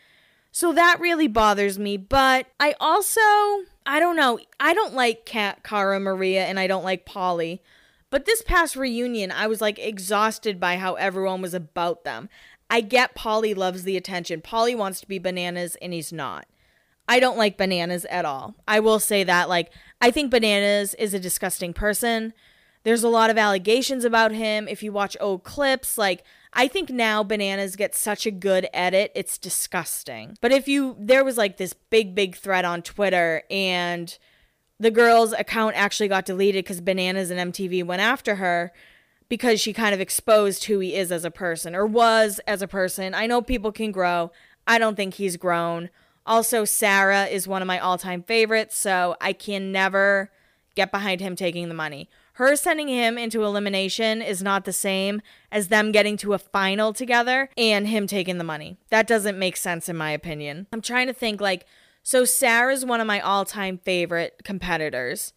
So 0.50 0.72
that 0.74 1.00
really 1.00 1.28
bothers 1.28 1.78
me. 1.78 1.96
But 1.96 2.46
I 2.61 2.74
also, 2.78 3.20
I 3.87 3.98
don't 3.98 4.16
know. 4.16 4.38
I 4.61 4.74
don't 4.74 4.94
like 4.94 5.24
Kat, 5.24 5.62
Cara 5.62 5.98
Maria, 5.98 6.44
and 6.44 6.61
I 6.61 6.66
don't 6.66 6.85
like 6.85 7.07
Paulie. 7.07 7.61
But 8.12 8.27
this 8.27 8.42
past 8.42 8.77
reunion, 8.77 9.33
I 9.33 9.46
was 9.46 9.62
like 9.62 9.79
exhausted 9.79 10.61
by 10.61 10.77
how 10.77 10.96
everyone 10.96 11.40
was 11.40 11.55
about 11.55 12.05
them. 12.05 12.29
I 12.68 12.83
get 12.83 13.14
Polly 13.14 13.55
loves 13.55 13.85
the 13.85 13.96
attention. 13.96 14.42
Polly 14.42 14.75
wants 14.75 15.01
to 15.01 15.09
be 15.09 15.18
bananas 15.18 15.79
and 15.81 15.94
he's 15.94 16.12
not. 16.12 16.46
I 17.09 17.20
don't 17.20 17.38
like 17.38 17.57
bananas 17.57 18.05
at 18.05 18.27
all. 18.27 18.55
I 18.68 18.81
will 18.81 19.01
say 19.01 19.25
that. 19.25 19.48
Like, 19.48 19.72
I 20.03 20.11
think 20.11 20.31
bananas 20.31 20.92
is 20.94 21.14
a 21.14 21.18
disgusting 21.18 21.72
person. 21.72 22.35
There's 22.83 23.03
a 23.03 23.09
lot 23.09 23.31
of 23.31 23.38
allegations 23.38 24.05
about 24.05 24.33
him. 24.33 24.68
If 24.68 24.83
you 24.83 24.92
watch 24.92 25.16
old 25.18 25.42
clips, 25.42 25.96
like, 25.96 26.22
I 26.53 26.68
think 26.68 26.90
now 26.90 27.22
bananas 27.22 27.77
get 27.77 27.94
such 27.94 28.27
a 28.27 28.31
good 28.31 28.68
edit, 28.75 29.11
it's 29.14 29.38
disgusting. 29.38 30.37
But 30.42 30.53
if 30.53 30.68
you, 30.68 30.96
there 30.98 31.25
was 31.25 31.38
like 31.38 31.57
this 31.57 31.72
big, 31.72 32.14
big 32.14 32.37
thread 32.37 32.66
on 32.66 32.83
Twitter 32.83 33.42
and 33.51 34.18
the 34.83 34.90
girl's 34.90 35.33
account 35.33 35.77
actually 35.77 36.09
got 36.09 36.27
deleted 36.27 36.64
because 36.64 36.81
Bananas 36.81 37.31
and 37.31 37.53
MTV 37.53 37.85
went 37.85 38.03
after 38.03 38.35
her 38.35 38.73
because 39.29 39.61
she 39.61 39.73
kind 39.73 39.95
of 39.95 40.01
exposed 40.01 40.64
who 40.64 40.81
he 40.81 40.97
is 40.97 41.12
as 41.12 41.25
a 41.25 41.31
person 41.31 41.77
or 41.77 41.87
was 41.87 42.40
as 42.49 42.62
a 42.62 42.68
person. 42.68 43.14
I 43.14 43.29
know 43.29 43.40
people 43.40 43.71
can 43.71 43.92
grow. 43.92 44.33
I 44.66 44.79
don't 44.79 44.97
think 44.97 45.14
he's 45.14 45.37
grown. 45.37 45.88
Also, 46.27 46.64
Sarah 46.64 47.27
is 47.27 47.47
one 47.47 47.62
of 47.62 47.68
my 47.68 47.79
all 47.79 47.97
time 47.97 48.25
favorites, 48.25 48.77
so 48.77 49.16
I 49.21 49.33
can 49.33 49.71
never 49.71 50.33
get 50.75 50.90
behind 50.90 51.21
him 51.21 51.37
taking 51.37 51.68
the 51.68 51.75
money. 51.75 52.09
Her 52.35 52.57
sending 52.57 52.88
him 52.88 53.16
into 53.16 53.45
elimination 53.45 54.21
is 54.21 54.42
not 54.42 54.64
the 54.64 54.73
same 54.73 55.23
as 55.53 55.68
them 55.68 55.92
getting 55.92 56.16
to 56.18 56.33
a 56.33 56.38
final 56.38 56.92
together 56.92 57.51
and 57.57 57.87
him 57.87 58.09
taking 58.09 58.38
the 58.38 58.45
money. 58.45 58.79
That 58.90 59.07
doesn't 59.07 59.38
make 59.38 59.57
sense, 59.57 59.88
in 59.88 59.97
my 59.97 60.11
opinion. 60.11 60.66
I'm 60.73 60.83
trying 60.83 61.07
to 61.07 61.12
think 61.12 61.40
like, 61.40 61.66
so 62.03 62.25
Sarah's 62.25 62.85
one 62.85 63.01
of 63.01 63.07
my 63.07 63.21
all-time 63.21 63.79
favorite 63.79 64.43
competitors. 64.45 65.33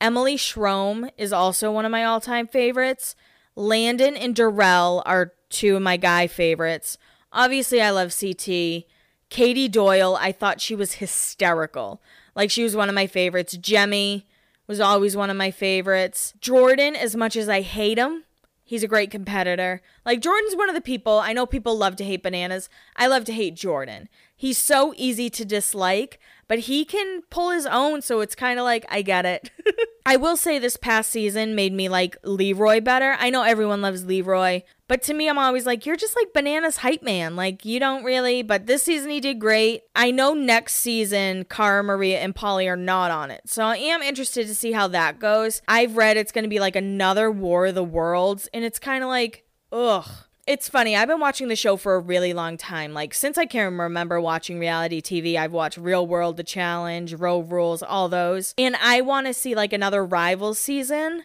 Emily 0.00 0.36
Schromm 0.36 1.10
is 1.16 1.32
also 1.32 1.72
one 1.72 1.84
of 1.84 1.90
my 1.90 2.04
all-time 2.04 2.46
favorites. 2.46 3.14
Landon 3.54 4.16
and 4.16 4.34
Darrell 4.34 5.02
are 5.06 5.32
two 5.48 5.76
of 5.76 5.82
my 5.82 5.96
guy 5.96 6.26
favorites. 6.26 6.98
Obviously, 7.32 7.80
I 7.80 7.90
love 7.90 8.14
CT. 8.18 8.84
Katie 9.28 9.68
Doyle, 9.68 10.16
I 10.20 10.32
thought 10.32 10.60
she 10.60 10.74
was 10.74 10.94
hysterical. 10.94 12.00
Like 12.34 12.50
she 12.50 12.62
was 12.62 12.76
one 12.76 12.88
of 12.88 12.94
my 12.94 13.06
favorites. 13.06 13.56
Jemmye 13.56 14.24
was 14.66 14.80
always 14.80 15.16
one 15.16 15.30
of 15.30 15.36
my 15.36 15.50
favorites. 15.50 16.34
Jordan, 16.40 16.94
as 16.94 17.16
much 17.16 17.36
as 17.36 17.48
I 17.48 17.60
hate 17.62 17.98
him, 17.98 18.24
he's 18.64 18.82
a 18.82 18.88
great 18.88 19.10
competitor. 19.10 19.80
Like 20.04 20.20
Jordan's 20.20 20.56
one 20.56 20.68
of 20.68 20.74
the 20.74 20.80
people, 20.80 21.18
I 21.18 21.32
know 21.32 21.46
people 21.46 21.76
love 21.76 21.96
to 21.96 22.04
hate 22.04 22.22
bananas. 22.22 22.68
I 22.96 23.06
love 23.06 23.24
to 23.26 23.32
hate 23.32 23.56
Jordan. 23.56 24.08
He's 24.38 24.58
so 24.58 24.92
easy 24.98 25.30
to 25.30 25.46
dislike, 25.46 26.20
but 26.46 26.60
he 26.60 26.84
can 26.84 27.22
pull 27.30 27.50
his 27.50 27.64
own, 27.64 28.02
so 28.02 28.20
it's 28.20 28.34
kind 28.34 28.58
of 28.58 28.64
like, 28.64 28.84
I 28.90 29.00
get 29.00 29.24
it. 29.24 29.50
I 30.06 30.16
will 30.16 30.36
say 30.36 30.58
this 30.58 30.76
past 30.76 31.10
season 31.10 31.54
made 31.54 31.72
me 31.72 31.88
like 31.88 32.16
Leroy 32.22 32.82
better. 32.82 33.16
I 33.18 33.30
know 33.30 33.42
everyone 33.42 33.80
loves 33.80 34.04
Leroy, 34.04 34.60
but 34.88 35.02
to 35.04 35.14
me, 35.14 35.26
I'm 35.28 35.38
always 35.38 35.64
like, 35.64 35.86
you're 35.86 35.96
just 35.96 36.14
like 36.14 36.34
Bananas 36.34 36.76
hype 36.76 37.02
man. 37.02 37.34
Like, 37.34 37.64
you 37.64 37.80
don't 37.80 38.04
really, 38.04 38.42
but 38.42 38.66
this 38.66 38.82
season 38.82 39.10
he 39.10 39.20
did 39.20 39.40
great. 39.40 39.84
I 39.96 40.10
know 40.10 40.34
next 40.34 40.74
season, 40.74 41.44
Cara 41.44 41.82
Maria 41.82 42.20
and 42.20 42.34
Polly 42.34 42.68
are 42.68 42.76
not 42.76 43.10
on 43.10 43.30
it. 43.30 43.40
So 43.46 43.64
I 43.64 43.76
am 43.78 44.02
interested 44.02 44.46
to 44.48 44.54
see 44.54 44.72
how 44.72 44.86
that 44.88 45.18
goes. 45.18 45.62
I've 45.66 45.96
read 45.96 46.18
it's 46.18 46.30
going 46.30 46.44
to 46.44 46.48
be 46.48 46.60
like 46.60 46.76
another 46.76 47.30
War 47.30 47.66
of 47.66 47.74
the 47.74 47.82
Worlds, 47.82 48.50
and 48.52 48.66
it's 48.66 48.78
kind 48.78 49.02
of 49.02 49.08
like, 49.08 49.46
ugh 49.72 50.25
it's 50.46 50.68
funny. 50.68 50.94
I've 50.94 51.08
been 51.08 51.20
watching 51.20 51.48
the 51.48 51.56
show 51.56 51.76
for 51.76 51.96
a 51.96 52.00
really 52.00 52.32
long 52.32 52.56
time. 52.56 52.94
Like 52.94 53.14
since 53.14 53.36
I 53.36 53.46
can 53.46 53.76
remember 53.76 54.20
watching 54.20 54.58
reality 54.58 55.02
TV, 55.02 55.36
I've 55.36 55.52
watched 55.52 55.76
Real 55.76 56.06
World, 56.06 56.36
The 56.36 56.44
Challenge, 56.44 57.14
Road 57.14 57.50
Rules, 57.50 57.82
all 57.82 58.08
those. 58.08 58.54
And 58.56 58.76
I 58.76 59.00
want 59.00 59.26
to 59.26 59.34
see 59.34 59.54
like 59.54 59.72
another 59.72 60.04
Rivals 60.04 60.58
season. 60.58 61.24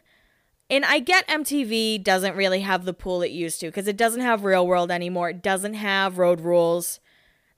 And 0.72 0.86
I 0.86 1.00
get 1.00 1.28
MTV 1.28 2.04
doesn't 2.04 2.36
really 2.36 2.62
have 2.62 2.86
the 2.86 2.94
pool 2.94 3.22
it 3.22 3.32
used 3.32 3.60
to 3.60 3.68
because 3.68 3.88
it 3.88 3.98
doesn't 3.98 4.22
have 4.22 4.44
Real 4.44 4.66
World 4.66 4.90
anymore. 4.90 5.30
It 5.30 5.44
doesn't 5.44 5.76
have 5.76 6.18
Road 6.18 6.42
Rules. 6.42 7.00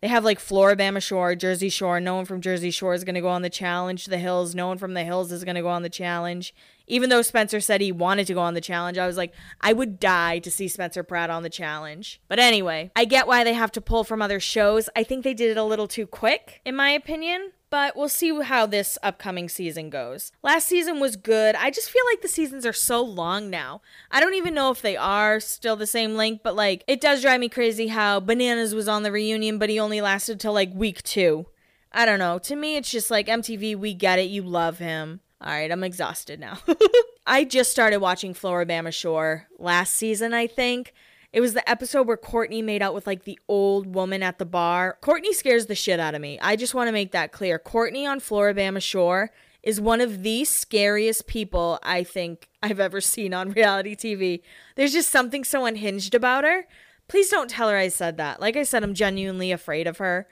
They 0.02 0.10
have 0.10 0.26
like 0.26 0.40
Floribama 0.40 1.02
Shore, 1.02 1.34
Jersey 1.34 1.70
Shore. 1.70 2.02
No 2.02 2.16
one 2.16 2.26
from 2.26 2.42
Jersey 2.42 2.72
Shore 2.72 2.94
is 2.94 3.06
going 3.06 3.16
to 3.16 3.22
go 3.22 3.30
on 3.30 3.42
the 3.42 3.50
challenge. 3.50 4.08
The 4.08 4.18
Hills, 4.18 4.54
no 4.54 4.68
one 4.68 4.78
from 4.78 4.96
the 4.96 5.06
Hills 5.06 5.32
is 5.32 5.46
going 5.46 5.56
to 5.56 5.62
go 5.62 5.70
on 5.70 5.84
the 5.84 5.90
challenge. 5.90 6.54
Even 6.88 7.10
though 7.10 7.22
Spencer 7.22 7.60
said 7.60 7.82
he 7.82 7.92
wanted 7.92 8.28
to 8.28 8.34
go 8.34 8.42
on 8.42 8.54
the 8.54 8.62
challenge, 8.62 8.98
I 8.98 9.08
was 9.08 9.18
like, 9.18 9.34
I 9.62 9.74
would 9.74 10.00
die 10.00 10.40
to 10.40 10.52
see 10.52 10.68
Spencer 10.68 11.04
Pratt 11.04 11.30
on 11.30 11.44
the 11.44 11.50
challenge. 11.50 12.22
But 12.28 12.40
anyway, 12.40 12.92
I 12.96 13.06
get 13.06 13.28
why 13.28 13.44
they 13.44 13.54
have 13.54 13.72
to 13.74 13.82
pull 13.82 14.04
from 14.04 14.22
other 14.22 14.40
shows. 14.40 14.90
I 14.96 15.04
think 15.04 15.24
they 15.24 15.34
did 15.34 15.52
it 15.52 15.58
a 15.58 15.64
little 15.64 15.88
too 15.88 16.08
quick, 16.08 16.62
in 16.66 16.76
my 16.76 16.90
opinion 16.90 17.52
but 17.74 17.98
we'll 17.98 18.08
see 18.08 18.40
how 18.40 18.68
this 18.68 19.00
upcoming 19.02 19.50
season 19.50 19.90
goes. 19.90 20.32
Last 20.44 20.68
season 20.68 21.00
was 21.00 21.16
good. 21.16 21.56
I 21.56 21.72
just 21.72 21.90
feel 21.90 22.04
like 22.12 22.22
the 22.22 22.28
seasons 22.28 22.68
are 22.68 22.72
so 22.72 23.02
long 23.02 23.50
now. 23.50 23.82
I 24.12 24.20
don't 24.20 24.36
even 24.36 24.54
know 24.54 24.70
if 24.70 24.84
they 24.84 24.96
are 24.96 25.40
still 25.40 25.76
the 25.76 25.88
same 25.88 26.14
length, 26.14 26.42
but 26.44 26.56
like 26.56 26.84
it 26.88 27.02
does 27.02 27.24
drive 27.24 27.40
me 27.40 27.50
crazy 27.50 27.88
how 27.88 28.20
Bananas 28.20 28.76
was 28.76 28.88
on 28.88 29.02
the 29.02 29.12
reunion, 29.12 29.58
but 29.58 29.70
he 29.72 29.80
only 29.80 30.02
lasted 30.02 30.40
till 30.40 30.54
like 30.54 30.72
week 30.76 31.02
two. 31.02 31.48
I 31.92 32.06
don't 32.06 32.20
know. 32.20 32.38
To 32.38 32.56
me, 32.56 32.76
it's 32.76 32.92
just 32.92 33.10
like 33.10 33.26
MTV, 33.26 33.76
we 33.76 33.96
get 33.96 34.20
it. 34.20 34.30
You 34.30 34.44
love 34.44 34.78
him. 34.78 35.22
All 35.44 35.52
right, 35.52 35.72
I'm 35.72 35.84
exhausted 35.84 36.40
now. 36.40 36.60
I 37.28 37.44
just 37.44 37.72
started 37.72 37.98
watching 37.98 38.34
Floribama 38.34 38.94
Shore 38.94 39.48
last 39.60 39.94
season, 39.94 40.34
I 40.34 40.48
think. 40.48 40.94
It 41.34 41.42
was 41.42 41.54
the 41.54 41.68
episode 41.70 42.08
where 42.08 42.16
Kortni 42.16 42.64
made 42.64 42.82
out 42.82 42.94
with 42.94 43.08
like 43.08 43.24
the 43.24 43.40
old 43.50 43.94
woman 43.94 44.24
at 44.24 44.38
the 44.38 44.46
bar. 44.46 44.98
Kortni 45.02 45.34
scares 45.34 45.66
the 45.66 45.76
shit 45.76 46.00
out 46.00 46.16
of 46.16 46.22
me. 46.22 46.40
I 46.42 46.56
just 46.56 46.74
want 46.74 46.88
to 46.88 46.94
make 46.94 47.12
that 47.12 47.32
clear. 47.32 47.60
Kortni 47.60 48.08
on 48.08 48.20
Floribama 48.22 48.82
Shore 48.82 49.32
is 49.64 49.82
one 49.82 50.00
of 50.00 50.24
the 50.24 50.46
scariest 50.46 51.28
people 51.28 51.80
I 51.84 52.04
think 52.04 52.48
I've 52.62 52.80
ever 52.80 53.02
seen 53.02 53.34
on 53.34 53.52
reality 53.54 53.96
TV. 53.96 54.44
There's 54.76 54.94
just 54.94 55.10
something 55.10 55.44
so 55.44 55.66
unhinged 55.66 56.16
about 56.16 56.46
her. 56.46 56.68
Please 57.10 57.30
don't 57.30 57.50
tell 57.50 57.68
her 57.68 57.78
I 57.78 57.90
said 57.90 58.16
that. 58.18 58.40
Like 58.40 58.56
I 58.56 58.64
said, 58.64 58.84
I'm 58.84 58.94
genuinely 58.94 59.52
afraid 59.52 59.88
of 59.88 59.98
her. 59.98 60.28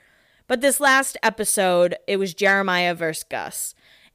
But 0.46 0.60
this 0.60 0.80
last 0.80 1.16
episode, 1.22 1.96
it 2.06 2.16
was 2.16 2.32
Jeremiah 2.32 2.94
versus 2.94 3.24
Gus. 3.24 3.74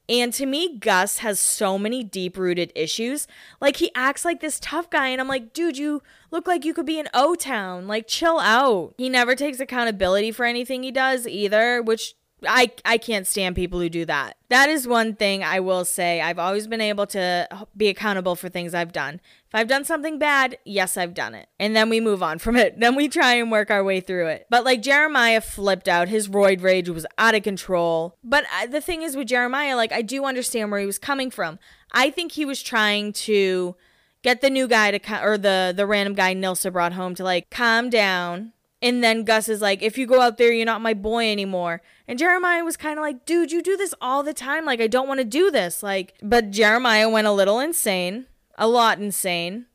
And 0.09 0.33
to 0.33 0.45
me, 0.45 0.77
Gus 0.77 1.17
has 1.17 1.39
so 1.39 1.77
many 1.77 2.03
deep 2.03 2.37
rooted 2.37 2.71
issues. 2.75 3.27
Like, 3.59 3.77
he 3.77 3.91
acts 3.93 4.23
like 4.23 4.39
this 4.39 4.59
tough 4.59 4.89
guy, 4.89 5.07
and 5.07 5.19
I'm 5.19 5.27
like, 5.27 5.51
dude, 5.51 5.77
you 5.77 6.01
look 6.31 6.47
like 6.47 6.63
you 6.63 6.73
could 6.73 6.85
be 6.85 6.99
in 6.99 7.09
O 7.13 7.35
Town. 7.35 7.87
Like, 7.87 8.07
chill 8.07 8.39
out. 8.39 8.93
He 8.97 9.09
never 9.09 9.35
takes 9.35 9.59
accountability 9.59 10.31
for 10.31 10.45
anything 10.45 10.83
he 10.83 10.91
does 10.91 11.27
either, 11.27 11.81
which 11.81 12.15
I 12.45 12.71
I 12.85 12.97
can't 12.97 13.25
stand 13.25 13.55
people 13.55 13.79
who 13.79 13.89
do 13.89 14.05
that. 14.05 14.37
That 14.49 14.69
is 14.69 14.87
one 14.87 15.15
thing 15.15 15.43
I 15.43 15.59
will 15.59 15.85
say. 15.85 16.21
I've 16.21 16.37
always 16.37 16.67
been 16.67 16.81
able 16.81 17.07
to 17.07 17.47
be 17.75 17.87
accountable 17.87 18.35
for 18.35 18.47
things 18.47 18.75
I've 18.75 18.91
done. 18.91 19.15
If 19.47 19.55
I've 19.55 19.67
done 19.67 19.85
something 19.85 20.19
bad, 20.19 20.57
yes, 20.63 20.97
I've 20.97 21.13
done 21.13 21.33
it. 21.33 21.47
And 21.59 21.75
then 21.75 21.89
we 21.89 21.99
move 21.99 22.21
on 22.21 22.37
from 22.39 22.55
it. 22.55 22.79
Then 22.87 22.95
we 22.95 23.07
try 23.07 23.33
and 23.33 23.51
work 23.51 23.71
our 23.71 23.83
way 23.83 23.99
through 23.99 24.27
it. 24.27 24.45
But 24.49 24.63
like 24.63 24.81
Jeremiah 24.81 25.41
flipped 25.41 25.87
out. 25.87 26.09
His 26.09 26.29
roid 26.29 26.61
rage 26.61 26.89
was 26.89 27.05
out 27.17 27.35
of 27.35 27.43
control. 27.43 28.15
But 28.23 28.45
uh, 28.55 28.67
the 28.67 28.81
thing 28.81 29.01
is 29.01 29.15
with 29.15 29.27
Jeremiah, 29.27 29.75
like 29.75 29.91
I 29.91 30.01
do 30.01 30.23
understand 30.25 30.71
where 30.71 30.79
he 30.79 30.85
was 30.85 30.99
coming 30.99 31.31
from. 31.31 31.59
I 31.91 32.11
think 32.11 32.33
he 32.33 32.45
was 32.45 32.61
trying 32.61 33.13
to 33.13 33.75
get 34.21 34.41
the 34.41 34.49
new 34.49 34.67
guy 34.67 34.97
to 34.97 35.23
or 35.23 35.37
the 35.37 35.73
the 35.75 35.85
random 35.85 36.13
guy 36.13 36.33
Nilsa 36.35 36.71
brought 36.71 36.93
home 36.93 37.15
to 37.15 37.23
like 37.23 37.49
calm 37.49 37.89
down 37.89 38.53
and 38.81 39.03
then 39.03 39.23
Gus 39.23 39.49
is 39.49 39.61
like, 39.61 39.81
if 39.81 39.97
you 39.97 40.05
go 40.05 40.21
out 40.21 40.37
there, 40.37 40.51
you're 40.51 40.65
not 40.65 40.81
my 40.81 40.93
boy 40.93 41.31
anymore. 41.31 41.81
And 42.07 42.19
Jeremiah 42.19 42.63
was 42.63 42.77
kind 42.77 42.99
of 42.99 43.03
like, 43.03 43.25
dude, 43.25 43.51
you 43.51 43.63
do 43.63 43.75
this 43.75 43.93
all 43.99 44.21
the 44.21 44.33
time. 44.33 44.65
Like, 44.65 44.79
I 44.79 44.87
don't 44.87 45.07
want 45.07 45.19
to 45.19 45.25
do 45.25 45.49
this. 45.49 45.81
Like, 45.81 46.13
but 46.21 46.51
Jeremiah 46.51 47.09
went 47.09 47.27
a 47.27 47.31
little 47.31 47.59
insane, 47.59 48.27
a 48.57 48.67
lot 48.67 48.99
insane. 48.99 49.65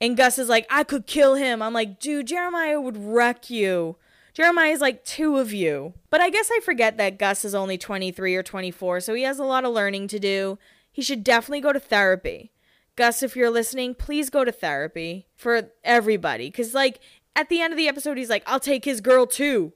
And 0.00 0.16
Gus 0.16 0.38
is 0.38 0.48
like, 0.48 0.66
I 0.68 0.84
could 0.84 1.06
kill 1.06 1.34
him. 1.34 1.62
I'm 1.62 1.72
like, 1.72 2.00
dude, 2.00 2.26
Jeremiah 2.26 2.80
would 2.80 2.96
wreck 2.96 3.50
you. 3.50 3.96
Jeremiah 4.34 4.70
is 4.70 4.80
like 4.80 5.04
two 5.04 5.38
of 5.38 5.52
you. 5.52 5.94
But 6.10 6.20
I 6.20 6.30
guess 6.30 6.50
I 6.52 6.60
forget 6.60 6.96
that 6.96 7.18
Gus 7.18 7.44
is 7.44 7.54
only 7.54 7.78
23 7.78 8.34
or 8.36 8.42
24, 8.42 9.00
so 9.00 9.14
he 9.14 9.22
has 9.22 9.38
a 9.38 9.44
lot 9.44 9.64
of 9.64 9.72
learning 9.72 10.08
to 10.08 10.20
do. 10.20 10.58
He 10.92 11.02
should 11.02 11.24
definitely 11.24 11.60
go 11.60 11.72
to 11.72 11.80
therapy. 11.80 12.52
Gus, 12.94 13.22
if 13.22 13.36
you're 13.36 13.50
listening, 13.50 13.94
please 13.94 14.30
go 14.30 14.44
to 14.44 14.52
therapy 14.52 15.26
for 15.36 15.70
everybody. 15.84 16.50
Cause 16.50 16.74
like 16.74 17.00
at 17.36 17.48
the 17.48 17.60
end 17.60 17.72
of 17.72 17.76
the 17.76 17.88
episode, 17.88 18.18
he's 18.18 18.30
like, 18.30 18.44
I'll 18.46 18.60
take 18.60 18.84
his 18.84 19.00
girl 19.00 19.26
too. 19.26 19.72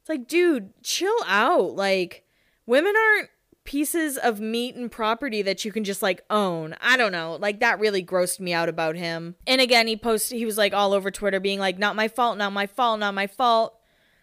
It's 0.00 0.08
like, 0.08 0.28
dude, 0.28 0.72
chill 0.82 1.16
out. 1.26 1.74
Like, 1.74 2.24
women 2.66 2.94
aren't 2.96 3.30
pieces 3.66 4.16
of 4.16 4.40
meat 4.40 4.76
and 4.76 4.90
property 4.90 5.42
that 5.42 5.64
you 5.64 5.72
can 5.72 5.84
just 5.84 6.00
like 6.00 6.24
own. 6.30 6.74
I 6.80 6.96
don't 6.96 7.12
know. 7.12 7.36
Like 7.38 7.60
that 7.60 7.80
really 7.80 8.02
grossed 8.02 8.40
me 8.40 8.54
out 8.54 8.68
about 8.68 8.96
him. 8.96 9.34
And 9.46 9.60
again, 9.60 9.86
he 9.86 9.96
posted 9.96 10.38
he 10.38 10.46
was 10.46 10.56
like 10.56 10.72
all 10.72 10.94
over 10.94 11.10
Twitter 11.10 11.40
being 11.40 11.58
like 11.58 11.78
not 11.78 11.96
my 11.96 12.08
fault, 12.08 12.38
not 12.38 12.52
my 12.52 12.66
fault, 12.66 13.00
not 13.00 13.12
my 13.12 13.26
fault. 13.26 13.74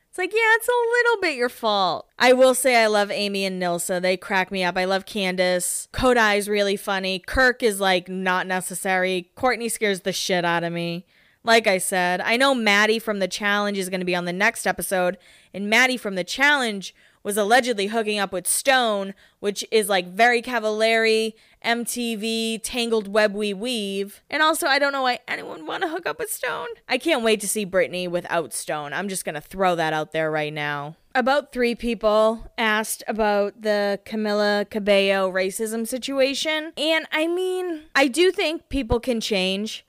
It's 0.09 0.17
like, 0.19 0.31
yeah, 0.31 0.55
it's 0.55 0.67
a 0.67 0.71
little 0.71 1.21
bit 1.21 1.37
your 1.37 1.49
fault. 1.49 2.07
I 2.19 2.33
will 2.33 2.53
say 2.53 2.75
I 2.75 2.85
love 2.85 3.09
Aimee 3.09 3.45
and 3.45 3.59
Nilsa. 3.59 3.99
They 3.99 4.15
crack 4.15 4.51
me 4.51 4.63
up. 4.63 4.77
I 4.77 4.85
love 4.85 5.07
Candace. 5.07 5.87
Codi 5.91 6.37
is 6.37 6.47
really 6.47 6.75
funny. 6.75 7.17
Kirk 7.17 7.63
is 7.63 7.79
like 7.79 8.07
not 8.07 8.45
necessary. 8.45 9.31
Kortni 9.35 9.71
scares 9.71 10.01
the 10.01 10.13
shit 10.13 10.45
out 10.45 10.63
of 10.63 10.71
me. 10.71 11.07
Like 11.45 11.67
I 11.67 11.77
said, 11.77 12.21
I 12.21 12.37
know 12.37 12.55
Maddie 12.55 12.99
from 12.99 13.19
the 13.19 13.27
challenge 13.27 13.77
is 13.77 13.89
going 13.89 13.99
to 13.99 14.05
be 14.05 14.15
on 14.15 14.23
the 14.23 14.31
next 14.31 14.65
episode, 14.65 15.17
and 15.53 15.69
Maddie 15.69 15.97
from 15.97 16.15
the 16.15 16.23
challenge 16.23 16.95
was 17.21 17.37
allegedly 17.37 17.87
hooking 17.87 18.19
up 18.19 18.31
with 18.31 18.47
Stone, 18.47 19.13
which 19.39 19.65
is 19.71 19.89
like 19.89 20.07
very 20.07 20.41
Cavallari, 20.41 21.33
MTV, 21.63 22.59
Tangled 22.63 23.07
Web 23.07 23.33
We 23.33 23.53
Weave. 23.53 24.21
And 24.29 24.43
also, 24.43 24.67
I 24.67 24.79
don't 24.79 24.91
know 24.91 25.03
why 25.03 25.19
anyone 25.27 25.65
want 25.65 25.83
to 25.83 25.89
hook 25.89 26.05
up 26.05 26.19
with 26.19 26.31
Stone. 26.31 26.67
I 26.87 26.97
can't 26.97 27.23
wait 27.23 27.39
to 27.41 27.47
see 27.47 27.65
Brittany 27.65 28.07
without 28.07 28.53
Stone. 28.53 28.93
I'm 28.93 29.07
just 29.07 29.25
going 29.25 29.35
to 29.35 29.41
throw 29.41 29.75
that 29.75 29.93
out 29.93 30.11
there 30.11 30.29
right 30.29 30.53
now. 30.53 30.97
About 31.15 31.51
three 31.51 31.75
people 31.75 32.51
asked 32.57 33.03
about 33.07 33.61
the 33.61 33.99
Camila 34.05 34.69
Cabello 34.69 35.31
racism 35.31 35.87
situation. 35.87 36.73
And 36.75 37.05
I 37.11 37.27
mean, 37.27 37.83
I 37.95 38.07
do 38.07 38.31
think 38.31 38.67
people 38.69 38.99
can 38.99 39.21
change. 39.21 39.85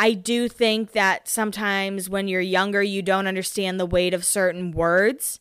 I 0.00 0.14
do 0.14 0.48
think 0.48 0.92
that 0.92 1.28
sometimes 1.28 2.08
when 2.08 2.26
you're 2.26 2.40
younger, 2.40 2.82
you 2.82 3.02
don't 3.02 3.26
understand 3.26 3.78
the 3.78 3.84
weight 3.84 4.14
of 4.14 4.24
certain 4.24 4.70
words. 4.70 5.40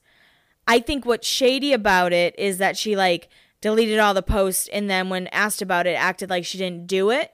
I 0.68 0.80
think 0.80 1.06
what's 1.06 1.30
shady 1.30 1.72
about 1.72 2.12
it 2.12 2.38
is 2.38 2.58
that 2.58 2.76
she 2.76 2.98
like 2.98 3.30
deleted 3.62 4.00
all 4.00 4.14
the 4.14 4.22
posts 4.22 4.68
and 4.74 4.90
then 4.90 5.08
when 5.08 5.28
asked 5.28 5.62
about 5.62 5.88
it 5.88 5.94
acted 5.94 6.30
like 6.30 6.44
she 6.44 6.58
didn't 6.58 6.88
do 6.88 7.10
it. 7.10 7.32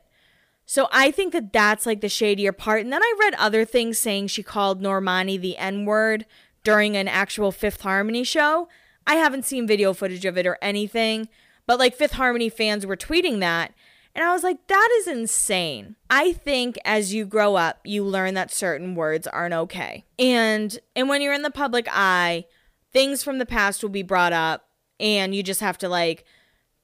So 0.68 0.88
I 0.92 1.10
think 1.10 1.34
that 1.34 1.52
that's 1.52 1.88
like 1.88 2.02
the 2.02 2.10
shadier 2.10 2.52
part. 2.52 2.82
And 2.82 2.94
then 2.94 3.02
I 3.02 3.16
read 3.20 3.34
other 3.40 3.66
things 3.66 3.98
saying 3.98 4.28
she 4.28 4.44
called 4.44 4.80
Normani 4.80 5.42
the 5.42 5.58
N 5.58 5.84
word 5.84 6.28
during 6.64 6.96
an 6.96 7.08
actual 7.08 7.52
Fifth 7.52 7.82
Harmony 7.82 8.24
show. 8.24 8.70
I 9.08 9.16
haven't 9.16 9.46
seen 9.46 9.66
video 9.66 9.94
footage 9.94 10.26
of 10.26 10.38
it 10.38 10.46
or 10.46 10.60
anything, 10.62 11.28
but 11.66 11.80
like 11.80 11.96
Fifth 11.96 12.14
Harmony 12.14 12.50
fans 12.50 12.86
were 12.86 12.96
tweeting 12.96 13.40
that. 13.40 13.74
And 14.16 14.24
I 14.24 14.32
was 14.32 14.44
like, 14.44 14.66
that 14.68 14.90
is 15.00 15.08
insane. 15.08 15.98
I 16.10 16.32
think 16.32 16.80
as 16.86 17.14
you 17.14 17.26
grow 17.26 17.56
up, 17.56 17.82
you 17.84 18.04
learn 18.04 18.34
that 18.36 18.50
certain 18.50 18.96
words 18.96 19.28
aren't 19.28 19.54
okay. 19.54 20.06
And 20.18 20.80
and 20.96 21.10
when 21.10 21.22
you're 21.22 21.34
in 21.34 21.42
the 21.42 21.52
public 21.52 21.86
eye, 21.92 22.46
things 22.94 23.24
from 23.24 23.40
the 23.40 23.46
past 23.46 23.84
will 23.84 23.90
be 23.90 24.04
brought 24.04 24.32
up 24.32 24.70
and 25.02 25.36
you 25.36 25.44
just 25.44 25.60
have 25.60 25.78
to 25.80 25.90
like 25.90 26.24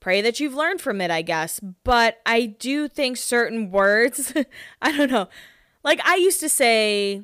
pray 0.02 0.20
that 0.22 0.42
you've 0.42 0.54
learned 0.54 0.82
from 0.82 1.00
it, 1.00 1.10
I 1.10 1.22
guess. 1.22 1.62
But 1.86 2.20
I 2.26 2.48
do 2.48 2.90
think 2.90 3.16
certain 3.16 3.72
words, 3.72 4.34
I 4.82 4.92
don't 4.92 5.10
know. 5.10 5.30
Like 5.84 6.06
I 6.06 6.16
used 6.16 6.42
to 6.42 6.50
say 6.50 7.24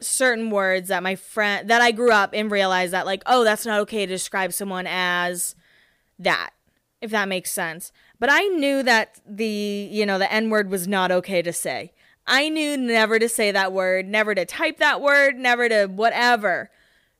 certain 0.00 0.50
words 0.50 0.88
that 0.88 1.04
my 1.04 1.14
friend 1.14 1.70
that 1.70 1.80
I 1.80 1.92
grew 1.92 2.10
up 2.10 2.30
and 2.34 2.50
realized 2.50 2.92
that 2.92 3.06
like, 3.06 3.22
oh, 3.26 3.44
that's 3.44 3.64
not 3.64 3.80
okay 3.82 4.04
to 4.04 4.12
describe 4.12 4.52
someone 4.52 4.88
as 4.88 5.54
that. 6.18 6.50
If 7.00 7.12
that 7.12 7.28
makes 7.28 7.52
sense. 7.52 7.92
But 8.18 8.30
I 8.30 8.42
knew 8.42 8.82
that 8.82 9.20
the, 9.26 9.88
you 9.90 10.06
know, 10.06 10.18
the 10.18 10.32
N 10.32 10.50
word 10.50 10.70
was 10.70 10.86
not 10.88 11.10
okay 11.10 11.42
to 11.42 11.52
say. 11.52 11.92
I 12.26 12.48
knew 12.48 12.76
never 12.76 13.18
to 13.18 13.28
say 13.28 13.50
that 13.50 13.72
word, 13.72 14.08
never 14.08 14.34
to 14.34 14.44
type 14.44 14.78
that 14.78 15.00
word, 15.00 15.36
never 15.36 15.68
to 15.68 15.86
whatever. 15.86 16.70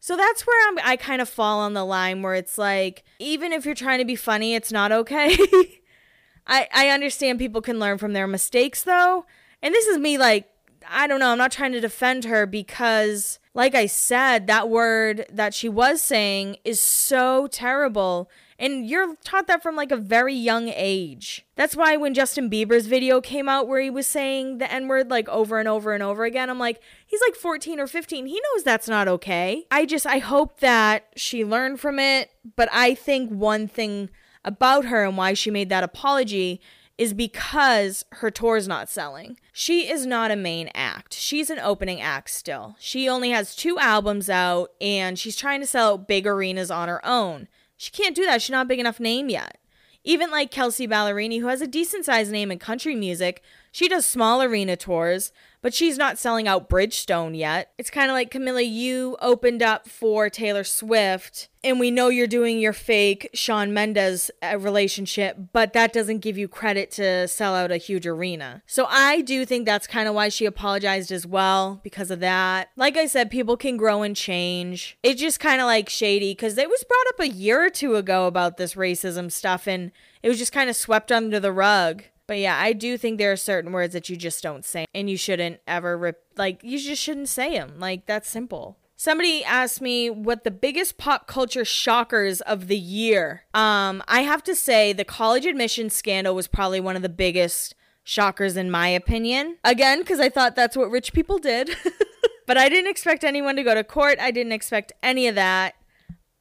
So 0.00 0.16
that's 0.16 0.46
where 0.46 0.68
I'm, 0.68 0.78
I 0.84 0.96
kind 0.96 1.20
of 1.20 1.28
fall 1.28 1.60
on 1.60 1.74
the 1.74 1.84
line 1.84 2.22
where 2.22 2.34
it's 2.34 2.58
like, 2.58 3.04
even 3.18 3.52
if 3.52 3.64
you're 3.64 3.74
trying 3.74 3.98
to 3.98 4.04
be 4.04 4.16
funny, 4.16 4.54
it's 4.54 4.72
not 4.72 4.92
okay. 4.92 5.36
I, 6.46 6.68
I 6.74 6.88
understand 6.88 7.38
people 7.38 7.62
can 7.62 7.78
learn 7.78 7.98
from 7.98 8.12
their 8.12 8.26
mistakes 8.26 8.82
though. 8.82 9.24
And 9.62 9.72
this 9.74 9.86
is 9.86 9.98
me 9.98 10.18
like, 10.18 10.50
I 10.88 11.06
don't 11.06 11.20
know, 11.20 11.32
I'm 11.32 11.38
not 11.38 11.52
trying 11.52 11.72
to 11.72 11.80
defend 11.80 12.24
her 12.24 12.44
because, 12.44 13.38
like 13.54 13.74
I 13.74 13.86
said, 13.86 14.46
that 14.46 14.68
word 14.68 15.24
that 15.30 15.54
she 15.54 15.68
was 15.68 16.02
saying 16.02 16.58
is 16.64 16.80
so 16.80 17.46
terrible. 17.46 18.30
And 18.64 18.88
you're 18.88 19.14
taught 19.16 19.46
that 19.48 19.62
from 19.62 19.76
like 19.76 19.92
a 19.92 19.96
very 19.96 20.32
young 20.32 20.70
age. 20.74 21.44
That's 21.54 21.76
why 21.76 21.98
when 21.98 22.14
Justin 22.14 22.48
Bieber's 22.48 22.86
video 22.86 23.20
came 23.20 23.46
out 23.46 23.68
where 23.68 23.82
he 23.82 23.90
was 23.90 24.06
saying 24.06 24.56
the 24.56 24.72
N 24.72 24.88
word 24.88 25.10
like 25.10 25.28
over 25.28 25.58
and 25.58 25.68
over 25.68 25.92
and 25.92 26.02
over 26.02 26.24
again, 26.24 26.48
I'm 26.48 26.58
like, 26.58 26.80
he's 27.06 27.20
like 27.28 27.34
14 27.34 27.78
or 27.78 27.86
15. 27.86 28.24
He 28.24 28.40
knows 28.40 28.64
that's 28.64 28.88
not 28.88 29.06
okay. 29.06 29.66
I 29.70 29.84
just, 29.84 30.06
I 30.06 30.16
hope 30.16 30.60
that 30.60 31.08
she 31.14 31.44
learned 31.44 31.78
from 31.78 31.98
it. 31.98 32.30
But 32.56 32.70
I 32.72 32.94
think 32.94 33.28
one 33.28 33.68
thing 33.68 34.08
about 34.46 34.86
her 34.86 35.04
and 35.04 35.18
why 35.18 35.34
she 35.34 35.50
made 35.50 35.68
that 35.68 35.84
apology 35.84 36.58
is 36.96 37.12
because 37.12 38.06
her 38.12 38.30
tour's 38.30 38.66
not 38.66 38.88
selling. 38.88 39.38
She 39.52 39.90
is 39.90 40.06
not 40.06 40.30
a 40.30 40.36
main 40.36 40.70
act. 40.74 41.12
She's 41.12 41.50
an 41.50 41.58
opening 41.58 42.00
act 42.00 42.30
still. 42.30 42.76
She 42.78 43.10
only 43.10 43.28
has 43.28 43.54
two 43.54 43.78
albums 43.78 44.30
out 44.30 44.70
and 44.80 45.18
she's 45.18 45.36
trying 45.36 45.60
to 45.60 45.66
sell 45.66 45.92
out 45.92 46.08
big 46.08 46.26
arenas 46.26 46.70
on 46.70 46.88
her 46.88 47.04
own. 47.04 47.48
She 47.76 47.90
can't 47.90 48.16
do 48.16 48.24
that. 48.24 48.42
She's 48.42 48.50
not 48.50 48.68
big 48.68 48.80
enough 48.80 49.00
name 49.00 49.28
yet. 49.28 49.58
Even 50.04 50.30
like 50.30 50.50
Kelsea 50.50 50.86
Ballerini, 50.86 51.40
who 51.40 51.46
has 51.46 51.62
a 51.62 51.66
decent 51.66 52.04
sized 52.04 52.30
name 52.30 52.50
in 52.50 52.58
country 52.58 52.94
music, 52.94 53.42
she 53.72 53.88
does 53.88 54.04
small 54.06 54.42
arena 54.42 54.76
tours, 54.76 55.32
but 55.64 55.72
she's 55.72 55.96
not 55.96 56.18
selling 56.18 56.46
out 56.46 56.68
Bridgestone 56.68 57.34
yet. 57.34 57.72
It's 57.78 57.88
kind 57.88 58.10
of 58.10 58.14
like 58.14 58.30
Camila, 58.30 58.70
you 58.70 59.16
opened 59.22 59.62
up 59.62 59.88
for 59.88 60.28
Taylor 60.28 60.62
Swift, 60.62 61.48
and 61.64 61.80
we 61.80 61.90
know 61.90 62.10
you're 62.10 62.26
doing 62.26 62.58
your 62.58 62.74
fake 62.74 63.30
Shawn 63.32 63.72
Mendes 63.72 64.30
uh, 64.42 64.58
relationship, 64.58 65.38
but 65.54 65.72
that 65.72 65.94
doesn't 65.94 66.18
give 66.18 66.36
you 66.36 66.48
credit 66.48 66.90
to 66.92 67.26
sell 67.28 67.54
out 67.54 67.72
a 67.72 67.78
huge 67.78 68.06
arena. 68.06 68.62
So 68.66 68.84
I 68.90 69.22
do 69.22 69.46
think 69.46 69.64
that's 69.64 69.86
kind 69.86 70.06
of 70.06 70.14
why 70.14 70.28
she 70.28 70.44
apologized 70.44 71.10
as 71.10 71.26
well 71.26 71.80
because 71.82 72.10
of 72.10 72.20
that. 72.20 72.68
Like 72.76 72.98
I 72.98 73.06
said, 73.06 73.30
people 73.30 73.56
can 73.56 73.78
grow 73.78 74.02
and 74.02 74.14
change. 74.14 74.98
It's 75.02 75.18
just 75.18 75.40
kind 75.40 75.62
of 75.62 75.64
like 75.64 75.88
shady 75.88 76.32
because 76.32 76.58
it 76.58 76.68
was 76.68 76.84
brought 76.84 77.08
up 77.08 77.20
a 77.20 77.34
year 77.34 77.64
or 77.64 77.70
two 77.70 77.96
ago 77.96 78.26
about 78.26 78.58
this 78.58 78.74
racism 78.74 79.32
stuff, 79.32 79.66
and 79.66 79.92
it 80.22 80.28
was 80.28 80.36
just 80.36 80.52
kind 80.52 80.68
of 80.68 80.76
swept 80.76 81.10
under 81.10 81.40
the 81.40 81.52
rug. 81.52 82.04
But 82.26 82.38
yeah, 82.38 82.58
I 82.58 82.72
do 82.72 82.96
think 82.96 83.18
there 83.18 83.32
are 83.32 83.36
certain 83.36 83.72
words 83.72 83.92
that 83.92 84.08
you 84.08 84.16
just 84.16 84.42
don't 84.42 84.64
say 84.64 84.86
and 84.94 85.10
you 85.10 85.16
shouldn't 85.16 85.60
ever 85.66 85.96
rip 85.96 86.22
like 86.36 86.60
you 86.62 86.78
just 86.78 87.02
shouldn't 87.02 87.28
say 87.28 87.58
them. 87.58 87.78
Like 87.78 88.06
that's 88.06 88.28
simple. 88.28 88.78
Somebody 88.96 89.44
asked 89.44 89.80
me 89.80 90.08
what 90.08 90.44
the 90.44 90.50
biggest 90.50 90.96
pop 90.96 91.26
culture 91.26 91.64
shockers 91.64 92.40
of 92.42 92.68
the 92.68 92.78
year. 92.78 93.44
Um 93.52 94.02
I 94.08 94.22
have 94.22 94.42
to 94.44 94.54
say 94.54 94.92
the 94.92 95.04
college 95.04 95.44
admission 95.44 95.90
scandal 95.90 96.34
was 96.34 96.48
probably 96.48 96.80
one 96.80 96.96
of 96.96 97.02
the 97.02 97.08
biggest 97.08 97.74
shockers 98.04 98.56
in 98.56 98.70
my 98.70 98.88
opinion. 98.88 99.58
Again, 99.62 100.02
cuz 100.04 100.18
I 100.18 100.30
thought 100.30 100.56
that's 100.56 100.76
what 100.76 100.90
rich 100.90 101.12
people 101.12 101.38
did. 101.38 101.76
but 102.46 102.56
I 102.56 102.70
didn't 102.70 102.90
expect 102.90 103.24
anyone 103.24 103.56
to 103.56 103.62
go 103.62 103.74
to 103.74 103.84
court. 103.84 104.18
I 104.18 104.30
didn't 104.30 104.52
expect 104.52 104.92
any 105.02 105.28
of 105.28 105.34
that. 105.34 105.74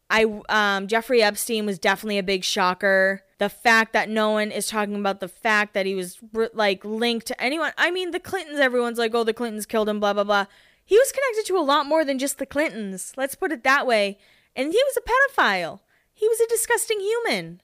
I 0.09 0.41
um 0.47 0.87
Jeffrey 0.87 1.21
Epstein 1.21 1.65
was 1.65 1.77
definitely 1.77 2.19
a 2.19 2.23
big 2.23 2.45
shocker 2.45 3.23
the 3.43 3.49
fact 3.49 3.91
that 3.91 4.07
no 4.07 4.31
one 4.31 4.51
is 4.51 4.67
talking 4.67 4.95
about 4.95 5.19
the 5.19 5.27
fact 5.27 5.73
that 5.73 5.85
he 5.85 5.95
was 5.95 6.17
like 6.53 6.85
linked 6.85 7.27
to 7.27 7.43
anyone. 7.43 7.73
I 7.77 7.91
mean, 7.91 8.11
the 8.11 8.19
Clintons, 8.21 8.57
everyone's 8.57 8.97
like, 8.97 9.13
oh, 9.13 9.25
the 9.25 9.33
Clintons 9.33 9.65
killed 9.65 9.89
him, 9.89 9.99
blah, 9.99 10.13
blah, 10.13 10.23
blah. 10.23 10.45
He 10.85 10.97
was 10.97 11.11
connected 11.11 11.45
to 11.47 11.57
a 11.57 11.59
lot 11.59 11.85
more 11.85 12.05
than 12.05 12.19
just 12.19 12.37
the 12.37 12.45
Clintons. 12.45 13.11
Let's 13.17 13.35
put 13.35 13.51
it 13.51 13.65
that 13.65 13.85
way. 13.85 14.17
And 14.55 14.71
he 14.71 14.81
was 14.85 14.97
a 14.97 15.01
pedophile. 15.01 15.81
He 16.13 16.25
was 16.25 16.39
a 16.39 16.47
disgusting 16.47 17.01
human. 17.01 17.61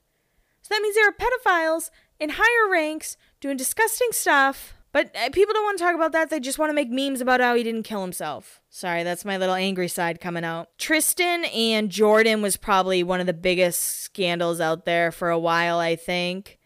So 0.61 0.73
that 0.73 0.81
means 0.81 0.95
there 0.95 1.07
are 1.07 1.13
pedophiles 1.13 1.91
in 2.19 2.31
higher 2.33 2.69
ranks 2.69 3.15
doing 3.39 3.55
disgusting 3.55 4.09
stuff 4.11 4.73
but 4.91 5.15
uh, 5.15 5.29
people 5.31 5.53
don't 5.53 5.63
want 5.63 5.77
to 5.77 5.83
talk 5.83 5.95
about 5.95 6.11
that. 6.13 6.29
They 6.29 6.39
just 6.39 6.59
want 6.59 6.69
to 6.69 6.73
make 6.73 6.89
memes 6.89 7.21
about 7.21 7.41
how 7.41 7.55
he 7.55 7.63
didn't 7.63 7.83
kill 7.83 8.01
himself. 8.01 8.61
Sorry, 8.69 9.03
that's 9.03 9.25
my 9.25 9.37
little 9.37 9.55
angry 9.55 9.87
side 9.87 10.19
coming 10.19 10.43
out. 10.43 10.69
Tristan 10.77 11.45
and 11.45 11.89
Jordan 11.89 12.41
was 12.41 12.57
probably 12.57 13.03
one 13.03 13.19
of 13.19 13.27
the 13.27 13.33
biggest 13.33 14.01
scandals 14.01 14.59
out 14.59 14.85
there 14.85 15.11
for 15.11 15.29
a 15.29 15.39
while, 15.39 15.79
I 15.79 15.95
think. 15.95 16.57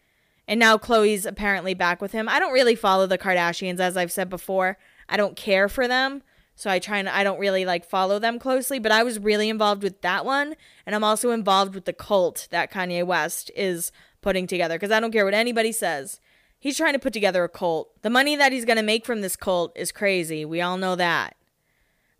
And 0.46 0.60
now 0.60 0.76
Khloé's 0.76 1.26
apparently 1.26 1.74
back 1.74 2.02
with 2.02 2.12
him. 2.12 2.28
I 2.28 2.38
don't 2.38 2.52
really 2.52 2.74
follow 2.74 3.06
the 3.06 3.18
Kardashians, 3.18 3.80
as 3.80 3.96
I've 3.96 4.12
said 4.12 4.28
before. 4.28 4.78
I 5.08 5.16
don't 5.16 5.36
care 5.36 5.68
for 5.68 5.88
them. 5.88 6.22
So 6.56 6.70
I 6.70 6.78
try 6.78 6.98
and 6.98 7.08
I 7.08 7.24
don't 7.24 7.40
really 7.40 7.64
like 7.64 7.84
follow 7.84 8.18
them 8.18 8.38
closely, 8.38 8.78
but 8.78 8.92
I 8.92 9.02
was 9.02 9.18
really 9.18 9.48
involved 9.48 9.82
with 9.82 10.00
that 10.02 10.24
one. 10.24 10.54
And 10.86 10.94
I'm 10.94 11.04
also 11.04 11.30
involved 11.30 11.74
with 11.74 11.84
the 11.84 11.92
cult 11.92 12.46
that 12.50 12.72
Kanye 12.72 13.04
West 13.04 13.50
is 13.56 13.90
putting 14.20 14.46
together 14.46 14.76
because 14.76 14.92
I 14.92 15.00
don't 15.00 15.10
care 15.10 15.24
what 15.24 15.34
anybody 15.34 15.72
says. 15.72 16.20
He's 16.64 16.78
trying 16.78 16.94
to 16.94 16.98
put 16.98 17.12
together 17.12 17.44
a 17.44 17.48
cult. 17.50 17.90
The 18.00 18.08
money 18.08 18.36
that 18.36 18.50
he's 18.50 18.64
going 18.64 18.78
to 18.78 18.82
make 18.82 19.04
from 19.04 19.20
this 19.20 19.36
cult 19.36 19.76
is 19.76 19.92
crazy. 19.92 20.46
We 20.46 20.62
all 20.62 20.78
know 20.78 20.96
that. 20.96 21.36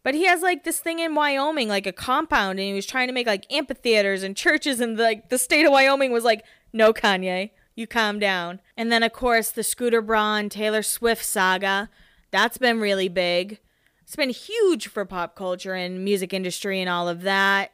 But 0.03 0.15
he 0.15 0.27
has 0.27 0.43
like 0.43 0.65
this 0.65 0.81
thing 0.81 0.99
in 0.99 1.15
Wyoming, 1.15 1.67
like 1.67 1.87
a 1.87 1.93
compound, 1.93 2.59
and 2.59 2.69
he 2.69 2.75
was 2.75 2.85
trying 2.85 3.07
to 3.07 3.15
make 3.15 3.27
like 3.27 3.51
amphitheaters 3.51 4.23
and 4.23 4.37
churches, 4.37 4.81
and 4.81 4.99
like 4.99 5.31
the 5.31 5.39
state 5.39 5.65
of 5.65 5.73
Wyoming 5.73 6.13
was 6.13 6.25
like, 6.25 6.45
no, 6.75 6.93
Kanye, 6.93 7.53
you 7.75 7.87
calm 7.87 8.19
down. 8.19 8.61
And 8.77 8.93
then, 8.93 9.03
of 9.03 9.15
course, 9.15 9.51
the 9.51 9.63
Scooter 9.63 10.03
Braun 10.03 10.51
Taylor 10.51 10.83
Swift 10.83 11.25
saga. 11.25 11.89
That's 12.31 12.59
been 12.59 12.81
really 12.81 13.09
big. 13.09 13.61
It's 14.03 14.15
been 14.15 14.29
huge 14.29 14.89
for 14.89 15.07
pop 15.07 15.37
culture 15.37 15.73
and 15.73 16.05
music 16.05 16.35
industry 16.35 16.83
and 16.83 16.91
all 16.91 17.09
of 17.09 17.23
that. 17.23 17.73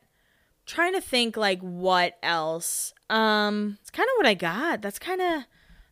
trying 0.67 0.93
to 0.93 1.01
think 1.01 1.37
like 1.37 1.59
what 1.63 2.17
else. 2.23 2.95
Um, 3.09 3.79
it's 3.81 3.91
kind 3.91 4.07
of 4.09 4.15
what 4.19 4.27
I 4.27 4.35
got. 4.35 4.83
That's 4.83 5.01
kind 5.01 5.21
of 5.21 5.43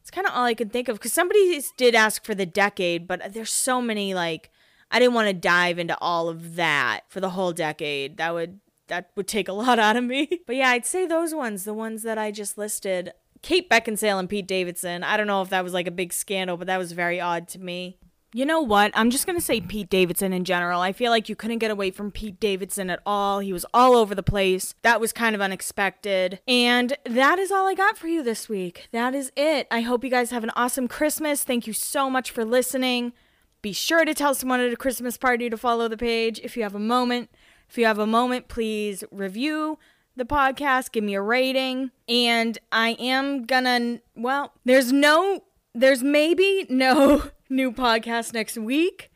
it's 0.09 0.15
kind 0.15 0.27
of 0.27 0.33
all 0.33 0.45
I 0.45 0.55
can 0.55 0.71
think 0.71 0.89
of 0.89 0.97
because 0.97 1.13
somebody 1.13 1.63
did 1.77 1.95
ask 1.95 2.25
for 2.25 2.35
the 2.35 2.47
decade, 2.47 3.07
but 3.07 3.21
uh, 3.21 3.29
there's 3.29 3.51
so 3.51 3.83
many 3.83 4.15
like 4.15 4.51
I 4.91 4.99
didn't 4.99 5.13
want 5.13 5.29
to 5.29 5.35
dive 5.35 5.79
into 5.79 5.99
all 5.99 6.31
of 6.31 6.55
that 6.55 7.01
for 7.09 7.21
the 7.21 7.29
whole 7.29 7.53
decade. 7.53 8.17
That 8.17 8.33
would 8.33 8.61
that 8.87 9.11
would 9.17 9.29
take 9.29 9.49
a 9.49 9.53
lot 9.53 9.79
out 9.79 9.97
of 9.97 10.05
me. 10.05 10.41
But 10.47 10.57
yeah, 10.57 10.71
I'd 10.71 10.87
say 10.87 11.05
those 11.05 11.35
ones, 11.35 11.65
the 11.65 11.75
ones 11.75 12.05
that 12.05 12.17
I 12.17 12.31
just 12.31 12.57
listed. 12.57 13.13
Kate 13.43 13.69
Beckinsale 13.69 14.19
and 14.19 14.31
Pete 14.31 14.49
Davidson. 14.49 15.05
I 15.05 15.19
don't 15.19 15.27
know 15.27 15.43
if 15.43 15.51
that 15.51 15.63
was 15.63 15.75
like 15.75 15.87
a 15.87 15.91
big 15.91 16.15
scandal, 16.15 16.57
but 16.57 16.69
that 16.69 16.79
was 16.79 16.93
very 16.93 17.21
odd 17.21 17.47
to 17.49 17.59
me. 17.59 17.99
You 18.35 18.45
know 18.45 18.61
what? 18.61 18.91
I'm 18.95 19.09
just 19.09 19.25
going 19.25 19.39
to 19.39 19.45
say 19.45 19.61
Pete 19.63 19.89
Davidson 19.89 20.35
in 20.35 20.45
general. 20.45 20.83
I 20.83 20.93
feel 20.93 21.11
like 21.11 21.31
you 21.31 21.37
couldn't 21.37 21.59
get 21.59 21.71
away 21.71 21.91
from 21.91 22.11
Pete 22.11 22.39
Davidson 22.39 22.91
at 22.91 23.01
all. 23.07 23.39
He 23.39 23.55
was 23.55 23.65
all 23.73 23.97
over 23.97 24.15
the 24.15 24.23
place. 24.23 24.75
That 24.83 25.01
was 25.01 25.15
kind 25.15 25.35
of 25.35 25.41
unexpected. 25.41 26.41
And 26.47 26.95
that 27.07 27.39
is 27.39 27.51
all 27.51 27.67
I 27.67 27.75
got 27.75 27.97
for 27.97 28.07
you 28.07 28.23
this 28.23 28.47
week. 28.47 28.89
That 28.93 29.15
is 29.15 29.33
it. 29.35 29.67
I 29.71 29.81
hope 29.81 30.05
you 30.05 30.11
guys 30.11 30.31
have 30.31 30.45
an 30.45 30.53
awesome 30.55 30.89
Christmas. 30.89 31.43
Thank 31.43 31.67
you 31.67 31.73
so 31.73 32.11
much 32.11 32.31
for 32.31 32.45
listening. 32.45 33.15
Be 33.63 33.73
sure 33.73 34.05
to 34.05 34.13
tell 34.13 34.35
someone 34.35 34.61
at 34.61 34.75
a 34.75 34.77
Christmas 34.77 35.17
party 35.17 35.49
to 35.49 35.57
follow 35.57 35.89
the 35.89 35.97
page 35.97 36.39
if 36.45 36.55
you 36.55 36.63
have 36.65 36.75
a 36.75 36.81
moment. 36.81 37.31
If 37.71 37.79
you 37.79 37.87
have 37.87 37.99
a 37.99 38.07
moment, 38.07 38.49
please 38.49 39.05
review 39.11 39.79
the 40.17 40.25
podcast, 40.25 40.93
give 40.93 41.05
me 41.05 41.15
a 41.15 41.23
rating. 41.23 41.93
And 42.07 42.59
I 42.71 42.91
am 42.99 43.45
gonna, 43.47 44.01
well, 44.15 44.53
there's 44.67 44.93
no, 44.93 45.45
there's 45.75 46.03
maybe 46.03 46.67
no 46.69 47.31
new 47.49 47.73
podcast 47.73 48.33
next 48.33 48.57
week, 48.59 49.11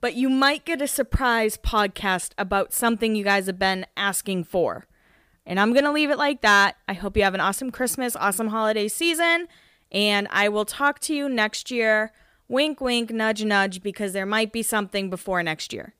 but 0.00 0.14
you 0.14 0.28
might 0.28 0.64
get 0.64 0.82
a 0.82 0.88
surprise 0.88 1.56
podcast 1.56 2.32
about 2.38 2.72
something 2.72 3.14
you 3.14 3.24
guys 3.24 3.46
have 3.46 3.58
been 3.58 3.86
asking 3.96 4.44
for. 4.44 4.86
And 5.46 5.60
I'm 5.60 5.72
going 5.72 5.84
to 5.84 5.92
leave 5.92 6.10
it 6.10 6.18
like 6.18 6.40
that. 6.40 6.76
I 6.88 6.94
hope 6.94 7.16
you 7.16 7.22
have 7.22 7.34
an 7.34 7.40
awesome 7.40 7.70
Christmas, 7.70 8.16
awesome 8.16 8.48
holiday 8.48 8.88
season, 8.88 9.46
and 9.92 10.26
I 10.30 10.48
will 10.48 10.64
talk 10.64 10.98
to 11.00 11.14
you 11.14 11.28
next 11.28 11.70
year. 11.70 12.12
Wink, 12.48 12.80
wink, 12.80 13.10
nudge, 13.10 13.44
nudge, 13.44 13.82
because 13.82 14.12
there 14.12 14.26
might 14.26 14.52
be 14.52 14.62
something 14.62 15.10
before 15.10 15.42
next 15.42 15.72
year. 15.72 15.94